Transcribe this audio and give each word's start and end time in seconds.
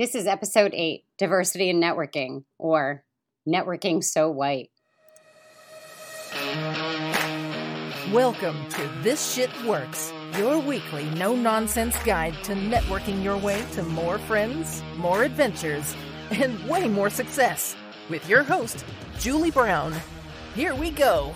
This 0.00 0.14
is 0.14 0.26
episode 0.26 0.72
eight 0.72 1.04
Diversity 1.18 1.68
and 1.68 1.82
Networking, 1.82 2.44
or 2.56 3.04
Networking 3.46 4.02
So 4.02 4.30
White. 4.30 4.70
Welcome 8.10 8.66
to 8.70 8.90
This 9.02 9.34
Shit 9.34 9.50
Works, 9.66 10.10
your 10.38 10.58
weekly 10.58 11.04
no 11.10 11.36
nonsense 11.36 12.02
guide 12.02 12.32
to 12.44 12.54
networking 12.54 13.22
your 13.22 13.36
way 13.36 13.62
to 13.72 13.82
more 13.82 14.16
friends, 14.16 14.82
more 14.96 15.22
adventures, 15.22 15.94
and 16.30 16.58
way 16.66 16.88
more 16.88 17.10
success. 17.10 17.76
With 18.08 18.26
your 18.26 18.42
host, 18.42 18.86
Julie 19.18 19.50
Brown. 19.50 19.92
Here 20.54 20.74
we 20.74 20.92
go. 20.92 21.34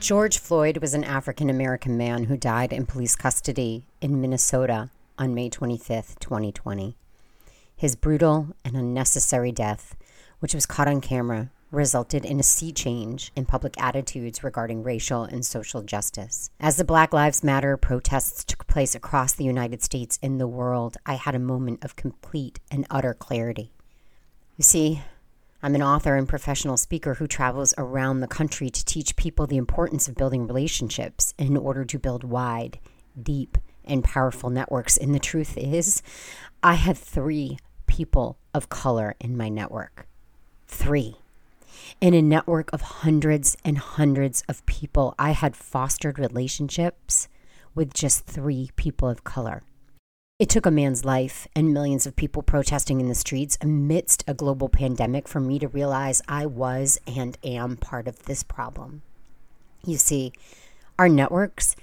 George 0.00 0.38
Floyd 0.38 0.78
was 0.78 0.94
an 0.94 1.04
African 1.04 1.50
American 1.50 1.98
man 1.98 2.24
who 2.24 2.38
died 2.38 2.72
in 2.72 2.86
police 2.86 3.16
custody 3.16 3.84
in 4.00 4.22
Minnesota 4.22 4.88
on 5.18 5.34
May 5.34 5.48
25, 5.48 6.18
2020. 6.18 6.96
His 7.76 7.96
brutal 7.96 8.48
and 8.64 8.76
unnecessary 8.76 9.52
death, 9.52 9.96
which 10.38 10.54
was 10.54 10.66
caught 10.66 10.88
on 10.88 11.00
camera, 11.00 11.50
resulted 11.70 12.24
in 12.24 12.38
a 12.38 12.44
sea 12.44 12.72
change 12.72 13.32
in 13.34 13.44
public 13.44 13.74
attitudes 13.82 14.44
regarding 14.44 14.82
racial 14.82 15.24
and 15.24 15.44
social 15.44 15.82
justice. 15.82 16.50
As 16.60 16.76
the 16.76 16.84
Black 16.84 17.12
Lives 17.12 17.42
Matter 17.42 17.76
protests 17.76 18.44
took 18.44 18.66
place 18.66 18.94
across 18.94 19.32
the 19.32 19.44
United 19.44 19.82
States 19.82 20.18
and 20.22 20.40
the 20.40 20.46
world, 20.46 20.96
I 21.04 21.14
had 21.14 21.34
a 21.34 21.40
moment 21.40 21.84
of 21.84 21.96
complete 21.96 22.60
and 22.70 22.86
utter 22.90 23.14
clarity. 23.14 23.72
You 24.56 24.62
see, 24.62 25.02
I'm 25.62 25.74
an 25.74 25.82
author 25.82 26.14
and 26.14 26.28
professional 26.28 26.76
speaker 26.76 27.14
who 27.14 27.26
travels 27.26 27.74
around 27.76 28.20
the 28.20 28.28
country 28.28 28.70
to 28.70 28.84
teach 28.84 29.16
people 29.16 29.46
the 29.46 29.56
importance 29.56 30.06
of 30.06 30.14
building 30.14 30.46
relationships 30.46 31.34
in 31.38 31.56
order 31.56 31.84
to 31.84 31.98
build 31.98 32.22
wide, 32.22 32.78
deep, 33.20 33.58
and 33.86 34.04
powerful 34.04 34.50
networks. 34.50 34.96
And 34.96 35.14
the 35.14 35.18
truth 35.18 35.56
is, 35.56 36.02
I 36.62 36.74
have 36.74 36.98
three 36.98 37.58
people 37.86 38.38
of 38.52 38.68
color 38.68 39.14
in 39.20 39.36
my 39.36 39.48
network. 39.48 40.06
Three. 40.66 41.16
In 42.00 42.14
a 42.14 42.22
network 42.22 42.72
of 42.72 42.80
hundreds 42.80 43.56
and 43.64 43.78
hundreds 43.78 44.42
of 44.48 44.64
people, 44.66 45.14
I 45.18 45.32
had 45.32 45.56
fostered 45.56 46.18
relationships 46.18 47.28
with 47.74 47.92
just 47.92 48.26
three 48.26 48.70
people 48.76 49.08
of 49.08 49.24
color. 49.24 49.62
It 50.38 50.48
took 50.48 50.66
a 50.66 50.70
man's 50.70 51.04
life 51.04 51.46
and 51.54 51.72
millions 51.72 52.06
of 52.06 52.16
people 52.16 52.42
protesting 52.42 53.00
in 53.00 53.08
the 53.08 53.14
streets 53.14 53.56
amidst 53.60 54.24
a 54.26 54.34
global 54.34 54.68
pandemic 54.68 55.28
for 55.28 55.38
me 55.38 55.60
to 55.60 55.68
realize 55.68 56.22
I 56.26 56.46
was 56.46 56.98
and 57.06 57.38
am 57.44 57.76
part 57.76 58.08
of 58.08 58.24
this 58.24 58.42
problem. 58.42 59.02
You 59.84 59.96
see, 59.96 60.32
our 60.98 61.08
networks, 61.08 61.76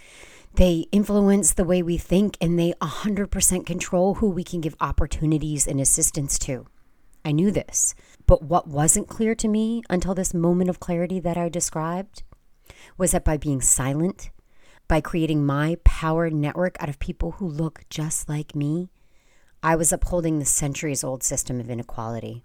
they 0.55 0.85
influence 0.91 1.53
the 1.53 1.63
way 1.63 1.81
we 1.81 1.97
think 1.97 2.37
and 2.41 2.59
they 2.59 2.73
100% 2.81 3.65
control 3.65 4.15
who 4.15 4.29
we 4.29 4.43
can 4.43 4.61
give 4.61 4.75
opportunities 4.81 5.65
and 5.65 5.79
assistance 5.79 6.37
to. 6.39 6.67
I 7.23 7.31
knew 7.31 7.51
this, 7.51 7.95
but 8.25 8.43
what 8.43 8.67
wasn't 8.67 9.07
clear 9.07 9.35
to 9.35 9.47
me 9.47 9.83
until 9.89 10.13
this 10.13 10.33
moment 10.33 10.69
of 10.69 10.79
clarity 10.79 11.19
that 11.19 11.37
I 11.37 11.49
described 11.49 12.23
was 12.97 13.11
that 13.11 13.23
by 13.23 13.37
being 13.37 13.61
silent, 13.61 14.31
by 14.87 15.01
creating 15.01 15.45
my 15.45 15.77
power 15.83 16.29
network 16.29 16.75
out 16.81 16.89
of 16.89 16.99
people 16.99 17.31
who 17.33 17.47
look 17.47 17.85
just 17.89 18.27
like 18.27 18.55
me, 18.55 18.89
I 19.63 19.75
was 19.75 19.93
upholding 19.93 20.39
the 20.39 20.45
centuries 20.45 21.03
old 21.03 21.23
system 21.23 21.59
of 21.59 21.69
inequality. 21.69 22.43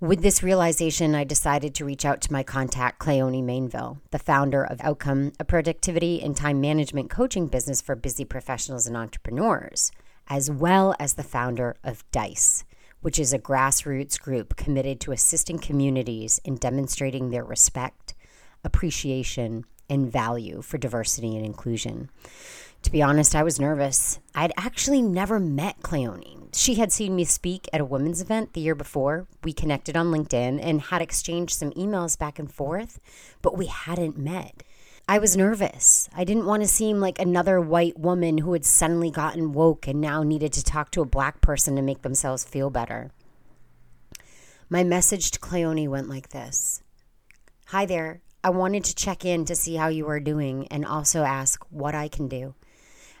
With 0.00 0.22
this 0.22 0.42
realization, 0.42 1.14
I 1.14 1.22
decided 1.22 1.72
to 1.76 1.84
reach 1.84 2.04
out 2.04 2.20
to 2.22 2.32
my 2.32 2.42
contact, 2.42 2.98
Cleone 2.98 3.44
Mainville, 3.44 4.00
the 4.10 4.18
founder 4.18 4.64
of 4.64 4.80
Outcome, 4.80 5.32
a 5.38 5.44
productivity 5.44 6.20
and 6.20 6.36
time 6.36 6.60
management 6.60 7.10
coaching 7.10 7.46
business 7.46 7.80
for 7.80 7.94
busy 7.94 8.24
professionals 8.24 8.88
and 8.88 8.96
entrepreneurs, 8.96 9.92
as 10.26 10.50
well 10.50 10.96
as 10.98 11.14
the 11.14 11.22
founder 11.22 11.76
of 11.84 12.04
DICE, 12.10 12.64
which 13.02 13.20
is 13.20 13.32
a 13.32 13.38
grassroots 13.38 14.20
group 14.20 14.56
committed 14.56 14.98
to 15.00 15.12
assisting 15.12 15.58
communities 15.58 16.40
in 16.44 16.56
demonstrating 16.56 17.30
their 17.30 17.44
respect, 17.44 18.14
appreciation, 18.64 19.64
and 19.88 20.10
value 20.10 20.60
for 20.60 20.76
diversity 20.76 21.36
and 21.36 21.46
inclusion. 21.46 22.10
To 22.84 22.92
be 22.92 23.02
honest, 23.02 23.34
I 23.34 23.42
was 23.42 23.58
nervous. 23.58 24.20
I'd 24.34 24.52
actually 24.58 25.00
never 25.00 25.40
met 25.40 25.82
Cleone. 25.82 26.54
She 26.54 26.74
had 26.74 26.92
seen 26.92 27.16
me 27.16 27.24
speak 27.24 27.66
at 27.72 27.80
a 27.80 27.84
women's 27.84 28.20
event 28.20 28.52
the 28.52 28.60
year 28.60 28.74
before. 28.74 29.26
We 29.42 29.54
connected 29.54 29.96
on 29.96 30.12
LinkedIn 30.12 30.60
and 30.62 30.82
had 30.82 31.00
exchanged 31.00 31.54
some 31.54 31.72
emails 31.72 32.18
back 32.18 32.38
and 32.38 32.52
forth, 32.52 33.00
but 33.40 33.56
we 33.56 33.66
hadn't 33.66 34.18
met. 34.18 34.62
I 35.08 35.18
was 35.18 35.36
nervous. 35.36 36.10
I 36.14 36.24
didn't 36.24 36.46
want 36.46 36.62
to 36.62 36.68
seem 36.68 37.00
like 37.00 37.18
another 37.18 37.58
white 37.58 37.98
woman 37.98 38.38
who 38.38 38.52
had 38.52 38.66
suddenly 38.66 39.10
gotten 39.10 39.52
woke 39.52 39.88
and 39.88 40.00
now 40.00 40.22
needed 40.22 40.52
to 40.52 40.62
talk 40.62 40.90
to 40.92 41.00
a 41.00 41.06
black 41.06 41.40
person 41.40 41.76
to 41.76 41.82
make 41.82 42.02
themselves 42.02 42.44
feel 42.44 42.68
better. 42.68 43.12
My 44.68 44.84
message 44.84 45.30
to 45.32 45.40
Cleone 45.40 45.88
went 45.88 46.08
like 46.08 46.28
this 46.28 46.82
Hi 47.68 47.86
there. 47.86 48.20
I 48.42 48.50
wanted 48.50 48.84
to 48.84 48.94
check 48.94 49.24
in 49.24 49.46
to 49.46 49.56
see 49.56 49.76
how 49.76 49.88
you 49.88 50.06
are 50.06 50.20
doing 50.20 50.68
and 50.68 50.84
also 50.84 51.22
ask 51.24 51.64
what 51.70 51.94
I 51.94 52.08
can 52.08 52.28
do. 52.28 52.54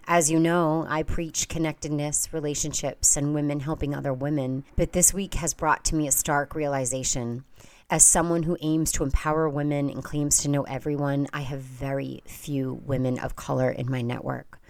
As 0.06 0.30
you 0.30 0.38
know, 0.38 0.84
I 0.86 1.02
preach 1.02 1.48
connectedness, 1.48 2.28
relationships, 2.30 3.16
and 3.16 3.34
women 3.34 3.60
helping 3.60 3.94
other 3.94 4.12
women, 4.12 4.64
but 4.76 4.92
this 4.92 5.14
week 5.14 5.34
has 5.34 5.54
brought 5.54 5.82
to 5.86 5.94
me 5.94 6.06
a 6.06 6.12
stark 6.12 6.54
realization. 6.54 7.44
As 7.88 8.04
someone 8.04 8.42
who 8.42 8.58
aims 8.60 8.92
to 8.92 9.02
empower 9.02 9.48
women 9.48 9.88
and 9.88 10.04
claims 10.04 10.38
to 10.38 10.50
know 10.50 10.64
everyone, 10.64 11.26
I 11.32 11.40
have 11.40 11.60
very 11.60 12.22
few 12.26 12.82
women 12.84 13.18
of 13.18 13.36
color 13.36 13.70
in 13.70 13.90
my 13.90 14.02
network. 14.02 14.60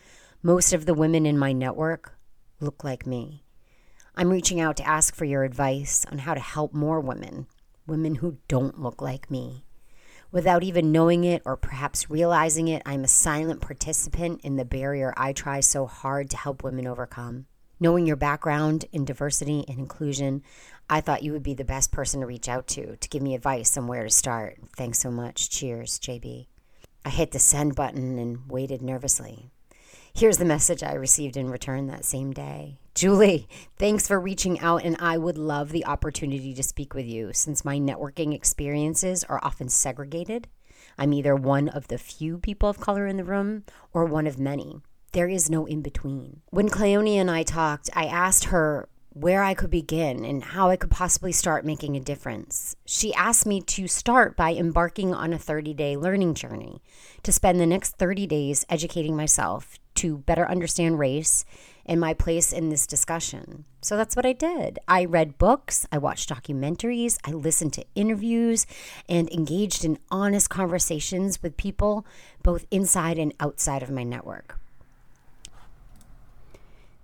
Most 0.40 0.72
of 0.72 0.86
the 0.86 0.94
women 0.94 1.26
in 1.26 1.36
my 1.36 1.52
network 1.52 2.16
look 2.60 2.84
like 2.84 3.04
me. 3.04 3.42
I'm 4.14 4.30
reaching 4.30 4.60
out 4.60 4.76
to 4.76 4.86
ask 4.86 5.16
for 5.16 5.24
your 5.24 5.42
advice 5.42 6.06
on 6.12 6.18
how 6.18 6.34
to 6.34 6.40
help 6.40 6.72
more 6.72 7.00
women, 7.00 7.48
women 7.88 8.16
who 8.16 8.38
don't 8.46 8.80
look 8.80 9.02
like 9.02 9.32
me. 9.32 9.63
Without 10.34 10.64
even 10.64 10.90
knowing 10.90 11.22
it 11.22 11.42
or 11.44 11.56
perhaps 11.56 12.10
realizing 12.10 12.66
it, 12.66 12.82
I'm 12.84 13.04
a 13.04 13.08
silent 13.08 13.60
participant 13.60 14.40
in 14.42 14.56
the 14.56 14.64
barrier 14.64 15.14
I 15.16 15.32
try 15.32 15.60
so 15.60 15.86
hard 15.86 16.28
to 16.30 16.36
help 16.36 16.64
women 16.64 16.88
overcome. 16.88 17.46
Knowing 17.78 18.04
your 18.04 18.16
background 18.16 18.84
in 18.90 19.04
diversity 19.04 19.64
and 19.68 19.78
inclusion, 19.78 20.42
I 20.90 21.00
thought 21.00 21.22
you 21.22 21.30
would 21.30 21.44
be 21.44 21.54
the 21.54 21.62
best 21.62 21.92
person 21.92 22.18
to 22.18 22.26
reach 22.26 22.48
out 22.48 22.66
to 22.66 22.96
to 22.96 23.08
give 23.08 23.22
me 23.22 23.36
advice 23.36 23.76
on 23.76 23.86
where 23.86 24.02
to 24.02 24.10
start. 24.10 24.58
Thanks 24.76 24.98
so 24.98 25.12
much. 25.12 25.50
Cheers, 25.50 26.00
JB. 26.00 26.48
I 27.04 27.10
hit 27.10 27.30
the 27.30 27.38
send 27.38 27.76
button 27.76 28.18
and 28.18 28.50
waited 28.50 28.82
nervously. 28.82 29.52
Here's 30.12 30.38
the 30.38 30.44
message 30.44 30.82
I 30.82 30.94
received 30.94 31.36
in 31.36 31.48
return 31.48 31.86
that 31.86 32.04
same 32.04 32.32
day. 32.32 32.80
Julie, 32.94 33.49
thanks 33.77 34.06
for 34.06 34.21
reaching 34.21 34.60
out, 34.60 34.84
and 34.84 34.97
I 35.00 35.19
would 35.19 35.37
love 35.37 35.72
the 35.72 35.84
opportunity 35.84 36.55
to 36.55 36.62
speak 36.62 36.94
with 36.94 37.06
you 37.06 37.32
since 37.32 37.65
my 37.65 37.77
networking 37.77 38.32
experiences 38.32 39.25
are 39.25 39.41
often 39.43 39.69
segregated. 39.69 40.47
I'm 40.97 41.12
either 41.12 41.34
one 41.34 41.69
of 41.69 41.88
the 41.88 41.99
few 41.99 42.38
people 42.38 42.69
of 42.69 42.78
color 42.78 43.09
in 43.09 43.16
the 43.16 43.25
room 43.25 43.65
or 43.93 44.05
one 44.05 44.28
of 44.28 44.38
many. 44.38 44.81
There 45.10 45.28
is 45.28 45.50
no 45.50 45.66
in 45.66 45.82
between. 45.82 46.43
When 46.50 46.69
Cleone 46.69 47.19
and 47.19 47.28
I 47.28 47.43
talked, 47.43 47.91
I 47.97 48.05
asked 48.05 48.44
her 48.44 48.88
where 49.11 49.43
I 49.43 49.55
could 49.55 49.71
begin 49.71 50.25
and 50.25 50.44
how 50.44 50.71
I 50.71 50.76
could 50.76 50.91
possibly 50.91 51.32
start 51.32 51.65
making 51.65 51.97
a 51.97 52.00
difference. 52.00 52.76
She 52.87 53.12
asked 53.15 53.44
me 53.44 53.61
to 53.61 53.88
start 53.88 54.37
by 54.37 54.53
embarking 54.53 55.12
on 55.12 55.32
a 55.32 55.38
30 55.38 55.75
day 55.75 55.97
learning 55.97 56.34
journey, 56.34 56.81
to 57.25 57.32
spend 57.32 57.59
the 57.59 57.66
next 57.66 57.97
30 57.97 58.28
days 58.28 58.65
educating 58.69 59.16
myself 59.16 59.81
to 59.97 60.19
better 60.19 60.49
understand 60.49 60.99
race 60.99 61.44
and 61.87 62.00
my 62.00 62.15
place 62.15 62.53
in 62.53 62.71
this 62.71 62.87
discussion. 62.87 63.65
So 63.81 63.97
that's 63.97 64.16
what 64.16 64.25
I 64.25 64.32
did. 64.32 64.78
I 64.88 65.05
read 65.05 65.38
books, 65.38 65.87
I 65.93 65.99
watched 65.99 66.31
documentaries, 66.31 67.19
I 67.25 67.32
listened 67.32 67.75
to 67.75 67.84
interviews, 67.94 68.66
and 69.09 69.31
engaged 69.31 69.84
in 69.84 69.99
honest 70.10 70.49
conversations 70.49 71.43
with 71.43 71.56
people 71.56 72.06
both 72.43 72.66
inside 72.71 73.19
and 73.19 73.34
outside 73.41 73.82
of 73.82 73.91
my 73.91 74.03
network. 74.03 74.59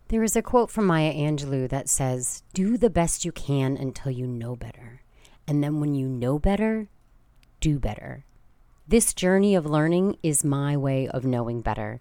There 0.08 0.24
is 0.24 0.34
a 0.34 0.42
quote 0.42 0.70
from 0.70 0.86
Maya 0.86 1.14
Angelou 1.14 1.68
that 1.68 1.88
says, 1.88 2.42
Do 2.52 2.76
the 2.76 2.90
best 2.90 3.24
you 3.24 3.30
can 3.30 3.76
until 3.76 4.10
you 4.10 4.26
know 4.26 4.56
better. 4.56 5.02
And 5.46 5.62
then 5.62 5.78
when 5.78 5.94
you 5.94 6.08
know 6.08 6.38
better, 6.38 6.88
do 7.60 7.78
better. 7.78 8.24
This 8.90 9.14
journey 9.14 9.54
of 9.54 9.66
learning 9.66 10.16
is 10.20 10.42
my 10.42 10.76
way 10.76 11.06
of 11.06 11.24
knowing 11.24 11.60
better. 11.60 12.00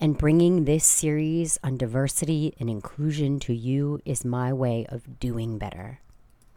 And 0.00 0.16
bringing 0.16 0.64
this 0.64 0.86
series 0.86 1.58
on 1.62 1.76
diversity 1.76 2.54
and 2.58 2.70
inclusion 2.70 3.40
to 3.40 3.52
you 3.52 4.00
is 4.06 4.24
my 4.24 4.50
way 4.50 4.86
of 4.88 5.20
doing 5.20 5.58
better. 5.58 6.00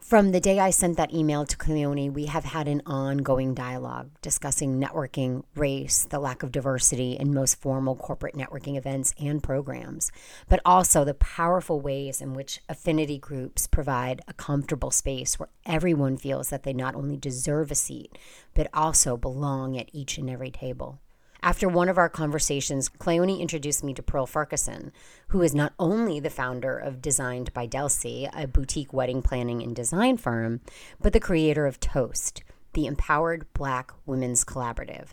From 0.04 0.32
the 0.32 0.42
day 0.42 0.60
I 0.60 0.70
sent 0.70 0.98
that 0.98 1.14
email 1.14 1.46
to 1.46 1.56
Cleone, 1.56 2.12
we 2.12 2.26
have 2.26 2.44
had 2.44 2.68
an 2.68 2.82
ongoing 2.86 3.54
dialogue 3.54 4.12
discussing 4.22 4.80
networking, 4.80 5.44
race, 5.56 6.04
the 6.04 6.20
lack 6.20 6.44
of 6.44 6.52
diversity 6.52 7.14
in 7.14 7.34
most 7.34 7.62
formal 7.62 7.96
corporate 7.96 8.36
networking 8.36 8.78
events 8.78 9.16
and 9.18 9.42
programs, 9.42 10.12
but 10.50 10.60
also 10.66 11.06
the 11.06 11.14
powerful 11.14 11.80
ways 11.80 12.20
in 12.20 12.34
which 12.34 12.60
affinity 12.68 13.18
groups 13.18 13.66
provide 13.66 14.22
a 14.28 14.34
comfortable 14.34 14.92
space 14.92 15.40
where 15.40 15.50
everyone 15.66 16.18
feels 16.18 16.50
that 16.50 16.64
they 16.64 16.74
not 16.74 16.96
only 16.96 17.16
deserve 17.16 17.72
a 17.72 17.76
seat, 17.76 18.18
but 18.54 18.68
also 18.74 19.16
belong 19.16 19.78
at 19.78 19.90
each 19.94 20.18
and 20.18 20.30
every 20.30 20.52
table. 20.52 21.00
After 21.44 21.68
one 21.68 21.90
of 21.90 21.98
our 21.98 22.08
conversations, 22.08 22.88
Cleone 22.88 23.38
introduced 23.38 23.84
me 23.84 23.94
to 23.96 24.02
Pearl 24.02 24.26
Farquharson, 24.26 24.94
who 25.28 25.42
is 25.42 25.54
not 25.54 25.74
only 25.78 26.22
the 26.22 26.30
founder 26.30 26.78
of 26.78 27.02
Designed 27.02 27.54
by 27.54 27.68
Delsey, 27.68 28.30
a 28.34 28.48
boutique 28.48 28.94
wedding 28.94 29.22
planning 29.22 29.62
and 29.62 29.76
design 29.76 30.16
firm, 30.16 30.62
but 31.02 31.12
the 31.12 31.20
creator 31.20 31.66
of 31.66 31.82
Toast, 31.82 32.44
the 32.72 32.86
Empowered 32.86 33.46
Black 33.54 33.92
Women's 34.06 34.46
Collaborative. 34.46 35.08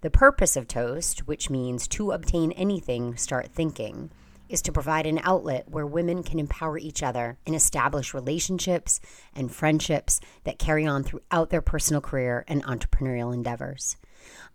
The 0.00 0.08
purpose 0.08 0.56
of 0.56 0.66
Toast, 0.66 1.28
which 1.28 1.50
means 1.50 1.86
to 1.88 2.12
obtain 2.12 2.52
anything, 2.52 3.18
start 3.18 3.48
thinking, 3.48 4.10
is 4.48 4.62
to 4.62 4.72
provide 4.72 5.04
an 5.04 5.20
outlet 5.22 5.68
where 5.68 5.86
women 5.86 6.22
can 6.22 6.38
empower 6.38 6.78
each 6.78 7.02
other 7.02 7.36
and 7.44 7.54
establish 7.54 8.14
relationships 8.14 9.00
and 9.34 9.52
friendships 9.52 10.18
that 10.44 10.58
carry 10.58 10.86
on 10.86 11.04
throughout 11.04 11.50
their 11.50 11.60
personal 11.60 12.00
career 12.00 12.42
and 12.48 12.64
entrepreneurial 12.64 13.34
endeavors. 13.34 13.98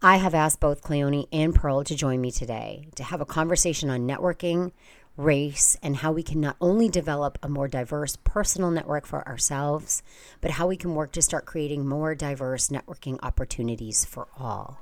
I 0.02 0.18
have 0.18 0.34
asked 0.34 0.60
both 0.60 0.82
Cleone 0.82 1.28
and 1.32 1.54
Pearl 1.54 1.84
to 1.84 1.96
join 1.96 2.22
me 2.22 2.32
today 2.32 2.88
to 2.96 3.04
have 3.04 3.22
a 3.22 3.26
conversation 3.26 3.90
on 3.90 4.08
networking, 4.08 4.72
race, 5.18 5.78
and 5.84 5.98
how 5.98 6.12
we 6.12 6.24
can 6.24 6.40
not 6.40 6.56
only 6.62 6.88
develop 6.88 7.38
a 7.44 7.50
more 7.50 7.68
diverse 7.68 8.16
personal 8.16 8.72
network 8.72 9.06
for 9.06 9.28
ourselves, 9.28 10.02
but 10.42 10.52
how 10.52 10.68
we 10.68 10.78
can 10.78 10.96
work 10.96 11.12
to 11.12 11.22
start 11.22 11.46
creating 11.46 11.88
more 11.88 12.16
diverse 12.16 12.70
networking 12.70 13.20
opportunities 13.22 14.06
for 14.06 14.28
all. 14.38 14.80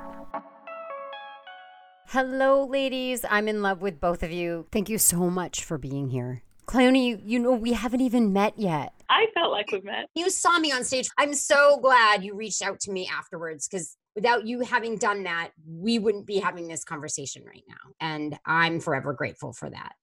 Hello, 2.10 2.66
ladies. 2.66 3.26
I'm 3.30 3.50
in 3.50 3.62
love 3.62 3.82
with 3.82 4.00
both 4.00 4.24
of 4.24 4.32
you. 4.32 4.68
Thank 4.72 4.88
you 4.88 4.98
so 4.98 5.30
much 5.30 5.66
for 5.66 5.78
being 5.78 6.10
here. 6.10 6.44
Cleone, 6.66 6.96
you, 6.96 7.20
you 7.26 7.40
know, 7.40 7.52
we 7.52 7.74
haven't 7.74 8.02
even 8.02 8.32
met 8.32 8.58
yet. 8.58 8.94
I 9.10 9.28
felt 9.34 9.52
like 9.52 9.72
we 9.74 9.82
met. 9.82 10.10
You 10.16 10.30
saw 10.30 10.58
me 10.60 10.72
on 10.72 10.84
stage. 10.86 11.10
I'm 11.18 11.34
so 11.34 11.78
glad 11.82 12.24
you 12.24 12.36
reached 12.36 12.62
out 12.62 12.80
to 12.82 12.92
me 12.92 13.10
afterwards 13.12 13.68
because 13.68 13.97
without 14.18 14.48
you 14.48 14.62
having 14.62 14.98
done 14.98 15.22
that, 15.22 15.52
we 15.64 16.00
wouldn't 16.00 16.26
be 16.26 16.40
having 16.40 16.68
this 16.68 16.84
conversation 16.84 17.44
right 17.46 17.64
now. 17.70 17.94
And 18.02 18.36
I'm 18.48 18.80
forever 18.80 19.14
grateful 19.14 19.54
for 19.54 19.70
that. 19.70 19.94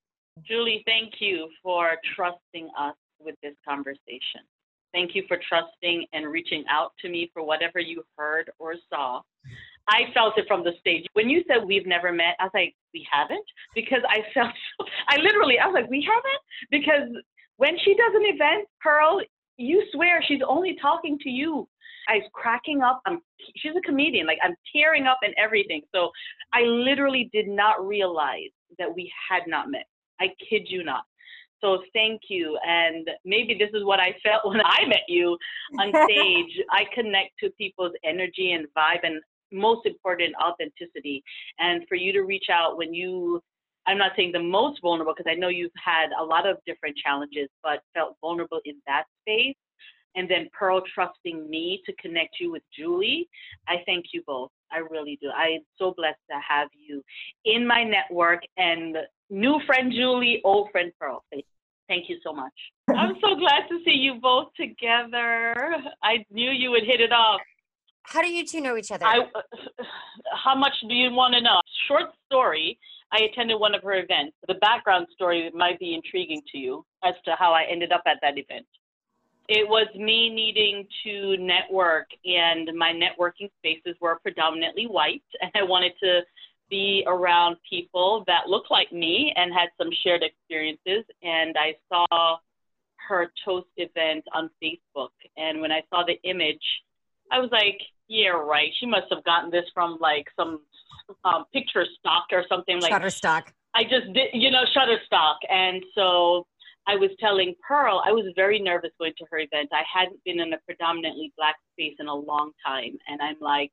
Julie, 0.47 0.83
thank 0.87 1.15
you 1.19 1.49
for 1.61 1.97
trusting 2.15 2.69
us 2.79 2.95
with 3.19 3.35
this 3.43 3.55
conversation. 3.67 4.47
Thank 4.93 5.15
you 5.15 5.23
for 5.27 5.37
trusting 5.49 6.05
and 6.13 6.27
reaching 6.31 6.63
out 6.69 6.93
to 7.01 7.09
me 7.09 7.29
for 7.33 7.43
whatever 7.43 7.81
you 7.81 8.03
heard 8.17 8.49
or 8.57 8.75
saw. 8.89 9.19
I 9.89 10.03
felt 10.13 10.37
it 10.37 10.45
from 10.47 10.63
the 10.63 10.71
stage. 10.79 11.05
When 11.11 11.29
you 11.29 11.43
said 11.45 11.67
we've 11.67 11.85
never 11.85 12.13
met, 12.13 12.37
I 12.39 12.45
was 12.45 12.51
like, 12.53 12.73
we 12.93 13.05
haven't? 13.11 13.45
Because 13.75 14.01
I 14.07 14.19
felt, 14.33 14.53
I 15.09 15.17
literally, 15.17 15.59
I 15.59 15.67
was 15.67 15.73
like, 15.73 15.89
we 15.89 16.07
haven't? 16.07 16.41
Because 16.71 17.09
when 17.57 17.77
she 17.83 17.93
does 17.95 18.13
an 18.15 18.33
event, 18.33 18.69
Pearl, 18.81 19.21
you 19.57 19.83
swear 19.91 20.23
she's 20.25 20.41
only 20.47 20.77
talking 20.81 21.19
to 21.19 21.29
you. 21.29 21.67
I 22.07 22.17
was 22.17 22.29
cracking 22.33 22.81
up. 22.81 23.01
I'm, 23.05 23.19
she's 23.57 23.73
a 23.77 23.81
comedian. 23.81 24.27
Like 24.27 24.39
I'm 24.43 24.55
tearing 24.73 25.05
up 25.07 25.19
and 25.23 25.33
everything. 25.37 25.81
So 25.93 26.11
I 26.53 26.61
literally 26.61 27.29
did 27.33 27.47
not 27.47 27.85
realize 27.85 28.51
that 28.79 28.93
we 28.93 29.11
had 29.29 29.43
not 29.47 29.69
met. 29.69 29.85
I 30.19 30.27
kid 30.49 30.63
you 30.67 30.83
not. 30.83 31.03
So 31.61 31.79
thank 31.93 32.21
you. 32.29 32.57
And 32.67 33.09
maybe 33.23 33.55
this 33.57 33.69
is 33.73 33.83
what 33.83 33.99
I 33.99 34.15
felt 34.23 34.45
when 34.45 34.61
I 34.61 34.85
met 34.87 35.03
you 35.07 35.37
on 35.79 35.89
stage. 36.09 36.61
I 36.71 36.83
connect 36.93 37.31
to 37.43 37.49
people's 37.57 37.93
energy 38.03 38.51
and 38.51 38.67
vibe 38.77 39.03
and 39.03 39.21
most 39.51 39.85
important, 39.85 40.33
authenticity. 40.43 41.23
And 41.59 41.83
for 41.87 41.95
you 41.95 42.11
to 42.13 42.21
reach 42.21 42.47
out 42.51 42.77
when 42.77 42.93
you 42.93 43.41
I'm 43.87 43.99
not 43.99 44.13
saying 44.15 44.31
the 44.31 44.41
most 44.41 44.81
vulnerable 44.81 45.13
because 45.15 45.31
I 45.31 45.35
know 45.35 45.47
you've 45.47 45.69
had 45.75 46.07
a 46.19 46.23
lot 46.23 46.47
of 46.47 46.57
different 46.65 46.97
challenges, 46.97 47.49
but 47.61 47.81
felt 47.93 48.15
vulnerable 48.19 48.59
in 48.65 48.81
that 48.87 49.03
space 49.21 49.55
and 50.15 50.29
then 50.29 50.49
Pearl 50.57 50.81
trusting 50.93 51.49
me 51.49 51.81
to 51.85 51.93
connect 51.95 52.39
you 52.39 52.51
with 52.51 52.63
Julie. 52.77 53.27
I 53.67 53.75
thank 53.85 54.05
you 54.13 54.23
both. 54.25 54.51
I 54.71 54.77
really 54.77 55.17
do. 55.21 55.29
I'm 55.29 55.61
so 55.77 55.93
blessed 55.95 56.19
to 56.29 56.37
have 56.47 56.69
you 56.73 57.03
in 57.45 57.67
my 57.67 57.83
network 57.83 58.41
and 58.57 58.97
new 59.29 59.59
friend 59.65 59.91
Julie, 59.91 60.41
old 60.43 60.69
friend 60.71 60.91
Pearl. 60.99 61.23
Thank 61.87 62.09
you 62.09 62.17
so 62.23 62.33
much. 62.33 62.53
I'm 62.89 63.15
so 63.21 63.35
glad 63.35 63.67
to 63.69 63.79
see 63.85 63.91
you 63.91 64.15
both 64.21 64.47
together. 64.59 65.53
I 66.03 66.25
knew 66.31 66.51
you 66.51 66.71
would 66.71 66.83
hit 66.83 67.01
it 67.01 67.11
off. 67.11 67.41
How 68.03 68.21
do 68.21 68.27
you 68.27 68.45
two 68.45 68.61
know 68.61 68.77
each 68.77 68.91
other? 68.91 69.05
I, 69.05 69.19
how 70.43 70.55
much 70.55 70.73
do 70.87 70.93
you 70.93 71.11
want 71.11 71.33
to 71.33 71.41
know? 71.41 71.59
Short 71.87 72.11
story. 72.25 72.79
I 73.11 73.23
attended 73.31 73.59
one 73.59 73.75
of 73.75 73.83
her 73.83 73.93
events. 73.93 74.35
The 74.47 74.55
background 74.55 75.07
story 75.13 75.51
might 75.53 75.79
be 75.79 75.93
intriguing 75.93 76.41
to 76.51 76.57
you 76.57 76.85
as 77.03 77.13
to 77.25 77.35
how 77.37 77.53
I 77.53 77.63
ended 77.69 77.91
up 77.91 78.01
at 78.07 78.17
that 78.21 78.37
event 78.37 78.65
it 79.47 79.67
was 79.67 79.87
me 79.95 80.29
needing 80.29 80.87
to 81.03 81.37
network, 81.37 82.07
and 82.25 82.69
my 82.75 82.91
networking 82.91 83.49
spaces 83.59 83.95
were 84.01 84.19
predominantly 84.21 84.87
white, 84.87 85.23
and 85.41 85.51
I 85.55 85.63
wanted 85.63 85.93
to 86.01 86.21
be 86.69 87.03
around 87.05 87.57
people 87.69 88.23
that 88.25 88.47
looked 88.47 88.71
like 88.71 88.91
me 88.91 89.31
and 89.35 89.53
had 89.53 89.69
some 89.77 89.89
shared 90.03 90.23
experiences. 90.23 91.05
And 91.21 91.55
I 91.57 91.75
saw 91.89 92.37
her 93.07 93.31
toast 93.43 93.67
event 93.77 94.23
on 94.33 94.49
Facebook, 94.61 95.09
and 95.37 95.61
when 95.61 95.71
I 95.71 95.83
saw 95.91 96.03
the 96.05 96.19
image, 96.27 96.63
I 97.31 97.39
was 97.39 97.51
like, 97.51 97.79
"Yeah, 98.07 98.29
right. 98.29 98.71
She 98.79 98.87
must 98.87 99.07
have 99.11 99.23
gotten 99.23 99.51
this 99.51 99.65
from 99.73 99.97
like 99.99 100.25
some 100.35 100.61
um, 101.23 101.45
picture 101.53 101.85
stock 101.99 102.25
or 102.31 102.45
something 102.49 102.81
like 102.81 102.91
Shutterstock." 102.91 103.43
I 103.75 103.83
just 103.83 104.11
did, 104.13 104.29
you 104.33 104.49
know, 104.49 104.63
Shutterstock, 104.75 105.35
and 105.49 105.83
so 105.93 106.47
I 106.87 106.95
was 106.95 107.09
telling 107.19 107.55
Pearl, 107.67 108.01
I 108.05 108.11
was 108.11 108.31
very 108.35 108.59
nervous 108.59 108.91
going 108.99 109.13
to 109.17 109.25
her 109.31 109.39
event. 109.39 109.69
I 109.71 109.81
hadn't 109.91 110.23
been 110.23 110.39
in 110.39 110.53
a 110.53 110.57
predominantly 110.65 111.33
black 111.35 111.55
space 111.73 111.95
in 111.99 112.07
a 112.07 112.13
long 112.13 112.51
time. 112.65 112.97
And 113.07 113.21
I'm 113.21 113.37
like, 113.41 113.71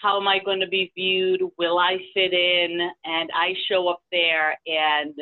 how 0.00 0.18
am 0.18 0.26
I 0.26 0.38
going 0.42 0.60
to 0.60 0.68
be 0.68 0.90
viewed? 0.94 1.42
Will 1.58 1.78
I 1.78 1.98
fit 2.14 2.32
in? 2.32 2.90
And 3.04 3.30
I 3.34 3.52
show 3.68 3.88
up 3.88 4.00
there 4.10 4.56
and 4.66 5.14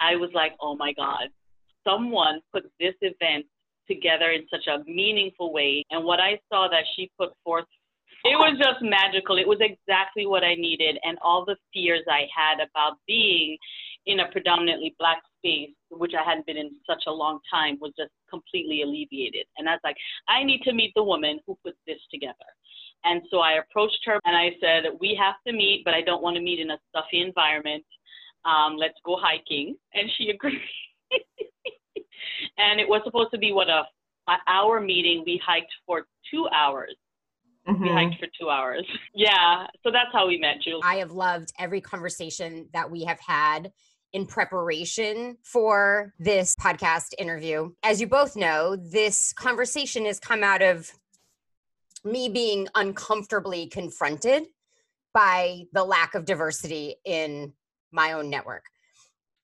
I 0.00 0.16
was 0.16 0.30
like, 0.34 0.52
oh 0.60 0.76
my 0.76 0.92
God, 0.92 1.28
someone 1.86 2.40
put 2.52 2.64
this 2.80 2.94
event 3.00 3.46
together 3.88 4.30
in 4.30 4.44
such 4.50 4.66
a 4.66 4.84
meaningful 4.90 5.52
way. 5.52 5.84
And 5.90 6.04
what 6.04 6.20
I 6.20 6.40
saw 6.52 6.68
that 6.68 6.84
she 6.94 7.10
put 7.18 7.30
forth, 7.44 7.64
it 8.24 8.36
was 8.36 8.58
just 8.58 8.82
magical. 8.82 9.38
It 9.38 9.46
was 9.46 9.58
exactly 9.60 10.26
what 10.26 10.42
I 10.42 10.54
needed. 10.54 10.98
And 11.04 11.16
all 11.22 11.44
the 11.44 11.56
fears 11.72 12.02
I 12.08 12.26
had 12.34 12.56
about 12.56 12.98
being 13.06 13.56
in 14.08 14.20
a 14.20 14.32
predominantly 14.32 14.96
black 14.98 15.18
space, 15.36 15.70
which 15.90 16.12
I 16.18 16.28
hadn't 16.28 16.46
been 16.46 16.56
in 16.56 16.70
such 16.88 17.04
a 17.06 17.12
long 17.12 17.38
time, 17.50 17.76
was 17.80 17.92
just 17.96 18.10
completely 18.28 18.82
alleviated. 18.82 19.46
And 19.58 19.68
I 19.68 19.72
was 19.72 19.80
like, 19.84 19.96
I 20.28 20.42
need 20.42 20.62
to 20.62 20.72
meet 20.72 20.92
the 20.96 21.04
woman 21.04 21.38
who 21.46 21.56
put 21.62 21.76
this 21.86 22.00
together. 22.10 22.48
And 23.04 23.22
so 23.30 23.38
I 23.40 23.58
approached 23.58 24.00
her 24.06 24.18
and 24.24 24.36
I 24.36 24.50
said, 24.60 24.84
We 24.98 25.16
have 25.20 25.36
to 25.46 25.52
meet, 25.52 25.82
but 25.84 25.94
I 25.94 26.00
don't 26.00 26.22
want 26.22 26.36
to 26.36 26.42
meet 26.42 26.58
in 26.58 26.70
a 26.70 26.78
stuffy 26.88 27.20
environment. 27.20 27.84
Um, 28.44 28.76
let's 28.76 28.98
go 29.04 29.16
hiking. 29.20 29.76
And 29.94 30.10
she 30.16 30.30
agreed. 30.34 30.60
and 32.56 32.80
it 32.80 32.88
was 32.88 33.02
supposed 33.04 33.30
to 33.32 33.38
be 33.38 33.52
what 33.52 33.68
a 33.68 33.82
an 34.26 34.38
hour 34.46 34.80
meeting. 34.80 35.22
We 35.24 35.40
hiked 35.44 35.72
for 35.86 36.06
two 36.30 36.48
hours. 36.54 36.94
Mm-hmm. 37.68 37.82
We 37.82 37.88
hiked 37.90 38.18
for 38.18 38.28
two 38.40 38.48
hours. 38.48 38.86
Yeah. 39.14 39.66
So 39.82 39.90
that's 39.90 40.10
how 40.12 40.28
we 40.28 40.38
met, 40.38 40.56
Julie. 40.62 40.80
I 40.84 40.96
have 40.96 41.10
loved 41.10 41.52
every 41.58 41.80
conversation 41.80 42.68
that 42.72 42.90
we 42.90 43.04
have 43.04 43.18
had 43.18 43.72
in 44.12 44.26
preparation 44.26 45.36
for 45.42 46.12
this 46.18 46.54
podcast 46.56 47.14
interview. 47.18 47.70
As 47.82 48.00
you 48.00 48.06
both 48.06 48.36
know, 48.36 48.76
this 48.76 49.32
conversation 49.32 50.04
has 50.06 50.18
come 50.18 50.42
out 50.42 50.62
of 50.62 50.90
me 52.04 52.28
being 52.28 52.68
uncomfortably 52.74 53.66
confronted 53.66 54.44
by 55.12 55.62
the 55.72 55.84
lack 55.84 56.14
of 56.14 56.24
diversity 56.24 56.96
in 57.04 57.52
my 57.92 58.12
own 58.12 58.30
network. 58.30 58.64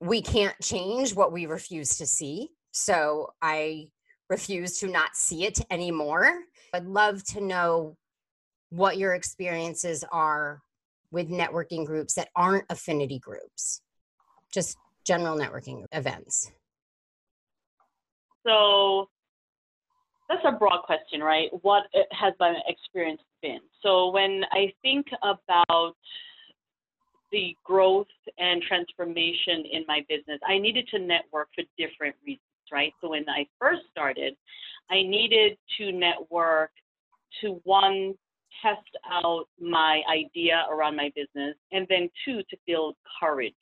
We 0.01 0.23
can't 0.23 0.59
change 0.63 1.15
what 1.15 1.33
we 1.33 1.47
refuse 1.47 1.97
to 1.99 2.07
see. 2.07 2.51
So 2.73 3.33
I 3.43 3.89
refuse 4.29 4.79
to 4.79 4.89
not 4.89 5.15
see 5.15 5.45
it 5.45 5.61
anymore. 5.71 6.33
I'd 6.73 6.87
love 6.87 7.23
to 7.25 7.41
know 7.41 7.97
what 8.71 8.99
your 8.99 9.15
experiences 9.15 10.05
are 10.11 10.63
with 11.11 11.31
networking 11.31 11.87
groups 11.87 12.15
that 12.15 12.29
aren't 12.35 12.65
affinity 12.71 13.19
groups 13.19 13.81
just 14.55 14.79
general 15.05 15.37
networking 15.37 15.85
events? 15.93 16.51
So 18.47 19.09
that's 20.29 20.45
a 20.45 20.53
broad 20.53 20.83
question, 20.85 21.21
right? 21.21 21.49
What 21.63 21.85
has 22.13 22.33
my 22.41 22.55
experience 22.67 23.21
been? 23.43 23.61
So 23.83 24.11
when 24.11 24.43
I 24.53 24.73
think 24.81 25.07
about 25.23 25.97
the 27.33 27.57
growth 27.65 28.07
and 28.39 28.63
transformation 28.63 29.65
in 29.71 29.85
my 29.89 30.05
business, 30.09 30.39
I 30.47 30.59
needed 30.59 30.87
to 30.93 30.99
network 30.99 31.49
for 31.55 31.65
different 31.77 32.15
reasons, 32.25 32.41
right? 32.73 32.93
So 33.01 33.11
when 33.11 33.29
I 33.29 33.47
first 33.59 33.83
started, 33.91 34.37
I 34.91 35.03
needed 35.03 35.59
to 35.79 35.93
network 35.93 36.71
to 37.41 37.61
one, 37.65 38.15
test 38.63 38.89
out 39.11 39.47
my 39.61 40.03
idea 40.11 40.65
around 40.71 40.97
my 40.97 41.11
business, 41.17 41.57
and 41.73 41.87
then 41.91 42.09
two, 42.25 42.41
to 42.51 42.57
build 42.67 42.95
courage 43.21 43.55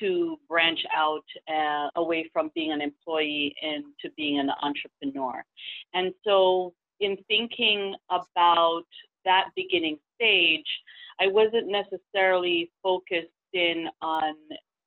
to 0.00 0.38
branch 0.48 0.80
out 0.94 1.24
uh, 1.48 1.88
away 1.96 2.28
from 2.32 2.50
being 2.54 2.72
an 2.72 2.80
employee 2.80 3.54
into 3.62 4.14
being 4.16 4.38
an 4.38 4.50
entrepreneur. 4.62 5.44
And 5.94 6.12
so, 6.24 6.74
in 7.00 7.16
thinking 7.28 7.94
about 8.10 8.84
that 9.24 9.48
beginning 9.56 9.98
stage, 10.14 10.66
I 11.20 11.26
wasn't 11.26 11.68
necessarily 11.68 12.70
focused 12.82 13.28
in 13.52 13.88
on 14.00 14.34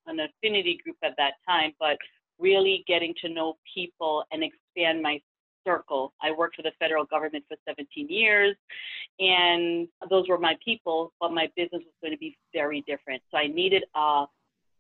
an 0.07 0.19
affinity 0.19 0.79
group 0.83 0.97
at 1.03 1.13
that 1.17 1.33
time, 1.47 1.74
but 1.79 1.97
really 2.39 2.83
getting 2.88 3.13
to 3.21 3.29
know 3.29 3.55
people 3.74 4.24
and 4.31 4.43
expand 4.43 5.01
my 5.01 5.19
circle. 5.65 6.13
I 6.21 6.31
worked 6.31 6.55
for 6.55 6.62
the 6.62 6.71
federal 6.79 7.05
government 7.05 7.43
for 7.47 7.57
17 7.67 8.07
years, 8.09 8.55
and 9.19 9.88
those 10.09 10.27
were 10.27 10.38
my 10.38 10.55
people, 10.63 11.12
but 11.19 11.31
my 11.31 11.50
business 11.55 11.81
was 11.83 11.93
going 12.01 12.13
to 12.13 12.19
be 12.19 12.38
very 12.53 12.83
different. 12.88 13.21
So 13.31 13.38
I 13.38 13.47
needed 13.47 13.83
a 13.95 14.25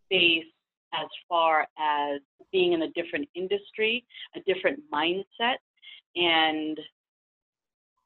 space 0.05 0.45
as 0.93 1.07
far 1.27 1.67
as 1.77 2.21
being 2.51 2.73
in 2.73 2.83
a 2.83 2.91
different 2.91 3.27
industry, 3.35 4.05
a 4.35 4.39
different 4.41 4.79
mindset, 4.93 5.57
and 6.15 6.79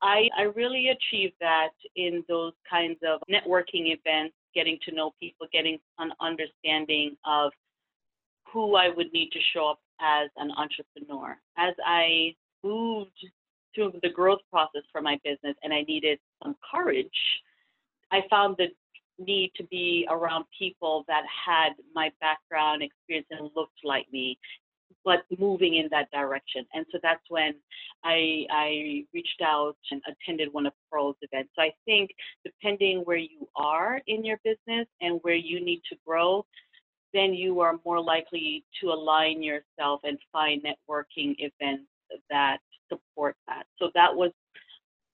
I, 0.01 0.29
I 0.37 0.43
really 0.55 0.89
achieved 0.89 1.35
that 1.41 1.69
in 1.95 2.23
those 2.27 2.53
kinds 2.69 2.97
of 3.05 3.21
networking 3.29 3.93
events, 3.93 4.33
getting 4.55 4.77
to 4.87 4.95
know 4.95 5.11
people, 5.19 5.47
getting 5.51 5.77
an 5.99 6.11
understanding 6.21 7.17
of 7.25 7.51
who 8.51 8.75
I 8.75 8.89
would 8.89 9.11
need 9.13 9.29
to 9.31 9.39
show 9.53 9.69
up 9.69 9.79
as 10.01 10.29
an 10.37 10.51
entrepreneur. 10.51 11.37
As 11.57 11.73
I 11.85 12.33
moved 12.63 13.11
through 13.75 13.93
the 14.01 14.09
growth 14.09 14.39
process 14.49 14.81
for 14.91 15.01
my 15.01 15.19
business 15.23 15.55
and 15.63 15.73
I 15.73 15.81
needed 15.81 16.19
some 16.41 16.55
courage, 16.71 17.07
I 18.11 18.21
found 18.29 18.55
the 18.57 18.67
need 19.19 19.51
to 19.57 19.63
be 19.65 20.07
around 20.09 20.45
people 20.57 21.03
that 21.07 21.23
had 21.45 21.73
my 21.93 22.11
background, 22.21 22.81
experience, 22.81 23.27
and 23.31 23.49
looked 23.55 23.79
like 23.83 24.05
me, 24.11 24.39
but 25.05 25.23
moving 25.37 25.75
in 25.75 25.87
that 25.91 26.09
direction. 26.11 26.65
And 26.73 26.85
so 26.91 26.99
that's 27.01 27.23
when 27.29 27.53
I, 28.03 28.45
I 28.49 29.05
reached 29.13 29.41
out 29.43 29.75
and 29.91 30.01
attended 30.07 30.49
one 30.51 30.65
of 30.65 30.73
Pearl's 30.91 31.15
events. 31.21 31.51
So 31.55 31.61
I 31.61 31.71
think 31.85 32.11
depending 32.43 32.99
where 32.99 33.17
you 33.17 33.47
are 33.55 34.01
in 34.07 34.23
your 34.25 34.39
business 34.43 34.87
and 35.01 35.19
where 35.21 35.35
you 35.35 35.63
need 35.63 35.81
to 35.89 35.97
grow, 36.05 36.45
then 37.13 37.33
you 37.33 37.59
are 37.59 37.79
more 37.85 38.01
likely 38.01 38.63
to 38.81 38.87
align 38.89 39.41
yourself 39.41 40.01
and 40.03 40.17
find 40.31 40.63
networking 40.63 41.35
events 41.39 41.85
that 42.29 42.59
support 42.87 43.35
that. 43.47 43.63
So 43.79 43.89
that 43.95 44.15
was 44.15 44.31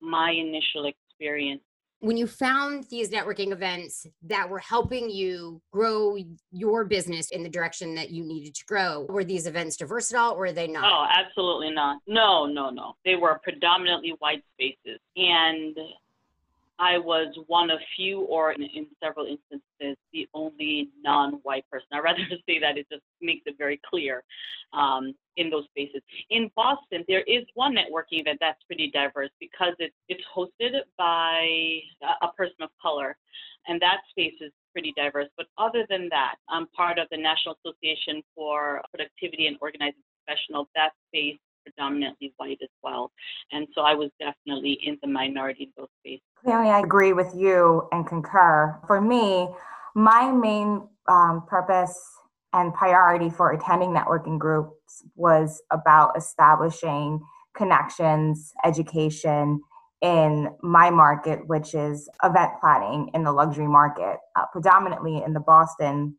my 0.02 0.32
initial 0.32 0.86
experience. 0.86 1.62
When 2.00 2.18
you 2.18 2.28
found 2.28 2.86
these 2.90 3.10
networking 3.10 3.52
events 3.52 4.06
that 4.24 4.50
were 4.50 4.60
helping 4.60 5.10
you 5.10 5.62
grow 5.72 6.18
your 6.52 6.86
business 6.86 7.32
in 7.32 7.42
the 7.42 7.50
direction 7.50 7.96
that 7.96 8.12
you 8.12 8.24
needed 8.24 8.54
to 8.56 8.66
grow, 8.66 9.06
were 9.10 9.24
these 9.24 9.48
events 9.48 9.78
diverse 9.78 10.14
at 10.14 10.20
all 10.20 10.34
or 10.34 10.40
were 10.40 10.52
they 10.52 10.68
not? 10.68 10.84
Oh, 10.84 11.08
absolutely 11.10 11.72
not. 11.72 12.00
No, 12.06 12.46
no, 12.46 12.70
no. 12.70 12.96
They 13.06 13.16
were 13.16 13.40
predominantly 13.44 14.16
white 14.20 14.44
spaces. 14.54 15.00
And 15.16 15.78
I 16.78 16.98
was 16.98 17.34
one 17.48 17.70
of 17.70 17.80
few, 17.96 18.22
or 18.22 18.52
in, 18.52 18.64
in 18.64 18.88
several 19.02 19.26
instances, 19.26 19.98
the 20.12 20.28
only 20.34 20.90
non-white 21.02 21.66
person. 21.72 21.88
I'd 21.94 22.00
rather 22.00 22.20
say 22.48 22.60
that 22.60 22.78
it 22.78 22.88
just 22.92 23.04
makes 23.22 23.44
it 23.46 23.56
very 23.58 23.80
clear 23.90 24.24
um, 24.74 25.16
in 25.38 25.50
those 25.50 25.66
spaces. 25.66 26.02
In 26.30 26.50
Boston, 26.56 27.04
there 27.08 27.22
is 27.22 27.44
one 27.54 27.76
networking 27.76 28.22
event 28.22 28.40
that's 28.40 28.62
pretty 28.64 28.92
diverse 28.92 29.30
because 29.40 29.74
it's 29.80 29.96
it's 30.08 30.24
hosted 30.36 30.72
by 30.98 31.80
a, 32.22 32.28
person 32.38 32.56
of 32.62 32.70
color, 32.82 33.18
and 33.68 33.82
that 33.82 34.00
space 34.10 34.34
is 34.42 34.52
pretty 34.74 34.94
diverse. 34.96 35.28
But 35.38 35.48
other 35.58 35.86
than 35.90 36.10
that, 36.10 36.36
I'm 36.50 36.68
part 36.68 37.00
of 37.00 37.08
the 37.12 37.18
National 37.18 37.56
Association 37.64 38.22
for 38.36 38.82
Productivity 38.92 39.48
and 39.48 39.58
Organizing 39.62 40.04
Professionals. 40.26 40.68
That 40.76 40.92
space 41.08 41.38
predominantly 41.66 42.34
white 42.38 42.60
as 42.62 42.70
well. 42.84 43.12
And 43.52 43.68
so 43.74 43.82
I 43.82 43.96
was 43.96 44.12
definitely 44.20 44.78
in 44.84 44.98
the 45.02 45.08
minority 45.08 45.64
in 45.64 45.72
those 45.76 45.88
spaces. 46.00 46.22
Clearly, 46.44 46.70
I 46.70 46.80
agree 46.80 47.14
with 47.14 47.34
you 47.36 47.88
and 47.92 48.06
concur. 48.06 48.80
For 48.86 49.02
me, 49.02 49.50
my 49.96 50.32
main 50.32 50.88
um, 51.08 51.44
purpose 51.48 52.00
and 52.56 52.74
priority 52.74 53.30
for 53.30 53.52
attending 53.52 53.90
networking 53.90 54.40
groups 54.40 55.04
was 55.16 55.62
about 55.72 56.18
establishing 56.18 57.20
connections, 57.56 58.54
education 58.64 59.62
in 60.02 60.50
my 60.64 60.90
market, 60.90 61.46
which 61.48 61.74
is 61.74 62.10
event 62.24 62.52
planning 62.62 63.10
in 63.14 63.24
the 63.26 63.32
luxury 63.34 63.68
market, 63.68 64.18
uh, 64.38 64.46
predominantly 64.54 65.22
in 65.22 65.34
the 65.34 65.40
Boston 65.42 66.16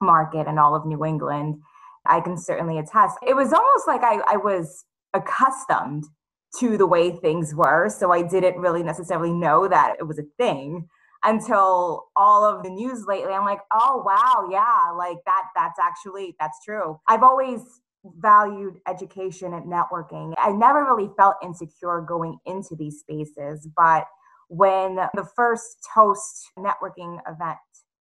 market 0.00 0.46
and 0.46 0.60
all 0.60 0.76
of 0.76 0.86
New 0.86 1.04
England. 1.04 1.56
I 2.06 2.20
can 2.20 2.38
certainly 2.38 2.78
attest. 2.78 3.18
It 3.26 3.34
was 3.34 3.52
almost 3.52 3.88
like 3.88 4.02
I, 4.02 4.20
I 4.28 4.36
was 4.36 4.84
accustomed 5.12 6.04
to 6.60 6.78
the 6.78 6.86
way 6.86 7.10
things 7.10 7.52
were. 7.52 7.88
So 7.88 8.12
I 8.12 8.22
didn't 8.22 8.58
really 8.58 8.84
necessarily 8.84 9.32
know 9.32 9.66
that 9.66 9.96
it 9.98 10.04
was 10.04 10.20
a 10.20 10.24
thing 10.38 10.88
until 11.24 12.08
all 12.16 12.44
of 12.44 12.62
the 12.62 12.70
news 12.70 13.04
lately. 13.06 13.32
I'm 13.32 13.44
like, 13.44 13.60
oh 13.72 14.02
wow, 14.04 14.48
yeah, 14.50 14.92
like 14.96 15.18
that 15.26 15.44
that's 15.54 15.78
actually 15.78 16.36
that's 16.40 16.58
true. 16.64 16.98
I've 17.08 17.22
always 17.22 17.60
valued 18.18 18.78
education 18.88 19.52
and 19.52 19.70
networking. 19.70 20.32
I 20.38 20.52
never 20.52 20.84
really 20.84 21.10
felt 21.16 21.36
insecure 21.42 22.00
going 22.00 22.38
into 22.46 22.74
these 22.74 23.00
spaces, 23.00 23.68
but 23.76 24.06
when 24.48 24.96
the 24.96 25.28
first 25.36 25.76
Toast 25.94 26.50
networking 26.58 27.20
event 27.28 27.58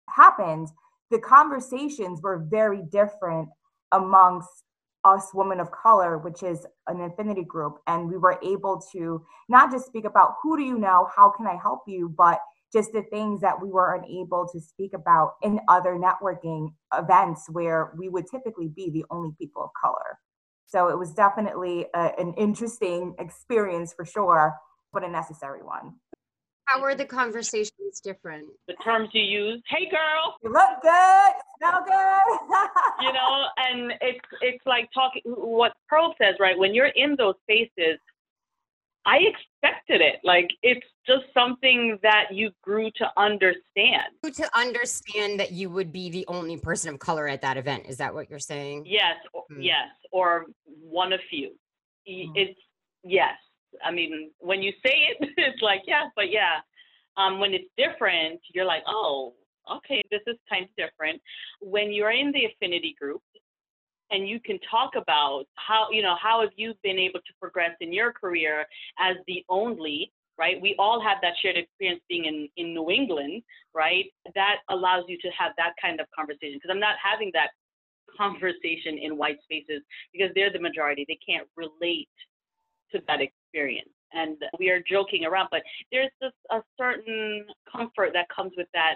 happened, 0.10 0.70
the 1.10 1.20
conversations 1.20 2.22
were 2.22 2.46
very 2.50 2.84
different 2.92 3.50
amongst 3.92 4.64
us 5.04 5.32
women 5.34 5.60
of 5.60 5.72
color 5.72 6.20
which 6.20 6.44
is 6.44 6.66
an 6.88 7.02
affinity 7.02 7.44
group 7.44 7.80
and 7.88 8.08
we 8.08 8.18
were 8.18 8.40
able 8.44 8.80
to 8.92 9.26
not 9.50 9.72
just 9.72 9.88
speak 9.88 10.06
about 10.06 10.36
who 10.44 10.56
do 10.56 10.64
you 10.64 10.78
know 10.78 11.10
how 11.16 11.32
can 11.36 11.48
i 11.48 11.56
help 11.56 11.80
you 11.88 12.08
but 12.16 12.40
just 12.72 12.92
the 12.94 13.04
things 13.04 13.42
that 13.42 13.62
we 13.62 13.70
were 13.70 13.96
unable 13.96 14.48
to 14.52 14.60
speak 14.60 14.94
about 14.94 15.34
in 15.42 15.60
other 15.68 15.98
networking 15.98 16.74
events 16.94 17.48
where 17.52 17.92
we 17.98 18.10
would 18.10 18.26
typically 18.30 18.68
be 18.68 18.90
the 18.90 19.06
only 19.10 19.32
people 19.40 19.64
of 19.64 19.70
color 19.82 20.20
so 20.68 20.88
it 20.88 20.98
was 20.98 21.14
definitely 21.14 21.86
a, 21.94 22.12
an 22.18 22.34
interesting 22.38 23.16
experience 23.20 23.94
for 23.94 24.06
sure 24.06 24.56
but 24.94 25.04
a 25.04 25.10
necessary 25.10 25.62
one 25.64 25.94
how 26.72 26.82
are 26.84 26.96
the 26.96 27.06
conversations 27.06 28.00
different? 28.02 28.48
The 28.68 28.76
terms 28.76 29.10
you 29.12 29.24
use, 29.24 29.62
hey 29.68 29.90
girl. 29.90 30.36
You 30.42 30.52
look 30.52 30.82
good, 30.82 31.32
smell 31.58 31.84
good. 31.86 32.58
you 33.02 33.12
know, 33.12 33.46
and 33.58 33.94
it's 34.00 34.26
it's 34.42 34.66
like 34.66 34.90
talking 34.94 35.22
what 35.26 35.74
Pearl 35.90 36.16
says, 36.22 36.36
right? 36.40 36.58
When 36.58 36.74
you're 36.74 36.94
in 36.96 37.16
those 37.18 37.36
spaces, 37.44 38.00
I 39.06 39.18
expected 39.18 40.02
it. 40.02 40.20
Like 40.24 40.50
it's 40.62 40.86
just 41.08 41.24
something 41.34 41.98
that 42.04 42.26
you 42.32 42.52
grew 42.62 42.92
to 42.98 43.08
understand. 43.18 44.14
To 44.24 44.58
understand 44.58 45.40
that 45.40 45.52
you 45.52 45.70
would 45.70 45.92
be 45.92 46.10
the 46.10 46.26
only 46.28 46.58
person 46.58 46.94
of 46.94 47.00
color 47.00 47.28
at 47.28 47.42
that 47.42 47.58
event. 47.58 47.86
Is 47.88 47.98
that 47.98 48.14
what 48.14 48.30
you're 48.30 48.40
saying? 48.40 48.84
Yes, 48.86 49.16
hmm. 49.34 49.62
yes, 49.62 49.90
or 50.12 50.46
one 50.66 51.14
of 51.14 51.20
few. 51.30 51.50
Hmm. 52.08 52.32
It's 52.36 52.60
yes. 53.04 53.36
I 53.84 53.92
mean, 53.92 54.32
when 54.40 54.62
you 54.62 54.72
say 54.86 54.94
it, 55.10 55.30
it's 55.38 55.62
like, 55.62 55.82
yeah, 55.88 56.10
but 56.16 56.32
yeah. 56.32 56.60
Um, 57.18 57.40
when 57.40 57.54
it's 57.54 57.70
different, 57.78 58.40
you're 58.54 58.66
like, 58.66 58.84
oh, 58.88 59.34
okay, 59.70 60.02
this 60.12 60.22
is 60.28 60.38
kind 60.50 60.66
of 60.66 60.70
different. 60.78 61.22
When 61.60 61.92
you're 61.92 62.12
in 62.12 62.32
the 62.32 62.46
affinity 62.46 62.96
group 63.00 63.22
and 64.12 64.28
you 64.28 64.40
can 64.40 64.60
talk 64.70 64.92
about 64.96 65.46
how, 65.56 65.88
you 65.92 66.02
know, 66.02 66.16
how 66.22 66.42
have 66.42 66.52
you 66.56 66.74
been 66.84 67.00
able 67.00 67.20
to 67.20 67.34
progress 67.40 67.72
in 67.80 67.94
your 67.94 68.12
career 68.12 68.66
as 69.00 69.16
the 69.28 69.44
only, 69.50 70.12
right? 70.38 70.62
We 70.62 70.76
all 70.78 71.02
have 71.02 71.18
that 71.22 71.34
shared 71.42 71.58
experience 71.58 72.02
being 72.10 72.26
in, 72.26 72.50
in 72.58 72.74
New 72.74 72.92
England, 72.92 73.44
right? 73.74 74.06
That 74.36 74.58
allows 74.70 75.06
you 75.08 75.18
to 75.22 75.30
have 75.30 75.54
that 75.58 75.74
kind 75.82 76.00
of 76.00 76.08
conversation 76.16 76.56
because 76.56 76.72
I'm 76.72 76.80
not 76.80 76.96
having 77.02 77.32
that 77.34 77.50
conversation 78.18 78.98
in 79.02 79.18
white 79.18 79.38
spaces 79.44 79.82
because 80.12 80.32
they're 80.36 80.52
the 80.52 80.60
majority. 80.60 81.06
They 81.08 81.20
can't 81.26 81.48
relate 81.56 82.10
to 82.92 83.02
that 83.08 83.20
experience. 83.22 83.90
And 84.14 84.36
we 84.60 84.70
are 84.70 84.84
joking 84.90 85.24
around, 85.24 85.48
but 85.52 85.62
there's 85.92 86.12
just 86.22 86.36
a 86.52 86.60
certain 86.78 87.46
comfort 87.72 88.12
that 88.14 88.28
comes 88.28 88.52
with 88.58 88.68
that 88.74 88.96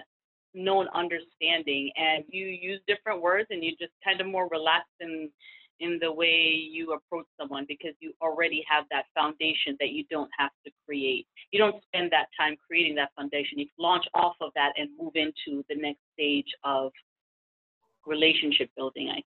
known 0.55 0.87
understanding. 0.95 1.91
And 1.97 2.23
you 2.29 2.45
use 2.47 2.79
different 2.87 3.21
words 3.21 3.47
and 3.51 3.63
you 3.63 3.71
just 3.79 3.93
kind 4.03 4.21
of 4.21 4.27
more 4.27 4.47
relaxed 4.49 4.89
in 5.01 5.29
in 5.81 5.99
the 6.01 6.11
way 6.11 6.69
you 6.71 6.93
approach 6.93 7.25
someone 7.39 7.65
because 7.67 7.91
you 7.99 8.13
already 8.21 8.63
have 8.69 8.85
that 8.91 9.05
foundation 9.13 9.75
that 9.81 9.89
you 9.89 10.05
don't 10.09 10.31
have 10.37 10.51
to 10.65 10.71
create. 10.85 11.27
You 11.51 11.59
don't 11.59 11.83
spend 11.83 12.11
that 12.13 12.27
time 12.39 12.55
creating 12.65 12.95
that 12.95 13.09
foundation. 13.15 13.59
You 13.59 13.67
launch 13.77 14.05
off 14.13 14.35
of 14.39 14.51
that 14.55 14.71
and 14.77 14.89
move 14.97 15.13
into 15.15 15.65
the 15.67 15.75
next 15.75 15.99
stage 16.13 16.47
of 16.63 16.93
relationship 18.05 18.69
building, 18.77 19.09
I 19.09 19.15
think. 19.15 19.25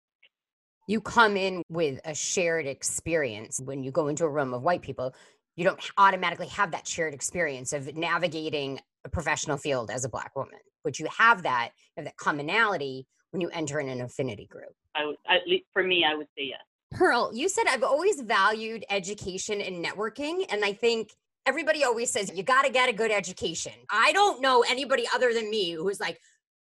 you 0.87 1.01
come 1.01 1.35
in 1.35 1.63
with 1.69 1.99
a 2.05 2.15
shared 2.15 2.65
experience 2.65 3.59
when 3.63 3.83
you 3.83 3.91
go 3.91 4.07
into 4.07 4.23
a 4.23 4.29
room 4.29 4.53
of 4.53 4.61
white 4.61 4.81
people 4.81 5.13
you 5.57 5.63
don't 5.63 5.79
automatically 5.97 6.47
have 6.47 6.71
that 6.71 6.87
shared 6.87 7.13
experience 7.13 7.73
of 7.73 7.97
navigating 7.97 8.79
a 9.07 9.09
professional 9.09 9.57
field 9.57 9.89
as 9.89 10.05
a 10.05 10.09
black 10.09 10.31
woman 10.35 10.59
but 10.83 10.99
you 10.99 11.07
have 11.17 11.43
that 11.43 11.71
you 11.75 12.01
have 12.01 12.05
that 12.05 12.17
commonality 12.17 13.07
when 13.31 13.41
you 13.41 13.49
enter 13.49 13.79
in 13.79 13.89
an 13.89 14.01
affinity 14.01 14.47
group 14.47 14.73
I 14.95 15.05
would, 15.05 15.17
at 15.29 15.47
least 15.47 15.65
for 15.73 15.83
me 15.83 16.05
i 16.09 16.15
would 16.15 16.27
say 16.37 16.45
yes 16.45 16.59
pearl 16.91 17.31
you 17.33 17.49
said 17.49 17.65
i've 17.69 17.83
always 17.83 18.21
valued 18.21 18.85
education 18.89 19.61
and 19.61 19.83
networking 19.83 20.45
and 20.49 20.63
i 20.63 20.73
think 20.73 21.09
everybody 21.47 21.85
always 21.85 22.11
says 22.11 22.31
you 22.35 22.43
got 22.43 22.65
to 22.65 22.71
get 22.71 22.89
a 22.89 22.93
good 22.93 23.09
education. 23.09 23.71
I 23.89 24.11
don't 24.11 24.41
know 24.41 24.63
anybody 24.69 25.05
other 25.15 25.33
than 25.33 25.49
me 25.49 25.71
who's 25.71 25.99
like, 25.99 26.19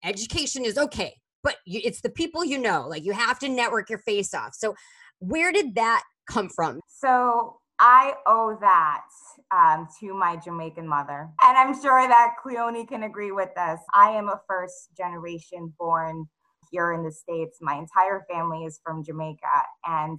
education 0.02 0.64
is 0.64 0.78
okay, 0.78 1.14
but 1.44 1.56
you, 1.66 1.80
it's 1.84 2.00
the 2.00 2.08
people 2.08 2.44
you 2.44 2.58
know. 2.58 2.88
Like 2.88 3.04
you 3.04 3.12
have 3.12 3.38
to 3.40 3.48
network 3.48 3.90
your 3.90 3.98
face 3.98 4.34
off. 4.34 4.54
So, 4.54 4.74
where 5.18 5.52
did 5.52 5.74
that 5.74 6.02
come 6.28 6.48
from? 6.48 6.80
So, 6.88 7.59
I 7.80 8.12
owe 8.26 8.58
that 8.60 9.06
um, 9.50 9.88
to 10.00 10.12
my 10.12 10.36
Jamaican 10.36 10.86
mother. 10.86 11.30
And 11.42 11.56
I'm 11.56 11.74
sure 11.80 12.06
that 12.06 12.34
Cleone 12.44 12.86
can 12.86 13.04
agree 13.04 13.32
with 13.32 13.48
this. 13.56 13.80
I 13.94 14.10
am 14.10 14.28
a 14.28 14.40
first 14.46 14.90
generation 14.96 15.72
born 15.78 16.26
here 16.70 16.92
in 16.92 17.02
the 17.02 17.10
States. 17.10 17.58
My 17.62 17.74
entire 17.74 18.24
family 18.30 18.64
is 18.64 18.78
from 18.84 19.02
Jamaica. 19.02 19.46
And 19.86 20.18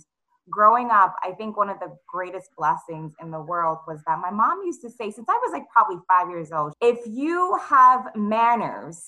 growing 0.50 0.90
up, 0.90 1.16
I 1.24 1.34
think 1.34 1.56
one 1.56 1.70
of 1.70 1.80
the 1.80 1.96
greatest 2.08 2.50
blessings 2.58 3.14
in 3.22 3.30
the 3.30 3.42
world 3.42 3.78
was 3.88 4.02
that 4.08 4.20
my 4.20 4.32
mom 4.32 4.62
used 4.66 4.82
to 4.82 4.90
say, 4.90 5.12
since 5.12 5.30
I 5.30 5.40
was 5.44 5.52
like 5.54 5.70
probably 5.72 5.98
five 6.08 6.30
years 6.30 6.52
old, 6.52 6.74
if 6.82 7.00
you 7.06 7.60
have 7.70 8.10
manners, 8.16 9.04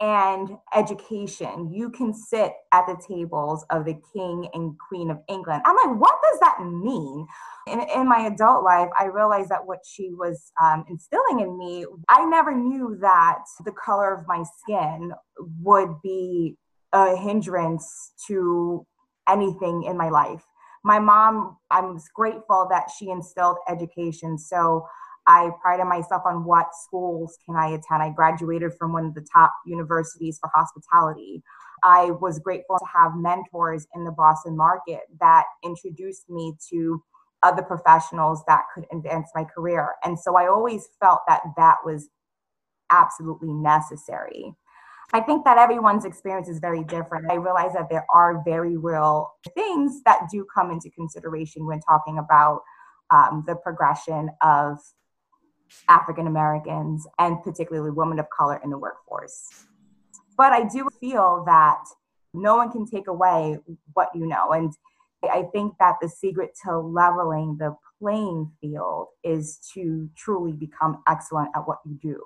and 0.00 0.50
education, 0.74 1.72
you 1.72 1.90
can 1.90 2.14
sit 2.14 2.52
at 2.72 2.86
the 2.86 2.96
tables 3.06 3.64
of 3.70 3.84
the 3.84 4.00
king 4.12 4.48
and 4.54 4.76
queen 4.88 5.10
of 5.10 5.18
England. 5.28 5.62
I'm 5.66 5.76
like, 5.76 6.00
what 6.00 6.14
does 6.22 6.38
that 6.40 6.58
mean? 6.62 7.26
In, 7.66 7.80
in 7.80 8.08
my 8.08 8.26
adult 8.32 8.62
life, 8.64 8.88
I 8.98 9.06
realized 9.06 9.50
that 9.50 9.66
what 9.66 9.80
she 9.84 10.10
was 10.10 10.52
um, 10.62 10.84
instilling 10.88 11.40
in 11.40 11.58
me, 11.58 11.84
I 12.08 12.24
never 12.24 12.54
knew 12.54 12.96
that 13.00 13.40
the 13.64 13.72
color 13.72 14.14
of 14.14 14.26
my 14.28 14.44
skin 14.62 15.12
would 15.60 15.90
be 16.02 16.56
a 16.92 17.16
hindrance 17.16 18.12
to 18.28 18.86
anything 19.28 19.82
in 19.82 19.96
my 19.96 20.10
life. 20.10 20.44
My 20.84 21.00
mom, 21.00 21.56
I'm 21.70 21.98
grateful 22.14 22.68
that 22.70 22.88
she 22.96 23.10
instilled 23.10 23.58
education. 23.68 24.38
So 24.38 24.86
I 25.28 25.50
prided 25.60 25.86
myself 25.86 26.22
on 26.24 26.44
what 26.44 26.68
schools 26.74 27.36
can 27.44 27.54
I 27.54 27.68
attend. 27.68 28.02
I 28.02 28.08
graduated 28.08 28.72
from 28.78 28.94
one 28.94 29.04
of 29.04 29.14
the 29.14 29.26
top 29.30 29.52
universities 29.66 30.38
for 30.40 30.50
hospitality. 30.54 31.42
I 31.84 32.12
was 32.12 32.38
grateful 32.38 32.78
to 32.78 32.86
have 32.92 33.12
mentors 33.14 33.86
in 33.94 34.04
the 34.04 34.10
Boston 34.10 34.56
market 34.56 35.00
that 35.20 35.44
introduced 35.62 36.30
me 36.30 36.54
to 36.70 37.02
other 37.42 37.62
professionals 37.62 38.42
that 38.48 38.62
could 38.74 38.86
advance 38.90 39.28
my 39.34 39.44
career. 39.44 39.90
And 40.02 40.18
so 40.18 40.34
I 40.34 40.48
always 40.48 40.88
felt 40.98 41.20
that 41.28 41.42
that 41.58 41.76
was 41.84 42.08
absolutely 42.90 43.52
necessary. 43.52 44.54
I 45.12 45.20
think 45.20 45.44
that 45.44 45.58
everyone's 45.58 46.06
experience 46.06 46.48
is 46.48 46.58
very 46.58 46.84
different. 46.84 47.30
I 47.30 47.34
realize 47.34 47.74
that 47.74 47.90
there 47.90 48.06
are 48.12 48.42
very 48.44 48.78
real 48.78 49.30
things 49.54 50.02
that 50.04 50.28
do 50.32 50.46
come 50.54 50.70
into 50.70 50.90
consideration 50.90 51.66
when 51.66 51.80
talking 51.80 52.18
about 52.18 52.60
um, 53.10 53.44
the 53.46 53.56
progression 53.56 54.30
of 54.42 54.78
African 55.88 56.26
Americans 56.26 57.06
and 57.18 57.42
particularly 57.42 57.90
women 57.90 58.18
of 58.18 58.26
color 58.30 58.60
in 58.62 58.70
the 58.70 58.78
workforce. 58.78 59.66
But 60.36 60.52
I 60.52 60.68
do 60.68 60.88
feel 61.00 61.42
that 61.46 61.82
no 62.32 62.56
one 62.56 62.70
can 62.70 62.86
take 62.86 63.08
away 63.08 63.58
what 63.94 64.10
you 64.14 64.26
know. 64.26 64.52
And 64.52 64.72
I 65.24 65.44
think 65.52 65.74
that 65.80 65.96
the 66.00 66.08
secret 66.08 66.50
to 66.64 66.78
leveling 66.78 67.56
the 67.58 67.76
playing 68.00 68.52
field 68.60 69.08
is 69.24 69.58
to 69.74 70.08
truly 70.16 70.52
become 70.52 71.02
excellent 71.08 71.50
at 71.56 71.66
what 71.66 71.78
you 71.84 71.98
do. 72.00 72.22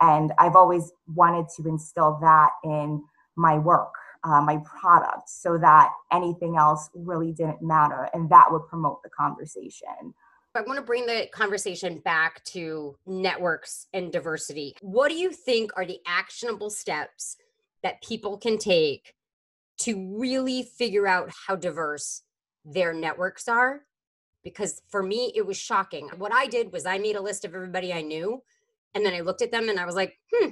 And 0.00 0.32
I've 0.38 0.54
always 0.54 0.92
wanted 1.08 1.46
to 1.56 1.68
instill 1.68 2.18
that 2.20 2.50
in 2.62 3.02
my 3.36 3.58
work, 3.58 3.92
uh, 4.22 4.40
my 4.40 4.62
product, 4.64 5.28
so 5.28 5.58
that 5.58 5.90
anything 6.12 6.56
else 6.56 6.88
really 6.94 7.32
didn't 7.32 7.62
matter. 7.62 8.08
And 8.14 8.30
that 8.30 8.52
would 8.52 8.68
promote 8.68 9.02
the 9.02 9.10
conversation. 9.10 10.14
I 10.54 10.62
want 10.62 10.78
to 10.78 10.84
bring 10.84 11.06
the 11.06 11.28
conversation 11.32 11.98
back 11.98 12.42
to 12.46 12.96
networks 13.06 13.86
and 13.92 14.10
diversity. 14.10 14.74
What 14.80 15.08
do 15.08 15.14
you 15.14 15.30
think 15.30 15.70
are 15.76 15.84
the 15.84 16.00
actionable 16.06 16.70
steps 16.70 17.36
that 17.82 18.02
people 18.02 18.38
can 18.38 18.58
take 18.58 19.14
to 19.80 20.18
really 20.18 20.62
figure 20.62 21.06
out 21.06 21.30
how 21.46 21.54
diverse 21.54 22.22
their 22.64 22.92
networks 22.92 23.46
are? 23.46 23.82
Because 24.42 24.80
for 24.88 25.02
me, 25.02 25.32
it 25.36 25.46
was 25.46 25.56
shocking. 25.56 26.08
What 26.16 26.32
I 26.32 26.46
did 26.46 26.72
was 26.72 26.86
I 26.86 26.98
made 26.98 27.16
a 27.16 27.22
list 27.22 27.44
of 27.44 27.54
everybody 27.54 27.92
I 27.92 28.02
knew, 28.02 28.42
and 28.94 29.04
then 29.04 29.14
I 29.14 29.20
looked 29.20 29.42
at 29.42 29.52
them 29.52 29.68
and 29.68 29.78
I 29.78 29.84
was 29.86 29.94
like, 29.94 30.18
hmm, 30.32 30.50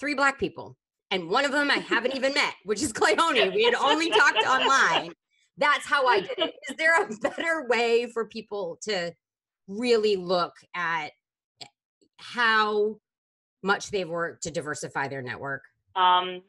three 0.00 0.14
black 0.14 0.38
people. 0.38 0.76
And 1.10 1.28
one 1.28 1.44
of 1.44 1.52
them 1.52 1.70
I 1.70 1.74
haven't 1.74 2.16
even 2.16 2.34
met, 2.34 2.54
which 2.64 2.82
is 2.82 2.92
Cleone. 2.94 3.54
We 3.54 3.64
had 3.64 3.74
only 3.74 4.10
talked 4.10 4.38
online 4.38 5.12
that's 5.56 5.86
how 5.86 6.06
I 6.06 6.20
did 6.20 6.38
it. 6.38 6.54
Is 6.68 6.76
there 6.76 7.02
a 7.02 7.08
better 7.16 7.66
way 7.68 8.06
for 8.06 8.26
people 8.26 8.78
to 8.82 9.12
really 9.68 10.16
look 10.16 10.54
at 10.74 11.10
eh, 11.62 11.66
how 12.18 12.96
much 13.62 13.90
they've 13.90 14.08
worked 14.08 14.42
to 14.44 14.50
diversify 14.50 15.08
their 15.08 15.22
network? 15.22 15.62
Um, 15.96 16.42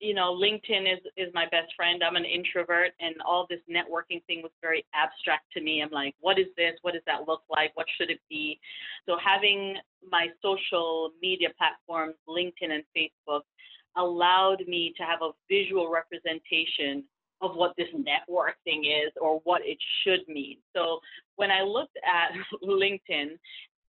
you 0.00 0.14
know, 0.14 0.32
LinkedIn 0.32 0.92
is 0.92 1.00
is 1.16 1.32
my 1.34 1.44
best 1.46 1.74
friend. 1.74 2.02
I'm 2.04 2.14
an 2.14 2.24
introvert, 2.24 2.92
and 3.00 3.16
all 3.26 3.46
this 3.50 3.60
networking 3.68 4.24
thing 4.26 4.42
was 4.42 4.52
very 4.62 4.84
abstract 4.94 5.50
to 5.54 5.60
me. 5.60 5.82
I'm 5.82 5.90
like, 5.90 6.14
what 6.20 6.38
is 6.38 6.46
this? 6.56 6.74
What 6.82 6.94
does 6.94 7.02
that 7.06 7.26
look 7.26 7.42
like? 7.50 7.72
What 7.74 7.86
should 7.96 8.10
it 8.10 8.20
be? 8.28 8.60
So 9.08 9.16
having 9.24 9.76
my 10.08 10.28
social 10.40 11.10
media 11.20 11.48
platforms, 11.58 12.14
LinkedIn 12.28 12.70
and 12.70 12.84
Facebook, 12.96 13.40
allowed 13.96 14.62
me 14.68 14.94
to 14.96 15.02
have 15.02 15.20
a 15.22 15.30
visual 15.50 15.90
representation 15.90 17.04
of 17.40 17.54
what 17.54 17.74
this 17.76 17.88
network 17.94 18.54
thing 18.64 18.84
is 18.84 19.12
or 19.20 19.40
what 19.44 19.62
it 19.64 19.78
should 20.02 20.20
mean. 20.28 20.58
So 20.74 21.00
when 21.36 21.50
I 21.50 21.62
looked 21.62 21.96
at 22.04 22.32
LinkedIn, 22.64 23.38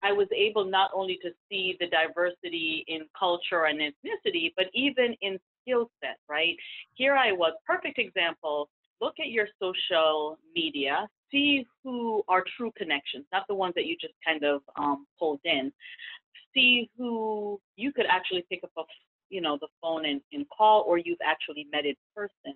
I 0.03 0.13
was 0.13 0.29
able 0.35 0.65
not 0.65 0.91
only 0.95 1.19
to 1.23 1.31
see 1.49 1.77
the 1.81 1.89
diversity 1.89 2.85
in 2.87 3.03
culture 3.19 3.65
and 3.65 3.81
ethnicity, 3.81 4.53
but 4.57 4.67
even 4.73 5.17
in 5.23 5.39
skill 5.63 5.91
set, 6.03 6.19
right? 6.29 6.55
Here 6.95 7.15
I 7.15 7.33
was, 7.33 7.53
perfect 7.67 7.99
example. 7.99 8.69
Look 9.01 9.15
at 9.21 9.29
your 9.29 9.49
social 9.61 10.39
media, 10.55 11.09
see 11.31 11.67
who 11.83 12.23
are 12.29 12.45
true 12.57 12.73
connections, 12.77 13.25
not 13.33 13.45
the 13.49 13.55
ones 13.55 13.75
that 13.77 13.87
you 13.87 13.97
just 14.01 14.15
kind 14.25 14.45
of 14.45 14.61
um, 14.77 15.07
pulled 15.19 15.41
in. 15.45 15.73
See 16.55 16.91
who 16.97 17.61
you 17.77 17.93
could 17.93 18.07
actually 18.09 18.45
pick 18.51 18.61
up 18.65 18.71
a, 18.79 18.83
you 19.31 19.41
know, 19.41 19.59
the 19.61 19.69
phone 19.83 20.05
and, 20.07 20.21
and 20.33 20.47
call, 20.57 20.85
or 20.87 20.99
you've 20.99 21.19
actually 21.25 21.67
met 21.73 21.87
in 21.87 21.95
person 22.15 22.55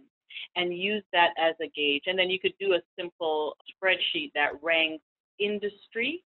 and 0.57 0.77
use 0.77 1.05
that 1.13 1.31
as 1.39 1.55
a 1.61 1.69
gauge. 1.69 2.05
And 2.07 2.19
then 2.19 2.31
you 2.31 2.39
could 2.39 2.55
do 2.61 2.75
a 2.75 2.81
simple 2.99 3.57
spreadsheet 3.71 4.33
that 4.35 4.51
ranks 4.63 5.05
industry, 5.39 6.23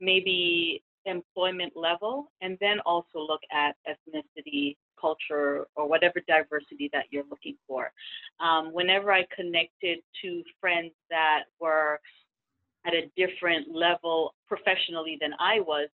maybe 0.00 0.82
employment 1.06 1.72
level, 1.76 2.30
and 2.40 2.58
then 2.60 2.80
also 2.84 3.18
look 3.18 3.40
at 3.52 3.76
ethnicity, 3.88 4.76
culture, 5.00 5.66
or 5.76 5.88
whatever 5.88 6.20
diversity 6.28 6.90
that 6.92 7.06
you're 7.10 7.24
looking 7.30 7.56
for. 7.66 7.90
Um, 8.38 8.72
whenever 8.72 9.12
I 9.12 9.24
connected 9.34 10.00
to 10.22 10.42
friends 10.60 10.92
that 11.08 11.44
were 11.58 12.00
at 12.86 12.94
a 12.94 13.10
different 13.16 13.74
level 13.74 14.34
professionally 14.46 15.18
than 15.20 15.32
I 15.38 15.60
was, 15.60 15.88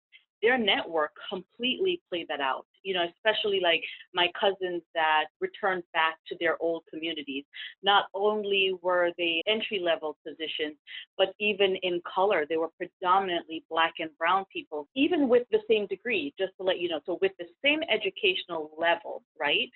their 0.46 0.60
network 0.60 1.10
completely 1.28 2.00
played 2.08 2.28
that 2.30 2.40
out. 2.40 2.68
You 2.84 2.94
know, 2.94 3.06
especially 3.18 3.60
like 3.64 3.82
my 4.14 4.28
cousins 4.40 4.84
that 4.94 5.26
returned 5.42 5.82
back 5.92 6.18
to 6.28 6.38
their 6.40 6.56
old 6.62 6.84
communities. 6.88 7.46
Not 7.82 8.06
only 8.14 8.78
were 8.84 9.10
they 9.18 9.42
entry 9.48 9.82
level 9.84 10.18
positions, 10.26 10.76
but 11.18 11.34
even 11.40 11.78
in 11.82 12.00
color, 12.14 12.46
they 12.48 12.58
were 12.58 12.70
predominantly 12.78 13.66
black 13.72 13.94
and 13.98 14.12
brown 14.20 14.46
people, 14.54 14.88
even 14.96 15.28
with 15.28 15.48
the 15.52 15.62
same 15.68 15.88
degree, 15.88 16.32
just 16.38 16.52
to 16.58 16.64
let 16.64 16.80
you 16.80 16.90
know. 16.90 17.00
So, 17.08 17.18
with 17.22 17.32
the 17.40 17.48
same 17.64 17.80
educational 17.90 18.70
level, 18.78 19.24
right? 19.40 19.70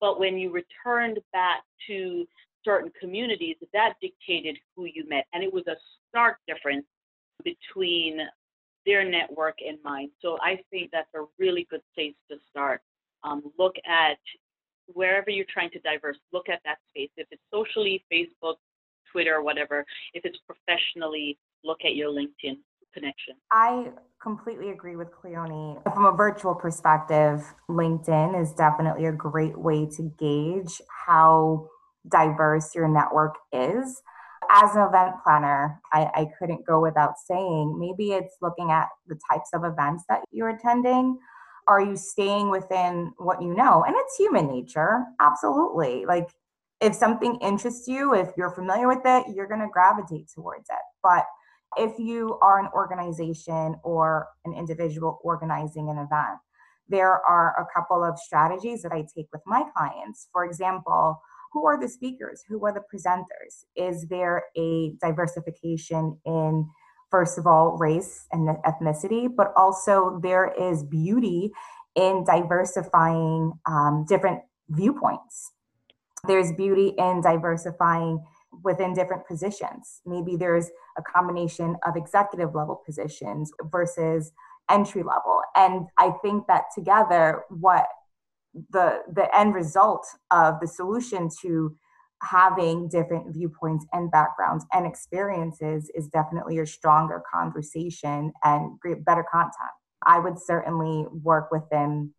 But 0.00 0.18
when 0.18 0.38
you 0.38 0.50
returned 0.50 1.18
back 1.34 1.60
to 1.88 2.26
certain 2.64 2.90
communities, 2.98 3.56
that 3.74 3.92
dictated 4.00 4.56
who 4.74 4.86
you 4.86 5.06
met. 5.06 5.26
And 5.34 5.44
it 5.44 5.52
was 5.52 5.64
a 5.66 5.76
stark 6.08 6.38
difference 6.48 6.86
between 7.44 8.20
their 8.86 9.08
network 9.08 9.56
in 9.60 9.78
mind. 9.84 10.10
So 10.20 10.38
I 10.42 10.60
think 10.70 10.90
that's 10.92 11.08
a 11.14 11.24
really 11.38 11.66
good 11.70 11.82
place 11.94 12.14
to 12.30 12.36
start. 12.50 12.80
Um, 13.22 13.42
look 13.58 13.74
at 13.86 14.18
wherever 14.86 15.30
you're 15.30 15.46
trying 15.48 15.70
to 15.70 15.80
diverse, 15.80 16.18
look 16.32 16.48
at 16.48 16.60
that 16.64 16.78
space. 16.90 17.10
If 17.16 17.26
it's 17.30 17.42
socially, 17.52 18.04
Facebook, 18.12 18.56
Twitter, 19.10 19.42
whatever, 19.42 19.84
if 20.12 20.24
it's 20.24 20.38
professionally, 20.46 21.38
look 21.64 21.78
at 21.84 21.94
your 21.94 22.10
LinkedIn 22.10 22.58
connection. 22.92 23.34
I 23.50 23.90
completely 24.22 24.70
agree 24.70 24.96
with 24.96 25.08
Cleone. 25.12 25.82
From 25.94 26.06
a 26.06 26.12
virtual 26.12 26.54
perspective, 26.54 27.42
LinkedIn 27.68 28.40
is 28.40 28.52
definitely 28.52 29.06
a 29.06 29.12
great 29.12 29.58
way 29.58 29.86
to 29.96 30.12
gauge 30.18 30.80
how 31.06 31.68
diverse 32.08 32.74
your 32.74 32.88
network 32.88 33.36
is 33.52 34.02
as 34.50 34.74
an 34.76 34.82
event 34.82 35.16
planner, 35.22 35.80
I, 35.92 36.10
I 36.14 36.26
couldn't 36.38 36.66
go 36.66 36.80
without 36.80 37.14
saying 37.18 37.78
maybe 37.78 38.12
it's 38.12 38.36
looking 38.40 38.70
at 38.70 38.88
the 39.06 39.18
types 39.30 39.50
of 39.52 39.64
events 39.64 40.04
that 40.08 40.20
you're 40.30 40.50
attending. 40.50 41.18
Are 41.66 41.80
you 41.80 41.96
staying 41.96 42.50
within 42.50 43.12
what 43.18 43.40
you 43.42 43.54
know? 43.54 43.84
And 43.86 43.94
it's 43.96 44.16
human 44.16 44.48
nature, 44.48 45.04
absolutely. 45.20 46.04
Like 46.06 46.28
if 46.80 46.94
something 46.94 47.38
interests 47.40 47.88
you, 47.88 48.14
if 48.14 48.28
you're 48.36 48.50
familiar 48.50 48.88
with 48.88 49.02
it, 49.04 49.26
you're 49.34 49.48
going 49.48 49.60
to 49.60 49.68
gravitate 49.72 50.28
towards 50.34 50.68
it. 50.68 50.84
But 51.02 51.24
If 51.76 51.98
you 51.98 52.38
are 52.40 52.60
an 52.60 52.68
organization 52.72 53.76
or 53.82 54.28
an 54.44 54.54
individual 54.54 55.18
organizing 55.22 55.90
an 55.90 55.98
event, 55.98 56.38
there 56.88 57.20
are 57.26 57.54
a 57.58 57.66
couple 57.74 58.04
of 58.04 58.18
strategies 58.18 58.82
that 58.82 58.92
I 58.92 59.04
take 59.14 59.26
with 59.32 59.42
my 59.46 59.64
clients. 59.76 60.28
For 60.32 60.44
example, 60.44 61.20
who 61.54 61.66
are 61.66 61.80
the 61.80 61.88
speakers? 61.88 62.42
Who 62.48 62.66
are 62.66 62.74
the 62.74 62.80
presenters? 62.80 63.64
Is 63.76 64.08
there 64.08 64.42
a 64.58 64.92
diversification 65.00 66.18
in, 66.26 66.68
first 67.10 67.38
of 67.38 67.46
all, 67.46 67.78
race 67.78 68.26
and 68.32 68.48
ethnicity, 68.66 69.28
but 69.34 69.52
also 69.56 70.18
there 70.22 70.52
is 70.60 70.82
beauty 70.82 71.52
in 71.94 72.24
diversifying 72.24 73.52
um, 73.66 74.04
different 74.08 74.40
viewpoints. 74.68 75.52
There's 76.26 76.52
beauty 76.52 76.92
in 76.98 77.20
diversifying 77.20 78.24
within 78.64 78.92
different 78.92 79.26
positions. 79.26 80.00
Maybe 80.04 80.36
there's 80.36 80.70
a 80.98 81.02
combination 81.02 81.76
of 81.86 81.96
executive 81.96 82.54
level 82.54 82.82
positions 82.84 83.52
versus 83.70 84.32
entry 84.68 85.02
level. 85.02 85.42
And 85.54 85.86
I 85.98 86.12
think 86.22 86.46
that 86.48 86.64
together, 86.74 87.42
what 87.48 87.86
the 88.70 89.00
the 89.12 89.28
end 89.36 89.54
result 89.54 90.06
of 90.30 90.60
the 90.60 90.68
solution 90.68 91.28
to 91.42 91.76
having 92.22 92.88
different 92.88 93.34
viewpoints 93.34 93.84
and 93.92 94.10
backgrounds 94.10 94.64
and 94.72 94.86
experiences 94.86 95.90
is 95.94 96.08
definitely 96.08 96.58
a 96.58 96.66
stronger 96.66 97.22
conversation 97.32 98.32
and 98.42 98.78
better 99.04 99.24
content. 99.30 99.72
I 100.06 100.18
would 100.18 100.38
certainly 100.38 101.06
work 101.22 101.50
with 101.50 101.68
them 101.70 102.14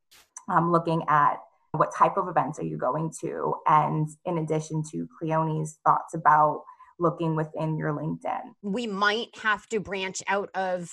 um, 0.49 0.71
looking 0.71 1.03
at 1.07 1.37
what 1.71 1.93
type 1.93 2.17
of 2.17 2.27
events 2.27 2.59
are 2.59 2.65
you 2.65 2.77
going 2.77 3.11
to? 3.21 3.55
And 3.67 4.07
in 4.25 4.37
addition 4.37 4.83
to 4.91 5.07
Cleone's 5.19 5.79
thoughts 5.85 6.13
about 6.13 6.63
looking 6.99 7.35
within 7.35 7.77
your 7.77 7.91
LinkedIn. 7.91 8.41
We 8.61 8.87
might 8.87 9.37
have 9.41 9.67
to 9.67 9.79
branch 9.79 10.23
out 10.27 10.49
of 10.55 10.89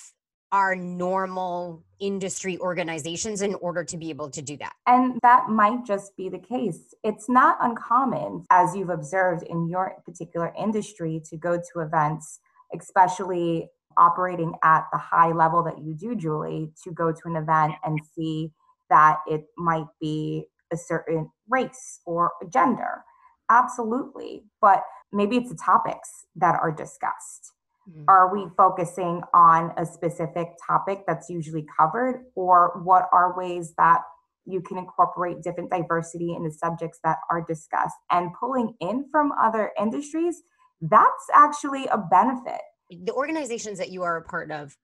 our 0.52 0.76
normal 0.76 1.82
industry 1.98 2.58
organizations 2.58 3.40
in 3.40 3.54
order 3.54 3.82
to 3.82 3.96
be 3.96 4.10
able 4.10 4.28
to 4.28 4.42
do 4.42 4.56
that. 4.58 4.74
And 4.86 5.18
that 5.22 5.48
might 5.48 5.84
just 5.84 6.14
be 6.16 6.28
the 6.28 6.38
case. 6.38 6.94
It's 7.02 7.28
not 7.28 7.56
uncommon, 7.60 8.44
as 8.50 8.76
you've 8.76 8.90
observed 8.90 9.44
in 9.44 9.68
your 9.68 9.96
particular 10.04 10.52
industry, 10.58 11.22
to 11.30 11.36
go 11.36 11.56
to 11.56 11.80
events, 11.80 12.40
especially 12.78 13.70
operating 13.96 14.54
at 14.62 14.86
the 14.92 14.98
high 14.98 15.32
level 15.32 15.62
that 15.62 15.78
you 15.82 15.94
do, 15.94 16.14
Julie, 16.14 16.70
to 16.84 16.90
go 16.92 17.12
to 17.12 17.20
an 17.24 17.36
event 17.36 17.74
and 17.84 17.98
see 18.14 18.52
that 18.90 19.18
it 19.26 19.46
might 19.56 19.86
be 20.00 20.44
a 20.72 20.76
certain 20.76 21.30
race 21.48 22.00
or 22.04 22.32
gender. 22.52 23.04
Absolutely. 23.50 24.44
But 24.60 24.84
maybe 25.12 25.36
it's 25.36 25.50
the 25.50 25.56
topics 25.56 26.26
that 26.36 26.58
are 26.60 26.72
discussed. 26.72 27.52
Mm-hmm. 27.88 28.04
Are 28.08 28.32
we 28.32 28.46
focusing 28.56 29.22
on 29.34 29.72
a 29.76 29.84
specific 29.84 30.48
topic 30.66 31.04
that's 31.06 31.28
usually 31.28 31.66
covered, 31.78 32.24
or 32.34 32.80
what 32.84 33.08
are 33.12 33.36
ways 33.36 33.74
that 33.76 34.02
you 34.44 34.60
can 34.60 34.78
incorporate 34.78 35.42
different 35.42 35.70
diversity 35.70 36.34
in 36.34 36.44
the 36.44 36.52
subjects 36.52 36.98
that 37.04 37.18
are 37.30 37.44
discussed 37.46 37.96
and 38.10 38.30
pulling 38.38 38.74
in 38.80 39.06
from 39.10 39.32
other 39.40 39.72
industries? 39.80 40.42
That's 40.80 41.26
actually 41.34 41.86
a 41.86 41.98
benefit. 41.98 42.60
The 42.90 43.12
organizations 43.12 43.78
that 43.78 43.90
you 43.90 44.02
are 44.02 44.16
a 44.16 44.22
part 44.22 44.50
of, 44.50 44.76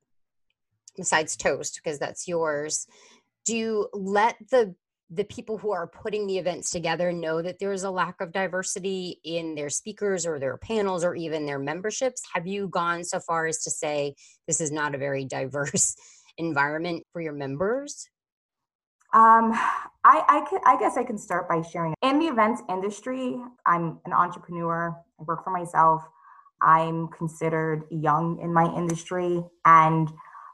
besides 0.96 1.37
Toast, 1.37 1.80
because 1.82 1.98
that's 1.98 2.26
yours, 2.26 2.87
do 3.44 3.56
you 3.56 3.88
let 3.92 4.37
the 4.50 4.74
the 5.11 5.25
people 5.25 5.57
who 5.57 5.73
are 5.73 5.87
putting 5.87 6.27
the 6.27 6.38
events 6.38 6.71
together 6.71 7.12
know 7.12 7.40
that 7.40 7.59
there 7.59 7.73
is 7.73 7.85
a 7.85 7.90
lack 7.90 8.21
of 8.21 8.33
diversity 8.33 9.21
in 9.25 9.55
their 9.55 9.71
speakers 9.71 10.27
or 10.27 10.38
their 10.38 10.59
panels 10.59 11.03
or 11.03 11.14
even 11.14 11.47
their 11.47 11.59
memberships? 11.59 12.23
Have 12.35 12.47
you 12.47 12.68
gone 12.68 13.05
so 13.05 13.18
far 13.21 13.47
as 13.47 13.62
to 13.62 13.71
say 13.71 14.14
this 14.47 14.61
is 14.61 14.71
not 14.71 14.94
a 14.94 14.99
very 14.99 15.25
diverse 15.25 15.97
environment 16.38 17.05
for 17.12 17.23
your 17.23 17.33
members? 17.33 18.07
Um, 19.14 19.53
I, 20.05 20.23
I, 20.29 20.47
can, 20.49 20.61
I 20.66 20.79
guess 20.79 20.99
I 20.99 21.05
can 21.05 21.16
start 21.16 21.49
by 21.49 21.62
sharing. 21.62 21.94
In 22.03 22.18
the 22.18 22.27
events 22.27 22.61
industry, 22.68 23.40
I'm 23.64 24.01
an 24.05 24.12
entrepreneur. 24.12 24.94
I 25.18 25.23
work 25.23 25.44
for 25.44 25.51
myself. 25.51 26.03
I'm 26.61 27.09
considered 27.09 27.85
young 27.90 28.38
in 28.42 28.53
my 28.53 28.64
industry, 28.77 29.42
and 29.64 30.11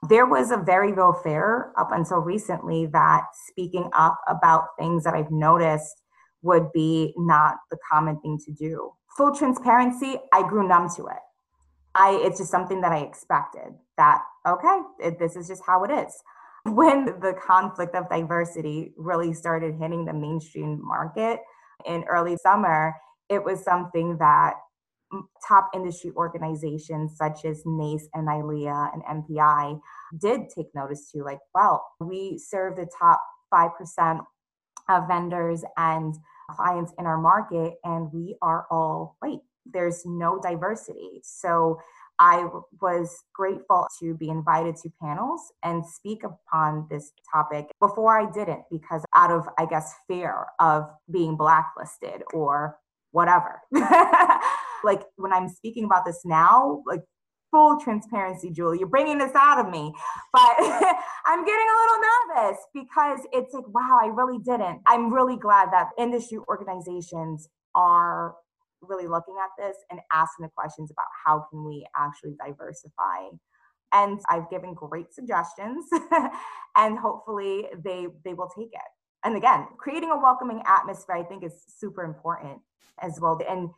there 0.09 0.27
was 0.27 0.51
a 0.51 0.57
very 0.57 0.93
real 0.93 1.13
fear 1.13 1.73
up 1.79 1.91
until 1.93 2.19
recently 2.19 2.87
that 2.87 3.23
speaking 3.49 3.89
up 3.95 4.21
about 4.29 4.69
things 4.79 5.05
that 5.05 5.15
I've 5.15 5.31
noticed 5.31 6.03
would 6.43 6.71
be 6.73 7.15
not 7.17 7.57
the 7.71 7.79
common 7.91 8.21
thing 8.21 8.39
to 8.47 8.53
do. 8.53 8.93
Full 9.17 9.35
transparency, 9.35 10.17
I 10.33 10.47
grew 10.47 10.67
numb 10.67 10.91
to 10.97 11.07
it. 11.07 11.23
I 11.95 12.21
it's 12.23 12.39
just 12.39 12.51
something 12.51 12.81
that 12.81 12.93
I 12.93 12.99
expected 12.99 13.75
that 13.97 14.23
okay, 14.47 14.81
it, 14.99 15.19
this 15.19 15.37
is 15.37 15.49
just 15.49 15.63
how 15.67 15.85
it 15.85 15.91
is. 15.91 16.15
When 16.67 17.05
the 17.21 17.35
conflict 17.47 17.95
of 17.95 18.09
diversity 18.09 18.95
really 18.97 19.35
started 19.35 19.75
hitting 19.79 20.07
the 20.07 20.15
mainstream 20.15 20.81
market 20.83 21.41
in 21.85 22.05
early 22.05 22.39
summer, 22.39 22.95
it 23.29 23.45
was 23.45 23.63
something 23.63 24.17
that 24.17 24.55
top 25.47 25.71
industry 25.75 26.13
organizations 26.17 27.17
such 27.17 27.45
as 27.45 27.63
NACE 27.65 28.09
and 28.15 28.29
ILEA 28.29 28.91
and 28.93 29.25
MPI 29.25 29.81
did 30.19 30.49
take 30.55 30.75
notice 30.75 31.11
to 31.13 31.23
like, 31.23 31.41
well, 31.55 31.85
we 32.01 32.39
serve 32.39 32.77
the 32.77 32.89
top 32.99 33.23
5% 33.53 34.21
of 34.89 35.09
vendors 35.09 35.65
and 35.77 36.15
clients 36.51 36.93
in 36.99 37.07
our 37.07 37.19
market, 37.19 37.75
and 37.85 38.13
we 38.13 38.37
are 38.43 38.67
all 38.71 39.17
white. 39.21 39.41
There's 39.67 40.05
no 40.05 40.39
diversity. 40.41 41.21
So 41.23 41.79
I 42.19 42.47
was 42.81 43.25
grateful 43.33 43.87
to 44.01 44.15
be 44.15 44.29
invited 44.29 44.77
to 44.77 44.93
panels 45.01 45.53
and 45.63 45.85
speak 45.85 46.23
upon 46.23 46.87
this 46.91 47.13
topic. 47.33 47.67
Before 47.81 48.19
I 48.19 48.31
didn't, 48.31 48.65
because 48.71 49.05
out 49.15 49.31
of, 49.31 49.49
I 49.59 49.67
guess, 49.67 49.95
fear 50.07 50.47
of 50.61 50.85
being 51.11 51.37
blacklisted 51.37 52.23
or 52.33 52.79
whatever. 53.11 53.61
like 54.85 55.03
when 55.17 55.33
I'm 55.33 55.49
speaking 55.49 55.85
about 55.85 56.05
this 56.05 56.21
now, 56.25 56.83
like 56.87 57.01
full 57.51 57.79
transparency, 57.81 58.51
Julie, 58.51 58.79
you're 58.79 58.89
bringing 58.89 59.19
this 59.19 59.33
out 59.37 59.65
of 59.65 59.71
me, 59.71 59.95
but 60.33 60.55
I'm 61.27 61.45
getting 61.45 61.67
a 61.69 61.79
little 61.83 62.01
nervous 62.01 62.59
because 62.75 63.21
it's 63.33 63.55
like, 63.55 63.69
wow, 63.69 63.99
I 64.03 64.07
really 64.07 64.39
didn't. 64.39 64.81
I'm 64.87 65.13
really 65.13 65.37
glad 65.37 65.71
that 65.73 65.91
industry 65.99 66.39
organizations 66.49 67.49
are 67.75 68.35
really 68.83 69.07
looking 69.07 69.37
at 69.43 69.51
this 69.57 69.77
and 69.91 70.01
asking 70.13 70.45
the 70.45 70.51
questions 70.55 70.91
about 70.91 71.07
how 71.25 71.47
can 71.51 71.65
we 71.65 71.87
actually 71.97 72.37
diversify. 72.45 73.29
And 73.93 74.21
i've 74.29 74.51
given 74.51 74.75
great 74.75 75.15
suggestions 75.15 75.85
and 76.77 76.99
hopefully 76.99 77.67
they 77.85 78.09
they 78.25 78.35
will 78.35 78.51
take 78.55 78.73
it. 78.73 78.91
And 79.23 79.37
again 79.37 79.69
creating 79.79 80.11
a 80.11 80.19
welcoming 80.19 80.63
atmosphere 80.67 81.15
i 81.15 81.23
think 81.23 81.45
is 81.45 81.53
super 81.79 82.03
important 82.03 82.61
as 83.01 83.19
well. 83.21 83.41
And 83.49 83.71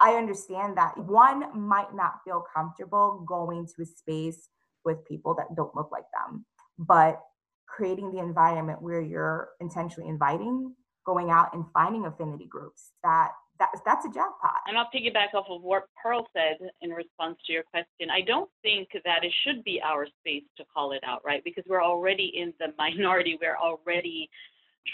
I 0.00 0.14
understand 0.14 0.76
that 0.78 0.96
one 0.96 1.58
might 1.58 1.94
not 1.94 2.20
feel 2.24 2.42
comfortable 2.54 3.24
going 3.26 3.66
to 3.66 3.82
a 3.82 3.86
space 3.86 4.48
with 4.84 5.04
people 5.04 5.34
that 5.34 5.54
don't 5.56 5.74
look 5.76 5.90
like 5.92 6.06
them, 6.14 6.46
but 6.78 7.20
creating 7.68 8.12
the 8.12 8.18
environment 8.18 8.80
where 8.82 9.00
you're 9.00 9.50
intentionally 9.60 10.08
inviting, 10.08 10.74
going 11.04 11.30
out 11.30 11.54
and 11.54 11.64
finding 11.72 12.06
affinity 12.06 12.46
groups 12.46 12.92
that 13.02 13.32
that's 13.58 13.80
that's 13.84 14.04
a 14.06 14.08
jackpot. 14.08 14.56
And 14.66 14.76
I'll 14.76 14.88
piggyback 14.92 15.34
off 15.34 15.46
of 15.50 15.62
what 15.62 15.84
Pearl 16.02 16.26
said 16.34 16.56
in 16.80 16.90
response 16.90 17.36
to 17.46 17.52
your 17.52 17.62
question. 17.62 18.10
I 18.10 18.22
don't 18.22 18.50
think 18.62 18.88
that 19.04 19.22
it 19.22 19.32
should 19.44 19.62
be 19.64 19.80
our 19.84 20.06
space 20.20 20.44
to 20.56 20.64
call 20.72 20.92
it 20.92 21.02
out, 21.06 21.22
right? 21.24 21.44
Because 21.44 21.64
we're 21.68 21.82
already 21.82 22.32
in 22.34 22.54
the 22.58 22.68
minority. 22.78 23.38
We're 23.40 23.58
already 23.58 24.30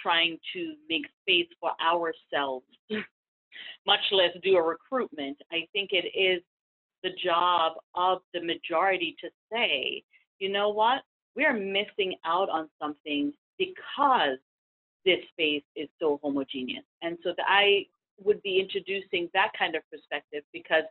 trying 0.02 0.38
to 0.52 0.74
make 0.90 1.06
space 1.22 1.46
for 1.60 1.70
ourselves 1.80 2.66
much 3.86 4.00
less 4.12 4.30
do 4.42 4.56
a 4.56 4.62
recruitment. 4.62 5.38
I 5.52 5.66
think 5.72 5.90
it 5.92 6.06
is 6.18 6.42
the 7.02 7.10
job 7.22 7.74
of 7.94 8.18
the 8.34 8.40
majority 8.40 9.16
to 9.20 9.28
say, 9.52 10.02
you 10.38 10.48
know 10.48 10.70
what, 10.70 11.02
we're 11.34 11.52
missing 11.52 12.14
out 12.24 12.48
on 12.48 12.68
something 12.80 13.32
because 13.58 14.38
this 15.04 15.18
space 15.32 15.62
is 15.76 15.88
so 16.00 16.18
homogeneous. 16.22 16.84
And 17.02 17.16
so 17.22 17.32
that 17.36 17.46
I 17.48 17.86
would 18.22 18.42
be 18.42 18.58
introducing 18.60 19.28
that 19.34 19.52
kind 19.58 19.76
of 19.76 19.82
perspective 19.90 20.42
because 20.52 20.84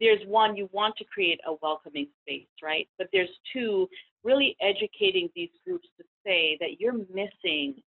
there's 0.00 0.20
one, 0.26 0.56
you 0.56 0.68
want 0.72 0.96
to 0.96 1.04
create 1.04 1.40
a 1.46 1.54
welcoming 1.62 2.06
space, 2.22 2.46
right? 2.62 2.88
But 2.98 3.08
there's 3.12 3.30
two, 3.52 3.88
really 4.22 4.56
educating 4.60 5.28
these 5.34 5.50
groups 5.66 5.88
to 5.98 6.04
say 6.24 6.56
that 6.60 6.78
you're 6.78 6.98
missing 7.12 7.82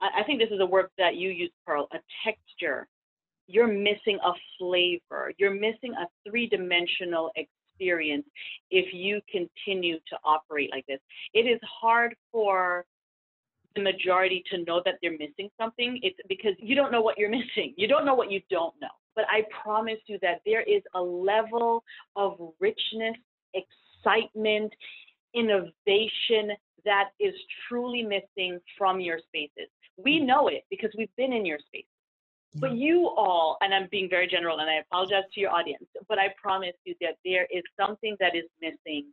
I 0.00 0.22
think 0.24 0.40
this 0.40 0.50
is 0.50 0.60
a 0.60 0.66
work 0.66 0.90
that 0.98 1.16
you 1.16 1.28
use, 1.30 1.50
Pearl, 1.66 1.88
a 1.92 1.98
texture 2.24 2.88
you're 3.50 3.66
missing 3.66 4.18
a 4.24 4.32
flavor. 4.58 5.32
You're 5.36 5.54
missing 5.54 5.92
a 6.00 6.06
three 6.28 6.46
dimensional 6.46 7.32
experience 7.36 8.24
if 8.70 8.94
you 8.94 9.20
continue 9.30 9.96
to 10.08 10.16
operate 10.24 10.70
like 10.70 10.86
this. 10.86 11.00
It 11.34 11.40
is 11.40 11.58
hard 11.62 12.14
for 12.30 12.84
the 13.74 13.82
majority 13.82 14.44
to 14.52 14.62
know 14.64 14.82
that 14.84 14.94
they're 15.02 15.12
missing 15.12 15.50
something. 15.60 15.98
It's 16.02 16.16
because 16.28 16.54
you 16.58 16.74
don't 16.76 16.92
know 16.92 17.00
what 17.00 17.18
you're 17.18 17.30
missing. 17.40 17.74
You 17.76 17.88
don't 17.88 18.06
know 18.06 18.14
what 18.14 18.30
you 18.30 18.40
don't 18.50 18.74
know. 18.80 18.88
but 19.16 19.24
I 19.28 19.42
promise 19.62 19.98
you 20.06 20.18
that 20.22 20.40
there 20.46 20.62
is 20.62 20.82
a 20.94 21.00
level 21.00 21.82
of 22.14 22.38
richness, 22.60 23.16
excitement, 23.54 24.72
innovation 25.34 26.52
that 26.84 27.10
is 27.18 27.34
truly 27.68 28.02
missing 28.02 28.58
from 28.76 29.00
your 29.00 29.18
spaces. 29.18 29.68
We 29.96 30.20
mm. 30.20 30.26
know 30.26 30.48
it 30.48 30.64
because 30.70 30.90
we've 30.96 31.14
been 31.16 31.32
in 31.32 31.44
your 31.44 31.58
spaces. 31.58 31.86
But 32.56 32.72
you 32.72 33.08
all, 33.16 33.58
and 33.60 33.72
I'm 33.72 33.86
being 33.92 34.10
very 34.10 34.26
general 34.26 34.58
and 34.58 34.68
I 34.68 34.78
apologize 34.78 35.22
to 35.34 35.40
your 35.40 35.50
audience, 35.50 35.84
but 36.08 36.18
I 36.18 36.34
promise 36.40 36.74
you 36.84 36.96
that 37.00 37.16
there 37.24 37.46
is 37.48 37.62
something 37.78 38.16
that 38.18 38.34
is 38.34 38.46
missing 38.60 39.06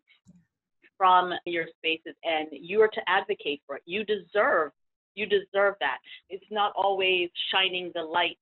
from 0.98 1.32
your 1.46 1.66
spaces 1.78 2.16
and 2.24 2.48
you 2.52 2.82
are 2.82 2.88
to 2.88 3.02
advocate 3.08 3.62
for 3.68 3.76
it. 3.76 3.84
You 3.86 4.04
deserve, 4.04 4.72
you 5.14 5.28
deserve 5.28 5.76
that. 5.82 6.00
It's 6.30 6.46
not 6.50 6.74
always 6.76 7.30
shining 7.52 7.92
the 7.94 8.02
light 8.02 8.40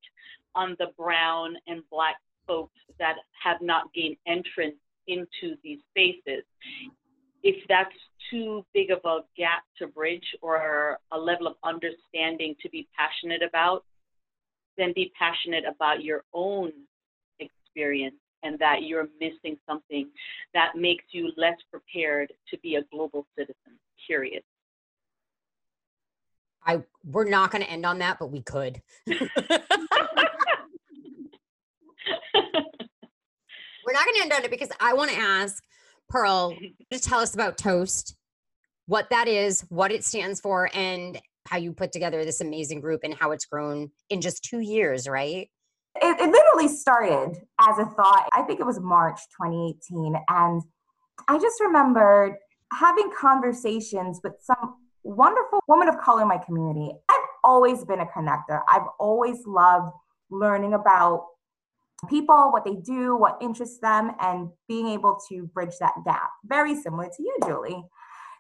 on 0.55 0.77
the 0.79 0.87
brown 0.97 1.57
and 1.67 1.81
black 1.91 2.15
folks 2.47 2.79
that 2.97 3.15
have 3.43 3.61
not 3.61 3.93
gained 3.93 4.15
entrance 4.25 4.77
into 5.07 5.57
these 5.61 5.79
spaces. 5.91 6.43
If 7.45 7.57
that's 7.69 7.93
too 8.31 8.65
big 8.73 8.89
of 8.89 8.99
a 9.05 9.19
gap 9.37 9.61
to 9.77 9.85
bridge 9.85 10.35
or 10.41 10.97
a 11.11 11.17
level 11.17 11.45
of 11.45 11.53
understanding 11.63 12.55
to 12.63 12.69
be 12.69 12.87
passionate 12.97 13.43
about, 13.47 13.85
then 14.79 14.93
be 14.95 15.13
passionate 15.17 15.63
about 15.63 16.03
your 16.03 16.23
own 16.33 16.71
experience 17.39 18.15
and 18.41 18.57
that 18.57 18.81
you're 18.81 19.09
missing 19.21 19.57
something 19.69 20.09
that 20.55 20.75
makes 20.75 21.05
you 21.11 21.31
less 21.37 21.57
prepared 21.69 22.33
to 22.49 22.57
be 22.63 22.77
a 22.77 22.83
global 22.91 23.27
citizen, 23.37 23.77
period. 24.07 24.41
I 26.65 26.81
we're 27.03 27.29
not 27.29 27.51
going 27.51 27.63
to 27.63 27.69
end 27.69 27.85
on 27.85 27.99
that, 27.99 28.17
but 28.17 28.31
we 28.31 28.41
could. 28.41 28.81
we're 29.07 29.19
not 33.93 34.03
going 34.03 34.15
to 34.15 34.21
end 34.23 34.33
on 34.33 34.43
it 34.43 34.49
because 34.49 34.69
I 34.79 34.93
want 34.93 35.11
to 35.11 35.17
ask 35.17 35.63
Pearl 36.09 36.55
to 36.91 36.99
tell 36.99 37.19
us 37.19 37.33
about 37.33 37.57
Toast, 37.57 38.15
what 38.85 39.09
that 39.09 39.27
is, 39.27 39.65
what 39.69 39.91
it 39.91 40.03
stands 40.03 40.39
for, 40.39 40.69
and 40.73 41.19
how 41.47 41.57
you 41.57 41.73
put 41.73 41.91
together 41.91 42.23
this 42.25 42.41
amazing 42.41 42.79
group 42.79 43.01
and 43.03 43.13
how 43.13 43.31
it's 43.31 43.45
grown 43.45 43.91
in 44.09 44.21
just 44.21 44.43
two 44.43 44.59
years, 44.59 45.07
right? 45.07 45.49
It, 46.01 46.19
it 46.19 46.29
literally 46.29 46.67
started 46.67 47.37
as 47.59 47.79
a 47.79 47.85
thought. 47.85 48.27
I 48.33 48.41
think 48.41 48.59
it 48.59 48.65
was 48.65 48.79
March 48.79 49.19
2018. 49.39 50.15
And 50.27 50.61
I 51.27 51.39
just 51.39 51.59
remembered 51.61 52.35
having 52.73 53.11
conversations 53.17 54.19
with 54.23 54.33
some 54.41 54.75
wonderful 55.03 55.59
women 55.67 55.87
of 55.87 55.99
color 55.99 56.23
in 56.23 56.27
my 56.27 56.37
community. 56.37 56.91
I've 57.09 57.27
always 57.43 57.85
been 57.85 57.99
a 57.99 58.05
connector. 58.05 58.61
I've 58.67 58.87
always 58.99 59.45
loved 59.45 59.93
learning 60.29 60.73
about 60.73 61.25
people, 62.07 62.51
what 62.51 62.65
they 62.65 62.75
do, 62.75 63.15
what 63.15 63.37
interests 63.41 63.79
them, 63.79 64.11
and 64.19 64.49
being 64.67 64.87
able 64.87 65.19
to 65.29 65.47
bridge 65.47 65.75
that 65.79 65.93
gap. 66.05 66.29
Very 66.45 66.75
similar 66.75 67.05
to 67.05 67.23
you, 67.23 67.37
Julie. 67.45 67.83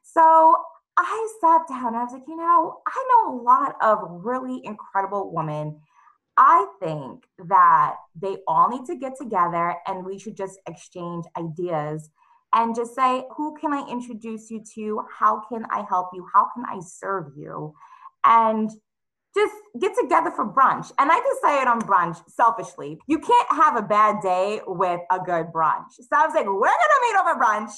So 0.03 0.55
I 0.97 1.27
sat 1.41 1.67
down 1.67 1.87
and 1.87 1.97
I 1.97 2.03
was 2.03 2.13
like, 2.13 2.27
you 2.27 2.37
know, 2.37 2.77
I 2.87 3.07
know 3.09 3.35
a 3.35 3.41
lot 3.41 3.75
of 3.81 3.99
really 4.23 4.61
incredible 4.63 5.33
women. 5.33 5.79
I 6.37 6.65
think 6.81 7.25
that 7.47 7.95
they 8.19 8.37
all 8.47 8.69
need 8.69 8.85
to 8.85 8.95
get 8.95 9.13
together 9.19 9.75
and 9.87 10.05
we 10.05 10.19
should 10.19 10.35
just 10.35 10.59
exchange 10.67 11.25
ideas 11.37 12.09
and 12.53 12.75
just 12.75 12.95
say, 12.95 13.25
who 13.35 13.55
can 13.59 13.73
I 13.73 13.87
introduce 13.89 14.49
you 14.49 14.63
to? 14.75 15.01
How 15.11 15.41
can 15.49 15.65
I 15.69 15.85
help 15.87 16.09
you? 16.13 16.25
How 16.33 16.47
can 16.53 16.65
I 16.65 16.79
serve 16.79 17.33
you? 17.35 17.73
And 18.23 18.71
just 19.35 19.53
get 19.79 19.91
together 19.99 20.31
for 20.31 20.45
brunch. 20.45 20.91
And 20.97 21.11
I 21.11 21.19
decided 21.33 21.67
on 21.67 21.81
brunch 21.81 22.17
selfishly. 22.29 22.97
You 23.07 23.19
can't 23.19 23.47
have 23.51 23.75
a 23.75 23.81
bad 23.81 24.21
day 24.21 24.61
with 24.65 25.01
a 25.11 25.19
good 25.19 25.47
brunch. 25.47 25.91
So 25.99 26.07
I 26.13 26.25
was 26.25 26.33
like, 26.33 26.45
we're 26.45 26.61
gonna 26.61 27.01
meet 27.03 27.15
over 27.19 27.39
brunch 27.39 27.71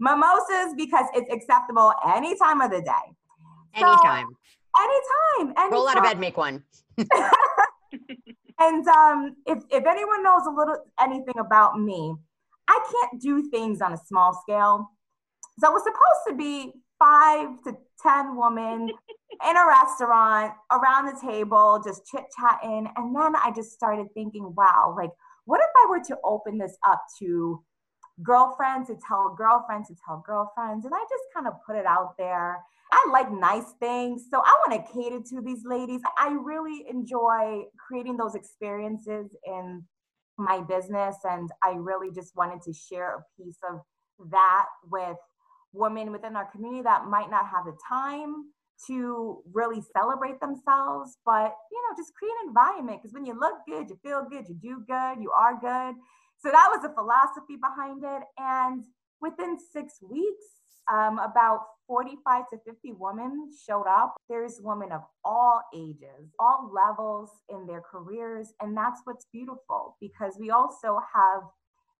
mimosas 0.00 0.74
because 0.76 1.06
it's 1.14 1.32
acceptable 1.32 1.92
any 2.14 2.36
time 2.38 2.60
of 2.60 2.70
the 2.70 2.80
day. 2.80 3.06
Anytime. 3.74 4.26
So, 4.26 4.82
anytime, 4.82 5.54
anytime. 5.56 5.72
Roll 5.72 5.88
out 5.88 5.98
of 5.98 6.04
bed, 6.04 6.18
make 6.18 6.36
one. 6.36 6.62
and 6.98 8.88
um, 8.88 9.36
if 9.46 9.62
if 9.70 9.86
anyone 9.86 10.22
knows 10.22 10.46
a 10.46 10.50
little 10.50 10.76
anything 11.00 11.38
about 11.38 11.80
me, 11.80 12.14
I 12.68 12.80
can't 12.90 13.20
do 13.20 13.50
things 13.50 13.80
on 13.80 13.92
a 13.92 13.98
small 13.98 14.38
scale. 14.42 14.90
So 15.58 15.68
it 15.68 15.72
was 15.72 15.82
supposed 15.82 16.28
to 16.28 16.34
be 16.34 16.72
five 17.02 17.62
to 17.64 17.76
ten 18.02 18.36
women 18.36 18.90
in 19.48 19.56
a 19.56 19.66
restaurant 19.66 20.52
around 20.70 21.06
the 21.06 21.18
table, 21.20 21.80
just 21.84 22.02
chit 22.06 22.24
chatting, 22.38 22.88
and 22.96 23.16
then 23.16 23.34
I 23.36 23.52
just 23.54 23.72
started 23.72 24.06
thinking, 24.14 24.54
wow, 24.56 24.94
like 24.96 25.10
what 25.44 25.60
if 25.60 25.70
I 25.76 25.86
were 25.90 26.04
to 26.04 26.16
open 26.24 26.58
this 26.58 26.76
up 26.86 27.02
to 27.18 27.62
girlfriend 28.22 28.86
to 28.86 28.96
tell 29.06 29.34
girlfriend 29.36 29.86
to 29.86 29.94
tell 30.06 30.22
girlfriends. 30.26 30.84
And 30.84 30.94
I 30.94 31.02
just 31.08 31.24
kind 31.34 31.46
of 31.46 31.54
put 31.66 31.76
it 31.76 31.86
out 31.86 32.14
there. 32.18 32.58
I 32.90 33.08
like 33.10 33.32
nice 33.32 33.72
things. 33.80 34.26
So 34.30 34.42
I 34.44 34.60
want 34.66 34.86
to 34.86 34.92
cater 34.92 35.20
to 35.30 35.40
these 35.40 35.64
ladies. 35.64 36.02
I 36.18 36.28
really 36.28 36.84
enjoy 36.88 37.64
creating 37.88 38.16
those 38.16 38.34
experiences 38.34 39.34
in 39.46 39.84
my 40.36 40.60
business. 40.60 41.16
And 41.24 41.50
I 41.62 41.70
really 41.70 42.10
just 42.12 42.36
wanted 42.36 42.62
to 42.62 42.72
share 42.72 43.16
a 43.16 43.42
piece 43.42 43.58
of 43.68 43.80
that 44.30 44.66
with 44.90 45.16
women 45.72 46.12
within 46.12 46.36
our 46.36 46.50
community 46.50 46.82
that 46.82 47.06
might 47.06 47.30
not 47.30 47.46
have 47.48 47.64
the 47.64 47.76
time 47.88 48.46
to 48.86 49.42
really 49.52 49.80
celebrate 49.96 50.40
themselves, 50.40 51.18
but 51.24 51.54
you 51.70 51.80
know, 51.82 51.96
just 51.96 52.14
create 52.14 52.32
an 52.42 52.48
environment 52.48 53.00
because 53.00 53.14
when 53.14 53.24
you 53.24 53.38
look 53.38 53.54
good, 53.66 53.88
you 53.88 53.98
feel 54.02 54.26
good, 54.28 54.48
you 54.48 54.54
do 54.54 54.84
good, 54.86 55.22
you 55.22 55.30
are 55.30 55.58
good. 55.60 55.94
So 56.38 56.50
that 56.50 56.68
was 56.70 56.82
the 56.82 56.92
philosophy 56.94 57.56
behind 57.56 58.02
it. 58.04 58.22
And 58.38 58.84
within 59.20 59.56
six 59.72 59.98
weeks, 60.02 60.44
um, 60.90 61.18
about 61.18 61.60
45 61.86 62.44
to 62.52 62.58
50 62.64 62.94
women 62.98 63.50
showed 63.66 63.86
up. 63.86 64.16
There's 64.28 64.60
women 64.60 64.92
of 64.92 65.02
all 65.24 65.62
ages, 65.74 66.32
all 66.40 66.72
levels 66.72 67.30
in 67.48 67.66
their 67.66 67.82
careers. 67.82 68.52
And 68.60 68.76
that's 68.76 69.00
what's 69.04 69.26
beautiful 69.32 69.96
because 70.00 70.36
we 70.40 70.50
also 70.50 70.98
have 71.14 71.42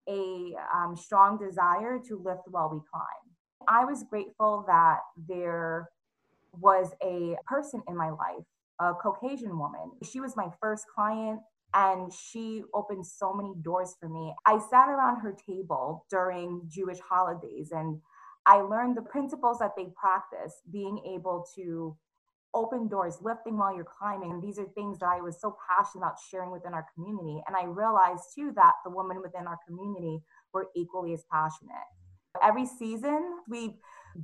a 0.09 0.53
um, 0.75 0.95
strong 0.97 1.37
desire 1.37 1.99
to 2.07 2.21
lift 2.21 2.41
while 2.47 2.69
we 2.69 2.79
climb. 2.91 3.32
I 3.67 3.85
was 3.85 4.03
grateful 4.03 4.63
that 4.67 4.99
there 5.27 5.89
was 6.59 6.91
a 7.03 7.35
person 7.45 7.81
in 7.87 7.97
my 7.97 8.09
life, 8.09 8.45
a 8.79 8.93
Caucasian 8.93 9.57
woman. 9.57 9.91
She 10.03 10.19
was 10.19 10.35
my 10.35 10.49
first 10.61 10.85
client 10.93 11.39
and 11.73 12.11
she 12.13 12.63
opened 12.73 13.05
so 13.05 13.33
many 13.33 13.53
doors 13.61 13.95
for 13.99 14.07
me. 14.07 14.33
I 14.45 14.59
sat 14.69 14.89
around 14.89 15.21
her 15.21 15.35
table 15.47 16.05
during 16.09 16.61
Jewish 16.67 16.99
holidays 16.99 17.71
and 17.71 17.99
I 18.45 18.57
learned 18.57 18.97
the 18.97 19.01
principles 19.01 19.59
that 19.59 19.71
they 19.75 19.87
practice, 19.99 20.61
being 20.71 20.99
able 21.05 21.45
to 21.55 21.97
open 22.53 22.87
doors, 22.87 23.17
lifting 23.21 23.57
while 23.57 23.75
you're 23.75 23.85
climbing. 23.85 24.31
And 24.31 24.43
these 24.43 24.59
are 24.59 24.67
things 24.75 24.99
that 24.99 25.07
I 25.07 25.21
was 25.21 25.39
so 25.41 25.55
passionate 25.67 26.03
about 26.03 26.17
sharing 26.29 26.51
within 26.51 26.73
our 26.73 26.85
community. 26.93 27.41
And 27.47 27.55
I 27.55 27.63
realized 27.63 28.25
too 28.35 28.51
that 28.55 28.73
the 28.85 28.91
women 28.91 29.21
within 29.21 29.47
our 29.47 29.57
community 29.67 30.21
were 30.53 30.67
equally 30.75 31.13
as 31.13 31.23
passionate. 31.31 31.87
Every 32.41 32.65
season, 32.65 33.39
we've 33.47 33.75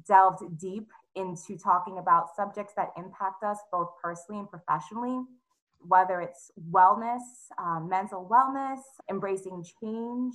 delved 0.07 0.59
deep 0.59 0.89
into 1.15 1.57
talking 1.57 1.97
about 1.97 2.35
subjects 2.35 2.73
that 2.75 2.89
impact 2.97 3.43
us 3.43 3.57
both 3.71 3.89
personally 4.01 4.39
and 4.39 4.49
professionally 4.49 5.23
whether 5.79 6.21
it's 6.21 6.51
wellness, 6.71 7.21
um, 7.57 7.87
mental 7.89 8.27
wellness, 8.29 8.79
embracing 9.09 9.63
change, 9.81 10.33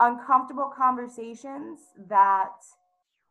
uncomfortable 0.00 0.72
conversations 0.76 1.80
that 2.08 2.52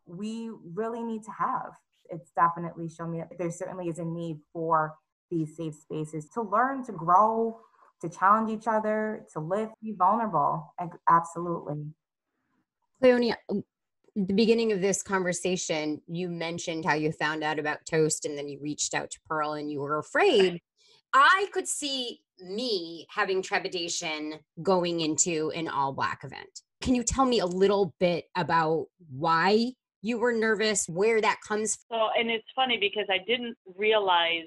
we 0.06 0.50
really 0.74 1.02
need 1.02 1.22
to 1.24 1.30
have. 1.32 1.72
It's 2.08 2.30
definitely 2.32 2.88
shown 2.88 3.12
me 3.12 3.18
that 3.18 3.38
there 3.38 3.50
certainly 3.50 3.88
is 3.88 3.98
a 3.98 4.04
need 4.04 4.38
for 4.52 4.96
these 5.30 5.56
safe 5.56 5.74
spaces 5.74 6.28
to 6.34 6.42
learn, 6.42 6.84
to 6.84 6.92
grow, 6.92 7.60
to 8.00 8.08
challenge 8.08 8.50
each 8.50 8.66
other, 8.66 9.26
to 9.32 9.40
live, 9.40 9.70
be 9.82 9.92
vulnerable. 9.92 10.74
Absolutely. 11.08 11.86
Cleonia, 13.02 13.36
the 14.16 14.34
beginning 14.34 14.72
of 14.72 14.80
this 14.80 15.02
conversation, 15.02 16.00
you 16.06 16.28
mentioned 16.28 16.84
how 16.84 16.94
you 16.94 17.12
found 17.12 17.42
out 17.42 17.58
about 17.58 17.78
Toast 17.86 18.24
and 18.24 18.36
then 18.36 18.48
you 18.48 18.58
reached 18.60 18.94
out 18.94 19.10
to 19.10 19.18
Pearl 19.28 19.54
and 19.54 19.70
you 19.70 19.80
were 19.80 19.98
afraid 19.98 20.60
I 21.12 21.46
could 21.52 21.68
see 21.68 22.20
me 22.40 23.06
having 23.10 23.42
trepidation 23.42 24.34
going 24.62 25.00
into 25.00 25.50
an 25.54 25.68
all 25.68 25.92
black 25.92 26.20
event. 26.24 26.62
Can 26.80 26.94
you 26.94 27.02
tell 27.02 27.26
me 27.26 27.40
a 27.40 27.46
little 27.46 27.94
bit 28.00 28.26
about 28.36 28.86
why 29.10 29.72
you 30.02 30.18
were 30.18 30.32
nervous, 30.32 30.88
where 30.88 31.20
that 31.20 31.38
comes 31.46 31.76
from? 31.88 31.98
So, 31.98 32.08
and 32.18 32.30
it's 32.30 32.46
funny 32.54 32.78
because 32.78 33.06
I 33.10 33.18
didn't 33.26 33.56
realize 33.76 34.46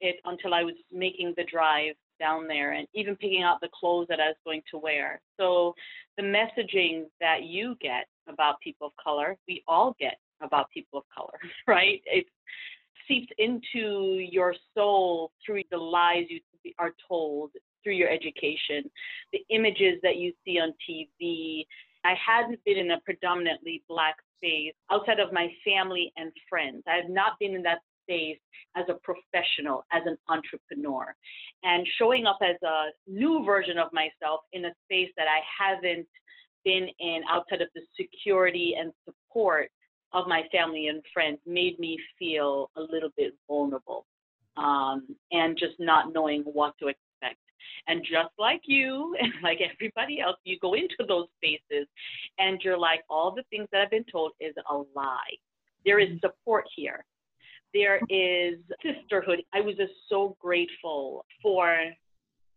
it 0.00 0.16
until 0.24 0.54
I 0.54 0.62
was 0.62 0.74
making 0.90 1.34
the 1.36 1.44
drive 1.44 1.94
down 2.18 2.48
there 2.48 2.72
and 2.72 2.86
even 2.94 3.16
picking 3.16 3.42
out 3.42 3.60
the 3.60 3.68
clothes 3.78 4.06
that 4.08 4.20
I 4.20 4.28
was 4.28 4.36
going 4.44 4.62
to 4.70 4.78
wear. 4.78 5.20
So, 5.38 5.74
the 6.16 6.22
messaging 6.22 7.04
that 7.20 7.44
you 7.44 7.76
get 7.80 8.06
about 8.28 8.60
people 8.60 8.88
of 8.88 8.92
color, 9.02 9.36
we 9.46 9.62
all 9.66 9.94
get 9.98 10.18
about 10.40 10.70
people 10.70 10.98
of 10.98 11.04
color, 11.14 11.38
right? 11.66 12.00
It 12.06 12.26
seeps 13.06 13.28
into 13.38 14.18
your 14.30 14.54
soul 14.74 15.32
through 15.44 15.62
the 15.70 15.78
lies 15.78 16.26
you 16.28 16.40
are 16.78 16.92
told 17.08 17.50
through 17.82 17.94
your 17.94 18.10
education, 18.10 18.90
the 19.32 19.40
images 19.50 19.98
that 20.02 20.16
you 20.16 20.32
see 20.44 20.58
on 20.58 20.74
TV. 20.88 21.64
I 22.04 22.14
hadn't 22.14 22.62
been 22.64 22.76
in 22.76 22.90
a 22.90 23.00
predominantly 23.00 23.82
Black 23.88 24.16
space 24.36 24.74
outside 24.90 25.20
of 25.20 25.32
my 25.32 25.48
family 25.64 26.12
and 26.16 26.30
friends. 26.48 26.82
I 26.86 26.96
had 26.96 27.10
not 27.10 27.38
been 27.40 27.54
in 27.54 27.62
that 27.62 27.78
space 28.04 28.38
as 28.76 28.84
a 28.88 28.94
professional, 28.94 29.84
as 29.92 30.02
an 30.06 30.16
entrepreneur, 30.28 31.14
and 31.62 31.86
showing 31.98 32.26
up 32.26 32.38
as 32.42 32.56
a 32.62 32.86
new 33.06 33.44
version 33.44 33.78
of 33.78 33.88
myself 33.92 34.40
in 34.52 34.64
a 34.64 34.72
space 34.84 35.10
that 35.16 35.26
I 35.28 35.40
haven't 35.64 36.06
been 36.68 36.86
in 37.00 37.22
outside 37.30 37.62
of 37.62 37.68
the 37.74 37.80
security 37.98 38.74
and 38.78 38.92
support 39.06 39.70
of 40.12 40.28
my 40.28 40.42
family 40.52 40.88
and 40.88 41.02
friends 41.14 41.38
made 41.46 41.78
me 41.78 41.98
feel 42.18 42.70
a 42.76 42.80
little 42.82 43.08
bit 43.16 43.32
vulnerable 43.48 44.04
um, 44.58 45.16
and 45.32 45.56
just 45.58 45.74
not 45.78 46.12
knowing 46.12 46.42
what 46.42 46.74
to 46.78 46.88
expect. 46.88 47.40
And 47.86 48.02
just 48.02 48.34
like 48.38 48.60
you 48.66 49.16
and 49.20 49.32
like 49.42 49.60
everybody 49.62 50.20
else, 50.20 50.36
you 50.44 50.58
go 50.60 50.74
into 50.74 51.04
those 51.08 51.26
spaces 51.38 51.88
and 52.38 52.60
you're 52.62 52.78
like, 52.78 53.00
all 53.08 53.34
the 53.34 53.44
things 53.48 53.66
that 53.72 53.80
I've 53.80 53.90
been 53.90 54.04
told 54.12 54.32
is 54.38 54.54
a 54.70 54.74
lie. 54.94 55.34
There 55.86 55.98
is 55.98 56.08
mm-hmm. 56.08 56.26
support 56.26 56.64
here. 56.76 57.02
There 57.72 58.00
is 58.10 58.58
sisterhood. 58.82 59.40
I 59.54 59.62
was 59.62 59.76
just 59.76 59.92
so 60.10 60.36
grateful 60.38 61.24
for 61.42 61.78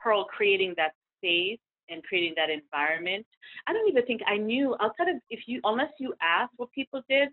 Pearl 0.01 0.25
creating 0.25 0.73
that 0.75 0.91
space 1.17 1.59
and 1.91 2.03
creating 2.03 2.33
that 2.37 2.49
environment. 2.49 3.25
I 3.67 3.73
don't 3.73 3.87
even 3.89 4.05
think 4.05 4.21
I 4.27 4.37
knew 4.37 4.75
outside 4.79 5.09
of 5.09 5.15
if 5.29 5.41
you 5.47 5.61
unless 5.63 5.91
you 5.99 6.13
asked 6.21 6.53
what 6.57 6.71
people 6.71 7.01
did, 7.09 7.29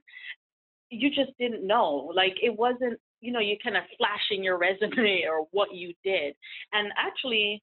you 0.90 1.10
just 1.10 1.36
didn't 1.38 1.66
know. 1.66 2.10
Like 2.14 2.34
it 2.42 2.56
wasn't, 2.56 2.98
you 3.20 3.32
know, 3.32 3.40
you 3.40 3.56
kind 3.62 3.76
of 3.76 3.84
flashing 3.96 4.42
your 4.42 4.58
resume 4.58 5.24
or 5.30 5.46
what 5.52 5.74
you 5.74 5.94
did. 6.04 6.34
And 6.72 6.92
actually 6.96 7.62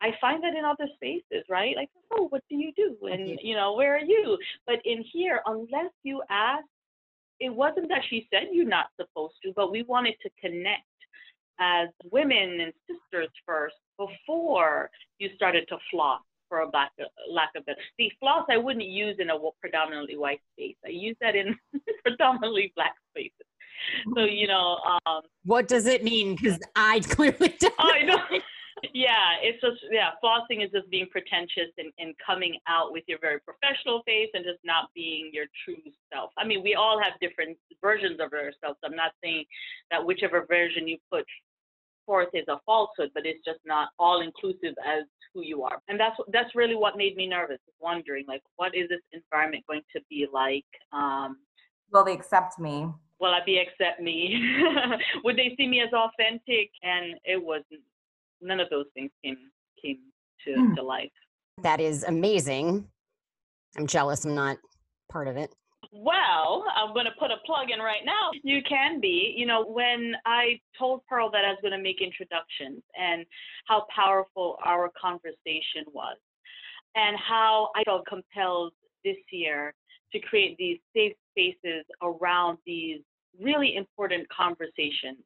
I 0.00 0.10
find 0.20 0.42
that 0.42 0.56
in 0.56 0.64
other 0.64 0.88
spaces, 0.96 1.44
right? 1.48 1.76
Like, 1.76 1.88
oh, 2.12 2.26
what 2.28 2.42
do 2.50 2.56
you 2.56 2.72
do? 2.76 2.96
And 3.06 3.38
you 3.40 3.54
know, 3.54 3.74
where 3.74 3.96
are 3.96 4.04
you? 4.04 4.36
But 4.66 4.76
in 4.84 5.04
here, 5.12 5.40
unless 5.46 5.92
you 6.02 6.22
ask, 6.28 6.64
it 7.38 7.54
wasn't 7.54 7.88
that 7.88 8.02
she 8.10 8.26
said 8.30 8.48
you're 8.52 8.66
not 8.66 8.86
supposed 9.00 9.34
to, 9.44 9.52
but 9.54 9.70
we 9.70 9.82
wanted 9.82 10.14
to 10.22 10.30
connect 10.40 10.82
as 11.62 11.88
women 12.10 12.60
and 12.60 12.72
sisters 12.88 13.28
first 13.46 13.76
before 13.98 14.90
you 15.18 15.28
started 15.36 15.64
to 15.68 15.76
floss 15.90 16.20
for 16.48 16.60
a 16.60 16.70
lack 16.70 16.90
of, 16.98 17.06
lack 17.30 17.50
of 17.56 17.64
better. 17.64 17.78
See, 17.96 18.10
floss 18.18 18.44
I 18.50 18.56
wouldn't 18.56 18.84
use 18.84 19.16
in 19.18 19.30
a 19.30 19.34
predominantly 19.60 20.16
white 20.16 20.40
space. 20.52 20.76
I 20.84 20.90
use 20.90 21.16
that 21.20 21.36
in 21.36 21.56
predominantly 22.04 22.72
black 22.76 22.94
spaces. 23.10 23.46
So 24.14 24.24
you 24.24 24.46
know. 24.46 24.78
Um, 25.06 25.22
what 25.44 25.68
does 25.68 25.86
it 25.86 26.04
mean? 26.04 26.36
Because 26.36 26.58
I 26.76 27.00
clearly 27.08 27.54
don't. 27.58 27.74
I 27.78 28.02
know. 28.02 28.18
yeah, 28.94 29.38
it's 29.40 29.60
just 29.60 29.78
yeah, 29.90 30.10
flossing 30.22 30.64
is 30.64 30.70
just 30.70 30.90
being 30.90 31.06
pretentious 31.10 31.70
and, 31.78 31.92
and 31.98 32.14
coming 32.24 32.56
out 32.68 32.92
with 32.92 33.04
your 33.06 33.18
very 33.20 33.38
professional 33.40 34.02
face 34.04 34.28
and 34.34 34.44
just 34.44 34.58
not 34.64 34.90
being 34.94 35.30
your 35.32 35.46
true 35.64 35.82
self. 36.12 36.30
I 36.36 36.46
mean, 36.46 36.62
we 36.62 36.74
all 36.74 37.00
have 37.00 37.12
different 37.20 37.56
versions 37.80 38.20
of 38.20 38.32
ourselves. 38.32 38.78
I'm 38.84 38.96
not 38.96 39.12
saying 39.22 39.44
that 39.90 40.04
whichever 40.04 40.46
version 40.46 40.88
you 40.88 40.98
put 41.10 41.24
forth 42.06 42.28
is 42.34 42.44
a 42.48 42.58
falsehood, 42.66 43.10
but 43.14 43.26
it's 43.26 43.44
just 43.44 43.60
not 43.64 43.88
all 43.98 44.20
inclusive 44.20 44.74
as 44.86 45.04
who 45.34 45.42
you 45.42 45.62
are. 45.62 45.78
And 45.88 45.98
that's 45.98 46.16
that's 46.32 46.54
really 46.54 46.74
what 46.74 46.96
made 46.96 47.16
me 47.16 47.26
nervous, 47.26 47.58
wondering 47.80 48.24
like 48.28 48.42
what 48.56 48.74
is 48.74 48.88
this 48.88 49.00
environment 49.12 49.64
going 49.68 49.82
to 49.94 50.00
be 50.08 50.26
like? 50.32 50.64
Um, 50.92 51.38
Will 51.92 52.04
they 52.04 52.14
accept 52.14 52.58
me? 52.58 52.86
Will 53.20 53.32
I 53.32 53.40
be 53.44 53.58
accept 53.58 54.00
me? 54.00 54.36
Would 55.24 55.36
they 55.36 55.54
see 55.56 55.68
me 55.68 55.80
as 55.80 55.92
authentic? 55.92 56.70
And 56.82 57.14
it 57.24 57.42
wasn't. 57.42 57.82
None 58.40 58.58
of 58.58 58.68
those 58.70 58.86
things 58.94 59.10
came 59.24 59.36
came 59.80 59.98
to, 60.44 60.50
mm. 60.50 60.74
to 60.74 60.82
life. 60.82 61.10
That 61.62 61.80
is 61.80 62.02
amazing. 62.04 62.88
I'm 63.76 63.86
jealous. 63.86 64.24
I'm 64.24 64.34
not 64.34 64.58
part 65.10 65.28
of 65.28 65.36
it. 65.36 65.54
Well, 65.90 66.64
I'm 66.76 66.94
going 66.94 67.06
to 67.06 67.12
put 67.18 67.30
a 67.30 67.38
plug 67.44 67.70
in 67.70 67.80
right 67.80 68.02
now. 68.04 68.30
You 68.42 68.62
can 68.68 69.00
be. 69.00 69.34
You 69.36 69.46
know, 69.46 69.64
when 69.64 70.14
I 70.24 70.60
told 70.78 71.04
Pearl 71.06 71.30
that 71.32 71.44
I 71.44 71.48
was 71.48 71.58
going 71.60 71.76
to 71.76 71.82
make 71.82 72.00
introductions 72.00 72.82
and 72.98 73.26
how 73.66 73.86
powerful 73.94 74.58
our 74.64 74.90
conversation 75.00 75.84
was, 75.92 76.16
and 76.94 77.16
how 77.16 77.70
I 77.74 77.82
felt 77.84 78.06
compelled 78.06 78.72
this 79.04 79.16
year 79.30 79.74
to 80.12 80.20
create 80.20 80.56
these 80.58 80.78
safe 80.94 81.14
spaces 81.30 81.84
around 82.02 82.58
these 82.66 83.00
really 83.40 83.76
important 83.76 84.28
conversations. 84.28 85.18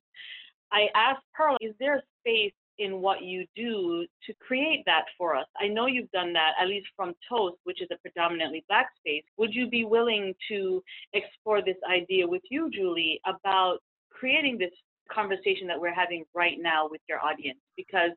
I 0.72 0.86
asked 0.94 1.24
Pearl, 1.34 1.56
is 1.60 1.74
there 1.78 1.96
a 1.96 2.02
space 2.20 2.52
in 2.78 3.00
what 3.00 3.22
you 3.22 3.46
do 3.56 4.06
to 4.26 4.34
create 4.46 4.82
that 4.86 5.04
for 5.16 5.36
us. 5.36 5.46
I 5.60 5.68
know 5.68 5.86
you've 5.86 6.10
done 6.10 6.32
that, 6.34 6.52
at 6.60 6.68
least 6.68 6.86
from 6.96 7.14
Toast, 7.28 7.56
which 7.64 7.80
is 7.82 7.88
a 7.90 7.96
predominantly 7.98 8.64
Black 8.68 8.88
space. 8.98 9.24
Would 9.38 9.54
you 9.54 9.68
be 9.68 9.84
willing 9.84 10.34
to 10.48 10.82
explore 11.12 11.62
this 11.62 11.76
idea 11.90 12.26
with 12.26 12.42
you, 12.50 12.70
Julie, 12.70 13.20
about 13.26 13.78
creating 14.10 14.58
this 14.58 14.72
conversation 15.10 15.66
that 15.68 15.80
we're 15.80 15.94
having 15.94 16.24
right 16.34 16.58
now 16.60 16.88
with 16.90 17.00
your 17.08 17.24
audience? 17.24 17.58
Because 17.76 18.10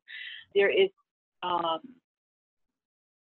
there 0.54 0.70
is 0.70 0.90
um, 1.42 1.80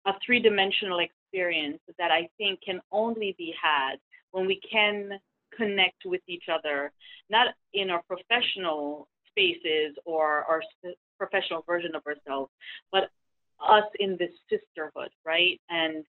a 0.06 0.14
three 0.26 0.40
dimensional 0.40 1.00
experience 1.00 1.80
that 1.98 2.12
I 2.12 2.28
think 2.38 2.60
can 2.66 2.82
only 2.92 3.36
be 3.38 3.54
had 3.62 3.98
when 4.32 4.48
we 4.48 4.60
can 4.72 5.20
connect 5.56 6.06
with 6.06 6.22
each 6.28 6.46
other, 6.52 6.92
not 7.30 7.48
in 7.74 7.90
our 7.90 8.02
professional 8.04 9.08
spaces 9.30 9.96
or 10.06 10.44
our 10.50 10.62
professional 11.20 11.64
version 11.68 11.92
of 11.94 12.02
ourselves, 12.08 12.52
but 12.92 13.12
us 13.68 13.84
in 14.00 14.18
this 14.18 14.32
sisterhood, 14.50 15.10
right? 15.26 15.60
And 15.70 16.06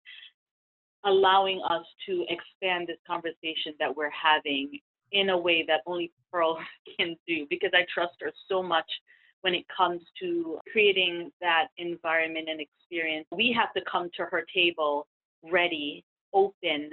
allowing 1.06 1.62
us 1.70 1.86
to 2.08 2.26
expand 2.30 2.88
this 2.88 2.98
conversation 3.08 3.74
that 3.80 3.96
we're 3.96 4.12
having 4.12 4.80
in 5.12 5.30
a 5.30 5.38
way 5.38 5.66
that 5.68 5.82
only 5.86 6.12
Pearl 6.32 6.60
can 7.00 7.16
do 7.28 7.48
because 7.50 7.72
I 7.74 7.86
trust 7.94 8.14
her 8.22 8.32
so 8.48 8.62
much 8.62 8.86
when 9.42 9.56
it 9.56 9.66
comes 9.76 10.02
to 10.22 10.60
creating 10.72 11.32
that 11.42 11.68
environment 11.78 12.50
and 12.50 12.60
experience. 12.62 13.26
We 13.32 13.56
have 13.58 13.74
to 13.74 13.82
come 13.90 14.10
to 14.18 14.26
her 14.26 14.46
table 14.54 15.08
ready, 15.50 16.04
open 16.34 16.92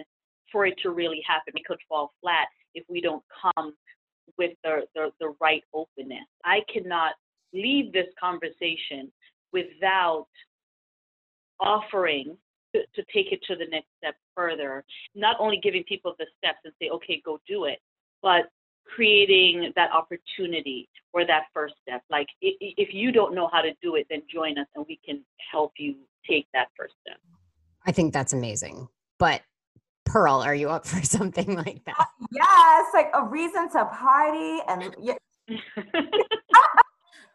for 0.52 0.66
it 0.66 0.76
to 0.82 0.90
really 0.90 1.22
happen. 1.26 1.54
It 1.56 1.64
could 1.64 1.80
fall 1.88 2.12
flat 2.22 2.46
if 2.74 2.84
we 2.88 3.00
don't 3.00 3.24
come 3.42 3.74
with 4.38 4.52
the, 4.62 4.82
the, 4.94 5.10
the 5.18 5.34
right 5.40 5.62
openness. 5.74 6.26
I 6.44 6.60
cannot 6.72 7.14
leave 7.56 7.92
this 7.92 8.06
conversation 8.20 9.10
without 9.52 10.26
offering 11.60 12.36
to, 12.74 12.82
to 12.94 13.02
take 13.12 13.32
it 13.32 13.40
to 13.48 13.56
the 13.56 13.66
next 13.70 13.88
step 13.98 14.14
further, 14.34 14.84
not 15.14 15.36
only 15.38 15.58
giving 15.62 15.82
people 15.84 16.14
the 16.18 16.26
steps 16.36 16.58
and 16.64 16.74
say, 16.80 16.90
okay, 16.90 17.22
go 17.24 17.38
do 17.48 17.64
it, 17.64 17.78
but 18.22 18.44
creating 18.86 19.72
that 19.74 19.90
opportunity 19.92 20.88
or 21.12 21.26
that 21.26 21.44
first 21.52 21.74
step. 21.82 22.02
Like 22.10 22.28
if 22.40 22.94
you 22.94 23.10
don't 23.10 23.34
know 23.34 23.48
how 23.52 23.62
to 23.62 23.72
do 23.82 23.96
it, 23.96 24.06
then 24.10 24.22
join 24.32 24.58
us 24.58 24.66
and 24.76 24.84
we 24.88 25.00
can 25.04 25.24
help 25.50 25.72
you 25.78 25.96
take 26.28 26.46
that 26.54 26.68
first 26.76 26.94
step. 27.00 27.18
I 27.86 27.92
think 27.92 28.12
that's 28.12 28.32
amazing. 28.32 28.88
But 29.18 29.42
Pearl, 30.04 30.36
are 30.36 30.54
you 30.54 30.70
up 30.70 30.86
for 30.86 31.02
something 31.04 31.56
like 31.56 31.84
that? 31.84 32.08
Yes, 32.30 32.86
like 32.94 33.10
a 33.14 33.24
reason 33.24 33.70
to 33.70 33.84
party 33.86 34.60
and 34.68 34.94
yeah. 35.00 35.14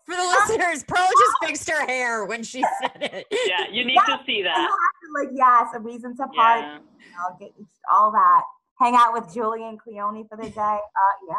For 0.06 0.16
the 0.16 0.24
listeners, 0.24 0.84
Pearl 0.84 1.08
just 1.08 1.36
fixed 1.44 1.70
her 1.70 1.86
hair 1.86 2.26
when 2.26 2.44
she 2.44 2.64
said 2.82 2.98
it. 3.02 3.28
Yeah, 3.48 3.68
you 3.72 3.86
need 3.86 4.00
to 4.08 4.20
see 4.26 4.42
that. 4.44 4.70
like, 5.16 5.30
yes, 5.34 5.68
a 5.76 5.80
reason 5.80 6.16
to 6.18 6.28
party. 6.28 6.62
Yeah. 6.62 6.78
You 6.78 7.12
know, 7.12 7.38
get 7.40 7.52
all 7.92 8.12
that. 8.12 8.44
Hang 8.80 8.96
out 8.96 9.14
with 9.14 9.34
Julie 9.34 9.64
and 9.64 9.80
Cleone 9.80 10.28
for 10.28 10.38
the 10.38 10.50
day. 10.50 10.60
Uh, 10.60 11.38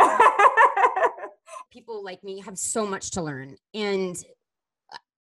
yeah. 0.00 0.06
People 1.70 2.04
like 2.04 2.22
me 2.22 2.40
have 2.40 2.58
so 2.58 2.86
much 2.86 3.12
to 3.12 3.22
learn. 3.22 3.56
And 3.72 4.16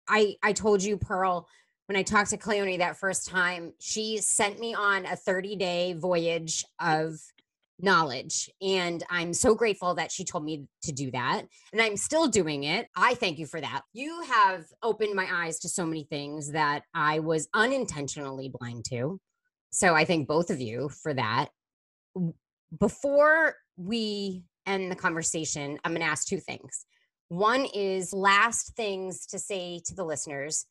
I 0.08 0.36
I 0.42 0.52
told 0.52 0.82
you, 0.82 0.96
Pearl, 0.96 1.46
when 1.86 1.96
I 1.96 2.02
talked 2.02 2.30
to 2.30 2.36
Cleone 2.36 2.78
that 2.78 2.96
first 2.96 3.28
time, 3.28 3.72
she 3.80 4.18
sent 4.18 4.58
me 4.58 4.74
on 4.74 5.06
a 5.06 5.16
30 5.16 5.56
day 5.56 5.92
voyage 5.94 6.64
of 6.80 7.20
knowledge. 7.82 8.50
And 8.60 9.02
I'm 9.10 9.32
so 9.32 9.54
grateful 9.54 9.94
that 9.94 10.12
she 10.12 10.24
told 10.24 10.44
me 10.44 10.66
to 10.82 10.92
do 10.92 11.10
that. 11.10 11.42
And 11.72 11.80
I'm 11.80 11.96
still 11.96 12.28
doing 12.28 12.64
it. 12.64 12.88
I 12.96 13.14
thank 13.14 13.38
you 13.38 13.46
for 13.46 13.60
that. 13.60 13.82
You 13.92 14.22
have 14.22 14.64
opened 14.82 15.14
my 15.14 15.28
eyes 15.32 15.58
to 15.60 15.68
so 15.68 15.86
many 15.86 16.04
things 16.04 16.52
that 16.52 16.82
I 16.94 17.20
was 17.20 17.48
unintentionally 17.54 18.52
blind 18.58 18.84
to. 18.90 19.20
So 19.70 19.94
I 19.94 20.04
thank 20.04 20.26
both 20.26 20.50
of 20.50 20.60
you 20.60 20.88
for 20.88 21.14
that. 21.14 21.48
Before 22.78 23.56
we 23.76 24.42
end 24.66 24.90
the 24.90 24.96
conversation, 24.96 25.78
I'm 25.84 25.92
going 25.92 26.02
to 26.02 26.10
ask 26.10 26.26
two 26.26 26.40
things. 26.40 26.86
One 27.28 27.66
is 27.66 28.12
last 28.12 28.74
things 28.76 29.26
to 29.26 29.38
say 29.38 29.80
to 29.86 29.94
the 29.94 30.04
listeners. 30.04 30.66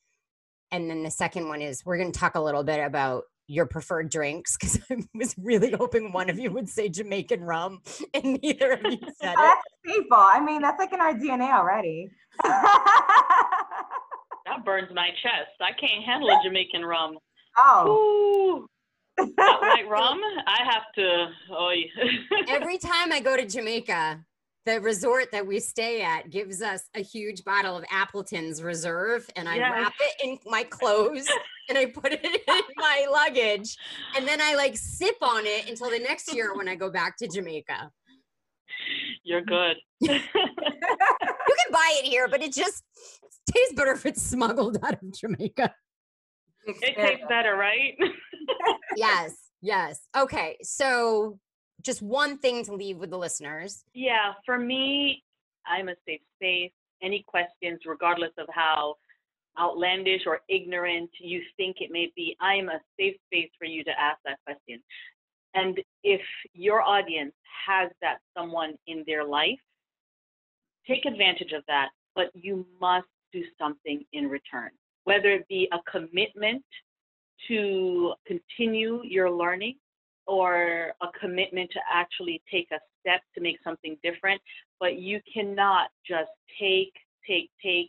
And 0.72 0.90
then 0.90 1.04
the 1.04 1.12
second 1.12 1.48
one 1.48 1.62
is 1.62 1.86
we're 1.86 1.98
going 1.98 2.12
to 2.12 2.20
talk 2.20 2.36
a 2.36 2.42
little 2.42 2.64
bit 2.64 2.80
about 2.80 3.24
your 3.50 3.66
preferred 3.66 4.10
drinks 4.10 4.56
because 4.56 4.80
I 4.92 4.98
was 5.14 5.36
really 5.38 5.72
hoping 5.78 6.12
one 6.12 6.30
of 6.30 6.40
you 6.40 6.52
would 6.52 6.70
say 6.70 6.88
Jamaican 6.88 7.42
rum 7.42 7.82
and 8.14 8.40
neither 8.42 8.74
of 8.74 8.82
you 8.84 9.00
said 9.22 9.34
it. 9.34 9.36
That's 9.36 9.62
people, 9.86 10.18
I 10.18 10.40
mean, 10.40 10.62
that's 10.62 10.80
like 10.80 10.94
in 10.94 11.02
our 11.02 11.14
DNA 11.14 11.52
already. 11.52 12.10
that 12.44 13.56
that 14.46 14.66
burns 14.66 14.90
my 14.94 15.10
chest. 15.22 15.52
I 15.60 15.72
can't 15.72 16.04
handle 16.06 16.30
a 16.30 16.40
Jamaican 16.44 16.86
rum. 16.86 17.18
Oh. 17.58 17.88
Ooh. 17.90 18.68
That 19.18 19.58
white 19.60 19.90
rum, 19.90 20.22
I 20.48 20.64
have 20.64 20.84
to. 20.96 21.28
Oh, 21.52 21.74
Every 22.48 22.78
time 22.78 23.12
I 23.12 23.20
go 23.20 23.36
to 23.36 23.46
Jamaica, 23.46 24.24
the 24.70 24.80
resort 24.82 25.32
that 25.32 25.46
we 25.48 25.60
stay 25.60 26.02
at 26.04 26.30
gives 26.30 26.62
us 26.62 26.84
a 26.96 27.02
huge 27.02 27.44
bottle 27.44 27.76
of 27.76 27.84
Appleton's 27.92 28.62
Reserve, 28.62 29.28
and 29.36 29.50
I 29.50 29.56
Yes. 29.56 29.72
wrap 29.72 29.94
it 30.00 30.14
in 30.24 30.40
my 30.46 30.64
clothes 30.64 31.28
and 31.70 31.78
I 31.78 31.88
put 31.88 32.12
it 32.14 32.24
in 32.24 32.62
my 32.78 33.08
luggage, 33.12 33.76
and 34.16 34.28
then 34.28 34.40
I 34.42 34.56
like 34.56 34.78
sip 34.78 35.16
on 35.22 35.46
it 35.46 35.68
until 35.70 35.90
the 35.90 36.00
next 36.00 36.34
year 36.36 36.56
when 36.56 36.68
I 36.68 36.76
go 36.76 36.92
back 36.92 37.18
to 37.18 37.28
Jamaica. 37.28 37.92
you're 39.24 39.42
good. 39.42 39.78
You 40.02 40.10
can 40.10 41.72
buy 41.72 42.00
it 42.04 42.06
here, 42.06 42.28
but 42.28 42.42
it 42.44 42.54
just 42.54 42.84
tastes 43.52 43.74
better 43.74 43.92
if 43.94 44.06
it's 44.06 44.22
smuggled 44.22 44.78
out 44.84 44.94
of 45.02 45.12
Jamaica. 45.14 45.74
It 46.66 46.96
tastes 46.96 47.26
better, 47.28 47.56
right? 47.56 47.98
Yes, 48.96 49.36
yes. 49.62 50.00
Okay, 50.18 50.58
so 50.62 51.40
just 51.82 52.02
one 52.02 52.38
thing 52.38 52.66
to 52.66 52.74
leave 52.74 52.98
with 52.98 53.10
the 53.10 53.18
listeners. 53.18 53.84
Yeah, 53.94 54.34
for 54.46 54.58
me, 54.58 55.24
I'm 55.66 55.90
a 55.90 55.96
safe 56.06 56.22
space. 56.38 56.72
Any 57.02 57.24
questions, 57.28 57.80
regardless 57.86 58.32
of 58.38 58.48
how 58.52 58.96
outlandish 59.58 60.22
or 60.26 60.42
ignorant 60.50 61.10
you 61.20 61.42
think 61.58 61.78
it 61.80 61.92
may 61.92 62.12
be, 62.16 62.36
I'm 62.40 62.70
a 62.70 62.80
safe 63.00 63.16
space 63.28 63.50
for 63.58 63.66
you 63.66 63.84
to 63.86 63.92
ask 63.92 64.18
that 64.26 64.40
question. 64.46 64.82
And 65.54 65.80
if 66.04 66.22
your 66.54 66.82
audience 66.82 67.34
has 67.68 67.90
that 68.02 68.18
someone 68.38 68.76
in 68.88 69.04
their 69.08 69.24
life, 69.24 69.60
take 70.88 71.06
advantage 71.06 71.52
of 71.54 71.64
that, 71.68 71.90
but 72.16 72.32
you 72.34 72.66
must 72.80 73.08
do 73.32 73.44
something 73.58 74.04
in 74.14 74.28
return, 74.28 74.70
whether 75.04 75.30
it 75.30 75.48
be 75.48 75.70
a 75.72 75.80
commitment 75.90 76.64
to 77.48 78.14
continue 78.28 79.02
your 79.04 79.32
learning 79.32 79.76
or 80.30 80.94
a 81.02 81.08
commitment 81.20 81.72
to 81.72 81.80
actually 81.92 82.42
take 82.52 82.68
a 82.72 82.80
step 83.02 83.22
to 83.34 83.42
make 83.42 83.58
something 83.64 83.98
different, 84.04 84.40
but 84.80 85.00
you 85.00 85.20
cannot 85.34 85.90
just 86.08 86.30
take, 86.60 86.94
take, 87.28 87.50
take, 87.64 87.88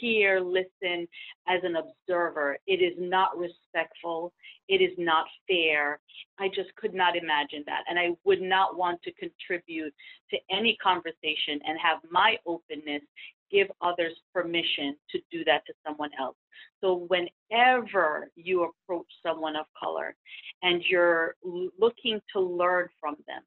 hear, 0.00 0.40
listen 0.40 1.06
as 1.48 1.60
an 1.62 1.76
observer. 1.76 2.56
It 2.66 2.80
is 2.80 2.94
not 2.98 3.36
respectful. 3.36 4.32
It 4.68 4.80
is 4.80 4.92
not 4.96 5.26
fair. 5.46 6.00
I 6.40 6.48
just 6.48 6.74
could 6.76 6.94
not 6.94 7.14
imagine 7.14 7.62
that. 7.66 7.82
And 7.88 7.98
I 7.98 8.16
would 8.24 8.40
not 8.40 8.78
want 8.78 9.02
to 9.02 9.12
contribute 9.12 9.92
to 10.30 10.38
any 10.50 10.78
conversation 10.82 11.60
and 11.66 11.78
have 11.78 11.98
my 12.10 12.36
openness 12.46 13.02
give 13.52 13.68
others 13.80 14.14
permission 14.32 14.96
to 15.10 15.18
do 15.30 15.44
that 15.44 15.62
to 15.66 15.72
someone 15.86 16.10
else. 16.18 16.36
So 16.80 17.06
whenever 17.08 18.30
you 18.34 18.64
approach 18.64 19.06
someone 19.24 19.56
of 19.56 19.66
color 19.80 20.16
and 20.62 20.82
you're 20.88 21.36
looking 21.78 22.20
to 22.34 22.40
learn 22.40 22.88
from 23.00 23.16
them, 23.26 23.42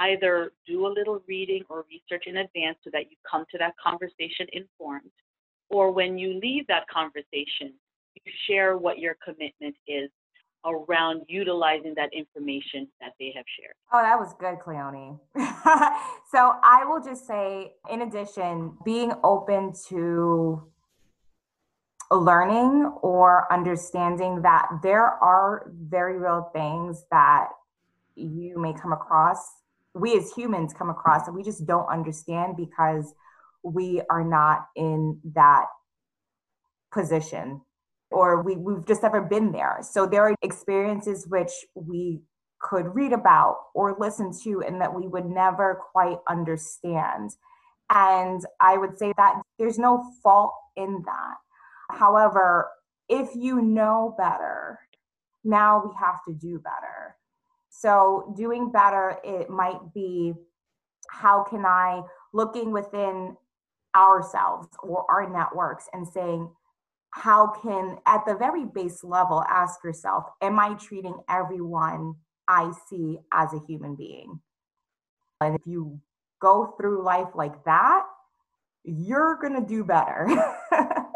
either 0.00 0.52
do 0.66 0.86
a 0.86 0.88
little 0.88 1.20
reading 1.26 1.64
or 1.68 1.84
research 1.90 2.24
in 2.26 2.36
advance 2.36 2.78
so 2.84 2.90
that 2.92 3.10
you 3.10 3.16
come 3.28 3.44
to 3.50 3.58
that 3.58 3.74
conversation 3.84 4.46
informed, 4.52 5.10
or 5.70 5.90
when 5.90 6.16
you 6.16 6.38
leave 6.40 6.66
that 6.68 6.86
conversation, 6.88 7.72
you 8.14 8.32
share 8.46 8.78
what 8.78 8.98
your 8.98 9.16
commitment 9.24 9.74
is 9.86 10.10
around 10.64 11.22
utilizing 11.28 11.94
that 11.94 12.10
information 12.12 12.88
that 13.00 13.12
they 13.18 13.32
have 13.34 13.44
shared. 13.58 13.74
Oh, 13.92 14.02
that 14.02 14.18
was 14.18 14.34
good, 14.38 14.58
Cleone. 14.58 15.18
so 16.30 16.54
I 16.62 16.84
will 16.84 17.02
just 17.02 17.26
say, 17.26 17.72
in 17.90 18.02
addition, 18.02 18.76
being 18.84 19.12
open 19.22 19.72
to 19.88 20.62
learning 22.10 22.92
or 23.02 23.52
understanding 23.52 24.42
that 24.42 24.68
there 24.82 25.04
are 25.04 25.70
very 25.70 26.18
real 26.18 26.50
things 26.52 27.04
that 27.10 27.48
you 28.14 28.58
may 28.58 28.72
come 28.72 28.92
across, 28.92 29.38
we 29.94 30.16
as 30.16 30.32
humans 30.32 30.72
come 30.72 30.90
across, 30.90 31.26
and 31.26 31.36
we 31.36 31.42
just 31.42 31.66
don't 31.66 31.86
understand 31.88 32.56
because 32.56 33.14
we 33.62 34.00
are 34.10 34.24
not 34.24 34.68
in 34.76 35.20
that 35.34 35.66
position 36.92 37.60
or 38.10 38.42
we, 38.42 38.56
we've 38.56 38.86
just 38.86 39.02
never 39.02 39.20
been 39.20 39.52
there. 39.52 39.78
So 39.82 40.06
there 40.06 40.22
are 40.22 40.34
experiences 40.42 41.26
which 41.28 41.52
we 41.74 42.22
could 42.60 42.94
read 42.94 43.12
about 43.12 43.56
or 43.74 43.96
listen 43.98 44.32
to 44.44 44.62
and 44.66 44.80
that 44.80 44.94
we 44.94 45.06
would 45.06 45.26
never 45.26 45.80
quite 45.92 46.18
understand. 46.28 47.30
And 47.90 48.42
I 48.60 48.76
would 48.76 48.98
say 48.98 49.12
that 49.16 49.40
there's 49.58 49.78
no 49.78 50.04
fault 50.22 50.52
in 50.76 51.02
that. 51.06 51.96
However, 51.98 52.68
if 53.08 53.30
you 53.34 53.62
know 53.62 54.14
better, 54.18 54.78
now 55.44 55.82
we 55.84 55.90
have 55.98 56.22
to 56.26 56.34
do 56.34 56.58
better. 56.58 57.16
So 57.70 58.34
doing 58.36 58.70
better, 58.70 59.18
it 59.24 59.48
might 59.48 59.94
be 59.94 60.34
how 61.10 61.44
can 61.44 61.64
I 61.64 62.02
looking 62.34 62.72
within 62.72 63.36
ourselves 63.96 64.68
or 64.82 65.06
our 65.10 65.30
networks 65.30 65.86
and 65.92 66.06
saying, 66.06 66.50
how 67.10 67.48
can 67.62 67.98
at 68.06 68.24
the 68.26 68.34
very 68.36 68.64
base 68.64 69.02
level 69.02 69.42
ask 69.48 69.82
yourself 69.82 70.24
am 70.42 70.58
i 70.58 70.74
treating 70.74 71.18
everyone 71.28 72.14
i 72.48 72.70
see 72.88 73.18
as 73.32 73.52
a 73.52 73.60
human 73.66 73.94
being? 73.94 74.40
And 75.40 75.54
if 75.54 75.62
you 75.66 76.00
go 76.40 76.74
through 76.78 77.04
life 77.04 77.28
like 77.34 77.64
that 77.64 78.04
you're 78.84 79.38
going 79.40 79.54
to 79.54 79.66
do 79.66 79.84
better. 79.84 80.28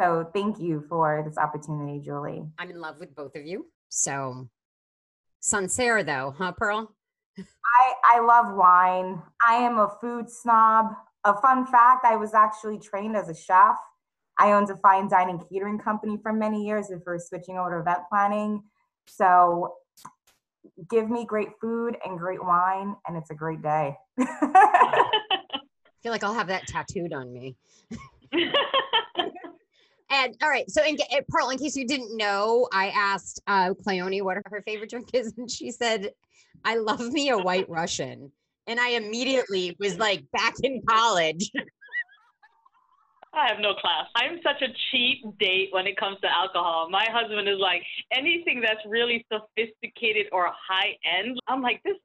So 0.00 0.30
thank 0.32 0.58
you 0.58 0.84
for 0.88 1.22
this 1.26 1.36
opportunity 1.36 2.00
julie. 2.00 2.42
I'm 2.58 2.70
in 2.70 2.80
love 2.80 2.96
with 2.98 3.14
both 3.14 3.36
of 3.36 3.44
you. 3.44 3.66
So, 3.90 4.48
Sancerre, 5.40 6.04
though, 6.04 6.34
huh, 6.36 6.52
Pearl? 6.52 6.94
i 7.38 7.92
i 8.04 8.20
love 8.20 8.56
wine. 8.56 9.20
I 9.46 9.54
am 9.56 9.78
a 9.78 9.94
food 10.00 10.30
snob. 10.30 10.86
A 11.24 11.38
fun 11.40 11.66
fact 11.66 12.06
i 12.06 12.16
was 12.16 12.32
actually 12.32 12.78
trained 12.78 13.14
as 13.14 13.28
a 13.28 13.34
chef 13.34 13.76
I 14.40 14.52
owned 14.52 14.70
a 14.70 14.76
fine 14.76 15.08
dining 15.08 15.38
catering 15.38 15.78
company 15.78 16.18
for 16.22 16.32
many 16.32 16.66
years 16.66 16.88
before 16.88 17.18
switching 17.18 17.58
over 17.58 17.74
to 17.74 17.80
event 17.80 18.00
planning. 18.08 18.62
So 19.06 19.74
give 20.88 21.10
me 21.10 21.26
great 21.26 21.50
food 21.60 21.96
and 22.04 22.18
great 22.18 22.42
wine, 22.42 22.96
and 23.06 23.16
it's 23.16 23.30
a 23.30 23.34
great 23.34 23.62
day. 23.62 23.94
I 24.18 25.02
feel 26.02 26.10
like 26.10 26.24
I'll 26.24 26.34
have 26.34 26.48
that 26.48 26.66
tattooed 26.66 27.12
on 27.12 27.32
me. 27.32 27.56
And 30.12 30.36
all 30.42 30.50
right, 30.50 30.68
so 30.68 30.84
in, 30.84 30.96
uh, 31.12 31.20
Pearl, 31.28 31.50
in 31.50 31.58
case 31.58 31.76
you 31.76 31.86
didn't 31.86 32.16
know, 32.16 32.66
I 32.72 32.88
asked 32.88 33.40
uh, 33.46 33.74
Cleone 33.74 34.24
what 34.24 34.38
her 34.44 34.62
favorite 34.66 34.90
drink 34.90 35.10
is, 35.12 35.32
and 35.38 35.48
she 35.48 35.70
said, 35.70 36.10
"I 36.64 36.76
love 36.76 37.12
me 37.12 37.30
a 37.30 37.38
White 37.38 37.68
Russian." 37.68 38.32
And 38.66 38.80
I 38.80 38.90
immediately 38.90 39.76
was 39.78 39.98
like 39.98 40.24
back 40.32 40.54
in 40.62 40.82
college. 40.88 41.50
I 43.32 43.48
have 43.48 43.60
no 43.60 43.74
class. 43.74 44.06
I'm 44.16 44.40
such 44.42 44.60
a 44.60 44.72
cheap 44.90 45.22
date 45.38 45.68
when 45.70 45.86
it 45.86 45.96
comes 45.96 46.18
to 46.20 46.28
alcohol. 46.28 46.88
My 46.90 47.06
husband 47.10 47.48
is 47.48 47.58
like, 47.60 47.82
anything 48.12 48.60
that's 48.60 48.80
really 48.86 49.24
sophisticated 49.32 50.26
or 50.32 50.50
high 50.50 50.96
end, 51.04 51.38
I'm 51.46 51.62
like, 51.62 51.80
this 51.84 51.96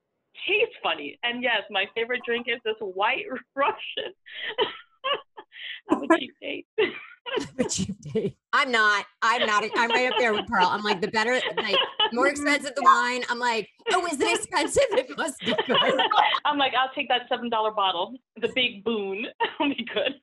tastes 0.48 0.76
funny. 0.84 1.18
And 1.24 1.42
yes, 1.42 1.64
my 1.72 1.86
favorite 1.96 2.22
drink 2.26 2.48
is 2.48 2.60
this 2.64 2.76
white 2.80 3.26
Russian. 3.56 4.14
I'm 5.90 6.04
a 6.04 6.18
cheap 6.20 6.32
date. 6.42 6.68
a 7.60 7.64
cheap 7.64 8.00
date. 8.02 8.38
I'm 8.54 8.72
not. 8.72 9.06
I'm 9.22 9.46
not. 9.48 9.64
I'm 9.76 9.90
right 9.90 10.12
up 10.12 10.20
there 10.20 10.34
with 10.34 10.48
Pearl. 10.48 10.68
I'm 10.68 10.84
like 10.84 11.02
the 11.02 11.08
better, 11.08 11.40
like 11.58 11.76
more 12.14 12.26
mm-hmm. 12.26 12.32
expensive 12.32 12.76
the 12.76 12.84
wine. 12.84 13.24
I'm 13.30 13.40
like, 13.40 13.68
oh, 13.92 14.06
is 14.06 14.20
it 14.20 14.40
expensive? 14.40 14.84
It 14.92 15.18
must 15.18 15.40
be 15.40 15.56
good. 15.68 16.00
I'm 16.46 16.58
like, 16.58 16.74
I'll 16.74 16.94
take 16.94 17.08
that 17.10 17.24
seven 17.30 17.50
dollar 17.50 17.72
bottle, 17.72 18.16
the 18.40 18.50
big 18.54 18.84
boon. 18.84 19.26
I'll 19.60 19.70
be 19.70 19.88
good. 19.92 20.16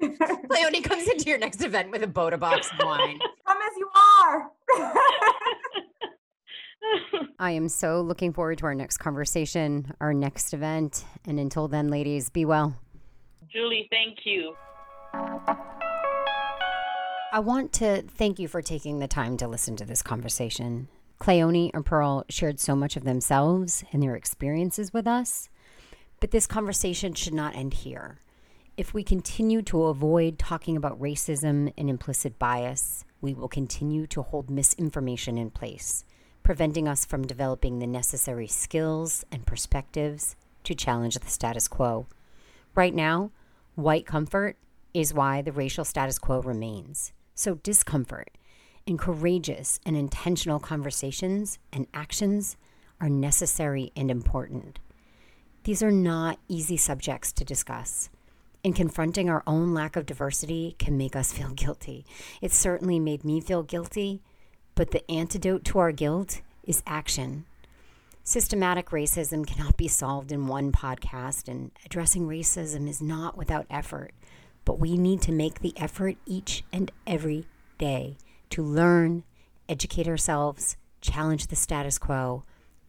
Leonie 0.50 0.80
comes 0.80 1.08
into 1.08 1.24
your 1.24 1.38
next 1.38 1.62
event 1.62 1.90
with 1.90 2.02
a 2.02 2.06
Bota 2.06 2.38
Box 2.38 2.70
of 2.70 2.86
wine. 2.86 3.18
Come 3.46 3.58
as 3.58 3.76
you 3.76 3.88
are. 4.20 4.50
I 7.38 7.50
am 7.50 7.68
so 7.68 8.00
looking 8.00 8.32
forward 8.32 8.58
to 8.58 8.66
our 8.66 8.74
next 8.74 8.98
conversation, 8.98 9.92
our 10.00 10.14
next 10.14 10.54
event. 10.54 11.04
And 11.26 11.40
until 11.40 11.68
then, 11.68 11.88
ladies, 11.88 12.30
be 12.30 12.44
well. 12.44 12.76
Julie, 13.52 13.88
thank 13.90 14.18
you. 14.24 14.54
I 17.32 17.40
want 17.40 17.72
to 17.74 18.02
thank 18.02 18.38
you 18.38 18.48
for 18.48 18.62
taking 18.62 19.00
the 19.00 19.08
time 19.08 19.36
to 19.38 19.48
listen 19.48 19.76
to 19.76 19.84
this 19.84 20.02
conversation. 20.02 20.88
Cleone 21.18 21.70
and 21.74 21.84
Pearl 21.84 22.24
shared 22.28 22.60
so 22.60 22.76
much 22.76 22.96
of 22.96 23.04
themselves 23.04 23.84
and 23.92 24.02
their 24.02 24.14
experiences 24.14 24.92
with 24.92 25.06
us, 25.06 25.48
but 26.20 26.30
this 26.30 26.46
conversation 26.46 27.12
should 27.14 27.34
not 27.34 27.56
end 27.56 27.74
here. 27.74 28.18
If 28.78 28.94
we 28.94 29.02
continue 29.02 29.60
to 29.62 29.86
avoid 29.86 30.38
talking 30.38 30.76
about 30.76 31.00
racism 31.00 31.72
and 31.76 31.90
implicit 31.90 32.38
bias, 32.38 33.04
we 33.20 33.34
will 33.34 33.48
continue 33.48 34.06
to 34.06 34.22
hold 34.22 34.48
misinformation 34.48 35.36
in 35.36 35.50
place, 35.50 36.04
preventing 36.44 36.86
us 36.86 37.04
from 37.04 37.26
developing 37.26 37.80
the 37.80 37.88
necessary 37.88 38.46
skills 38.46 39.24
and 39.32 39.44
perspectives 39.44 40.36
to 40.62 40.76
challenge 40.76 41.16
the 41.18 41.26
status 41.26 41.66
quo. 41.66 42.06
Right 42.76 42.94
now, 42.94 43.32
white 43.74 44.06
comfort 44.06 44.56
is 44.94 45.12
why 45.12 45.42
the 45.42 45.50
racial 45.50 45.84
status 45.84 46.20
quo 46.20 46.40
remains. 46.40 47.12
So, 47.34 47.56
discomfort 47.56 48.38
and 48.86 48.96
courageous 48.96 49.80
and 49.84 49.96
intentional 49.96 50.60
conversations 50.60 51.58
and 51.72 51.88
actions 51.92 52.56
are 53.00 53.10
necessary 53.10 53.90
and 53.96 54.08
important. 54.08 54.78
These 55.64 55.82
are 55.82 55.90
not 55.90 56.38
easy 56.46 56.76
subjects 56.76 57.32
to 57.32 57.44
discuss. 57.44 58.10
And 58.68 58.76
confronting 58.76 59.30
our 59.30 59.42
own 59.46 59.72
lack 59.72 59.96
of 59.96 60.04
diversity 60.04 60.76
can 60.78 60.98
make 60.98 61.16
us 61.16 61.32
feel 61.32 61.48
guilty. 61.52 62.04
It 62.42 62.52
certainly 62.52 63.00
made 63.00 63.24
me 63.24 63.40
feel 63.40 63.62
guilty, 63.62 64.20
but 64.74 64.90
the 64.90 65.10
antidote 65.10 65.64
to 65.64 65.78
our 65.78 65.90
guilt 65.90 66.42
is 66.64 66.82
action. 66.86 67.46
Systematic 68.24 68.90
racism 68.90 69.46
cannot 69.46 69.78
be 69.78 69.88
solved 69.88 70.32
in 70.32 70.48
one 70.48 70.70
podcast, 70.70 71.48
and 71.48 71.70
addressing 71.86 72.28
racism 72.28 72.86
is 72.86 73.00
not 73.00 73.38
without 73.38 73.64
effort. 73.70 74.12
But 74.66 74.78
we 74.78 74.98
need 74.98 75.22
to 75.22 75.32
make 75.32 75.60
the 75.60 75.72
effort 75.78 76.18
each 76.26 76.62
and 76.70 76.92
every 77.06 77.46
day 77.78 78.18
to 78.50 78.62
learn, 78.62 79.24
educate 79.66 80.06
ourselves, 80.06 80.76
challenge 81.00 81.46
the 81.46 81.56
status 81.56 81.96
quo, 81.96 82.44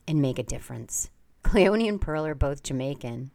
and 0.05 0.21
make 0.21 0.39
a 0.39 0.43
difference. 0.43 1.09
Cleone 1.41 1.88
and 1.88 2.01
Pearl 2.01 2.25
are 2.25 2.36
both 2.36 2.63
Jamaican. 2.63 3.32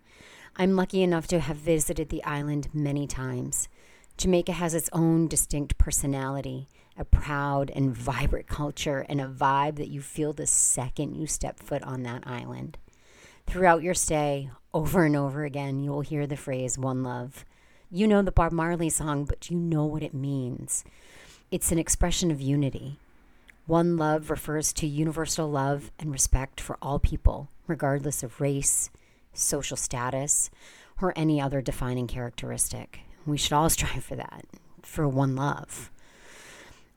I'm 0.57 0.77
lucky 0.77 1.03
enough 1.03 1.27
to 1.29 1.41
have 1.41 1.57
visited 1.57 2.11
the 2.11 2.23
island 2.23 2.69
many 2.73 3.09
times. 3.09 3.69
Jamaica 4.17 4.53
has 4.53 4.73
its 4.73 4.89
own 4.93 5.27
distinct 5.27 5.77
personality, 5.79 6.69
a 6.97 7.05
proud 7.05 7.73
and 7.75 7.93
vibrant 7.93 8.47
culture, 8.47 9.05
and 9.09 9.21
a 9.21 9.27
vibe 9.27 9.77
that 9.77 9.89
you 9.89 10.01
feel 10.01 10.33
the 10.33 10.47
second 10.47 11.17
you 11.17 11.27
step 11.27 11.59
foot 11.59 11.83
on 11.83 12.05
that 12.05 12.23
island. 12.25 12.79
Throughout 13.49 13.83
your 13.83 13.95
stay, 13.95 14.49
over 14.73 15.05
and 15.05 15.17
over 15.17 15.45
again, 15.45 15.81
you 15.81 15.91
will 15.91 16.03
hear 16.03 16.25
the 16.25 16.37
phrase 16.37 16.79
one 16.79 17.03
love. 17.03 17.45
You 17.91 18.07
know 18.07 18.23
the 18.23 18.31
Bob 18.31 18.53
Marley 18.53 18.91
song, 18.91 19.25
but 19.25 19.51
you 19.51 19.57
know 19.57 19.85
what 19.85 20.05
it 20.05 20.15
means. 20.15 20.85
It's 21.51 21.73
an 21.73 21.81
expression 21.81 22.31
of 22.31 22.41
unity. 22.41 23.01
One 23.67 23.97
love 23.97 24.31
refers 24.31 24.73
to 24.75 24.87
universal 24.87 25.51
love 25.51 25.91
and 25.99 26.13
respect 26.13 26.61
for 26.61 26.79
all 26.81 27.01
people, 27.01 27.49
regardless 27.67 28.23
of 28.23 28.41
race, 28.41 28.89
social 29.35 29.77
status, 29.77 30.51
or 31.01 31.13
any 31.17 31.41
other 31.41 31.61
defining 31.61 32.07
characteristic. 32.07 33.01
We 33.27 33.37
should 33.37 33.53
all 33.53 33.71
strive 33.71 34.05
for 34.05 34.17
that, 34.17 34.45
for 34.83 35.09
one 35.09 35.37
love. 35.37 35.91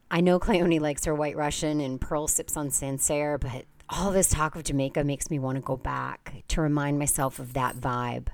I 0.09 0.21
know 0.21 0.39
Cleone 0.39 0.79
likes 0.79 1.05
her 1.05 1.13
White 1.13 1.35
Russian 1.35 1.81
and 1.81 1.99
Pearl 1.99 2.27
sips 2.27 2.55
on 2.55 2.71
Sancerre, 2.71 3.37
but 3.37 3.65
all 3.89 4.11
this 4.11 4.29
talk 4.29 4.55
of 4.55 4.63
Jamaica 4.63 5.03
makes 5.03 5.29
me 5.29 5.39
want 5.39 5.57
to 5.57 5.61
go 5.61 5.75
back 5.75 6.43
to 6.49 6.61
remind 6.61 6.99
myself 6.99 7.39
of 7.39 7.53
that 7.53 7.75
vibe. 7.75 8.27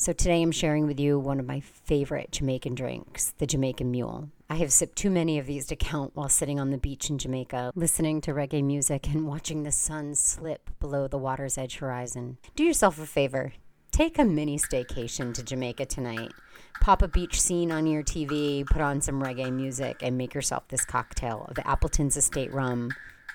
So 0.00 0.14
today 0.14 0.40
I'm 0.40 0.50
sharing 0.50 0.86
with 0.86 0.98
you 0.98 1.18
one 1.18 1.38
of 1.38 1.46
my 1.46 1.60
favorite 1.60 2.32
Jamaican 2.32 2.74
drinks, 2.74 3.34
the 3.36 3.46
Jamaican 3.46 3.90
Mule. 3.90 4.30
I 4.48 4.54
have 4.54 4.72
sipped 4.72 4.96
too 4.96 5.10
many 5.10 5.38
of 5.38 5.44
these 5.44 5.66
to 5.66 5.76
count 5.76 6.12
while 6.14 6.30
sitting 6.30 6.58
on 6.58 6.70
the 6.70 6.78
beach 6.78 7.10
in 7.10 7.18
Jamaica, 7.18 7.72
listening 7.74 8.22
to 8.22 8.32
reggae 8.32 8.64
music 8.64 9.08
and 9.08 9.28
watching 9.28 9.62
the 9.62 9.70
sun 9.70 10.14
slip 10.14 10.70
below 10.80 11.06
the 11.06 11.18
water's 11.18 11.58
edge 11.58 11.76
horizon. 11.76 12.38
Do 12.56 12.64
yourself 12.64 12.98
a 12.98 13.04
favor. 13.04 13.52
Take 13.90 14.18
a 14.18 14.24
mini 14.24 14.56
staycation 14.56 15.34
to 15.34 15.42
Jamaica 15.42 15.84
tonight. 15.84 16.32
Pop 16.80 17.02
a 17.02 17.08
beach 17.08 17.38
scene 17.38 17.70
on 17.70 17.86
your 17.86 18.02
TV, 18.02 18.64
put 18.64 18.80
on 18.80 19.02
some 19.02 19.22
reggae 19.22 19.52
music, 19.52 19.98
and 20.00 20.16
make 20.16 20.32
yourself 20.32 20.66
this 20.68 20.86
cocktail 20.86 21.44
of 21.50 21.58
Appleton's 21.66 22.16
Estate 22.16 22.54
rum, 22.54 22.90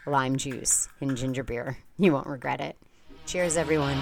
lime 0.08 0.36
juice, 0.36 0.90
and 1.00 1.16
ginger 1.16 1.44
beer. 1.44 1.78
You 2.00 2.14
won't 2.14 2.26
regret 2.26 2.60
it. 2.60 2.76
Cheers, 3.28 3.56
everyone. 3.56 4.02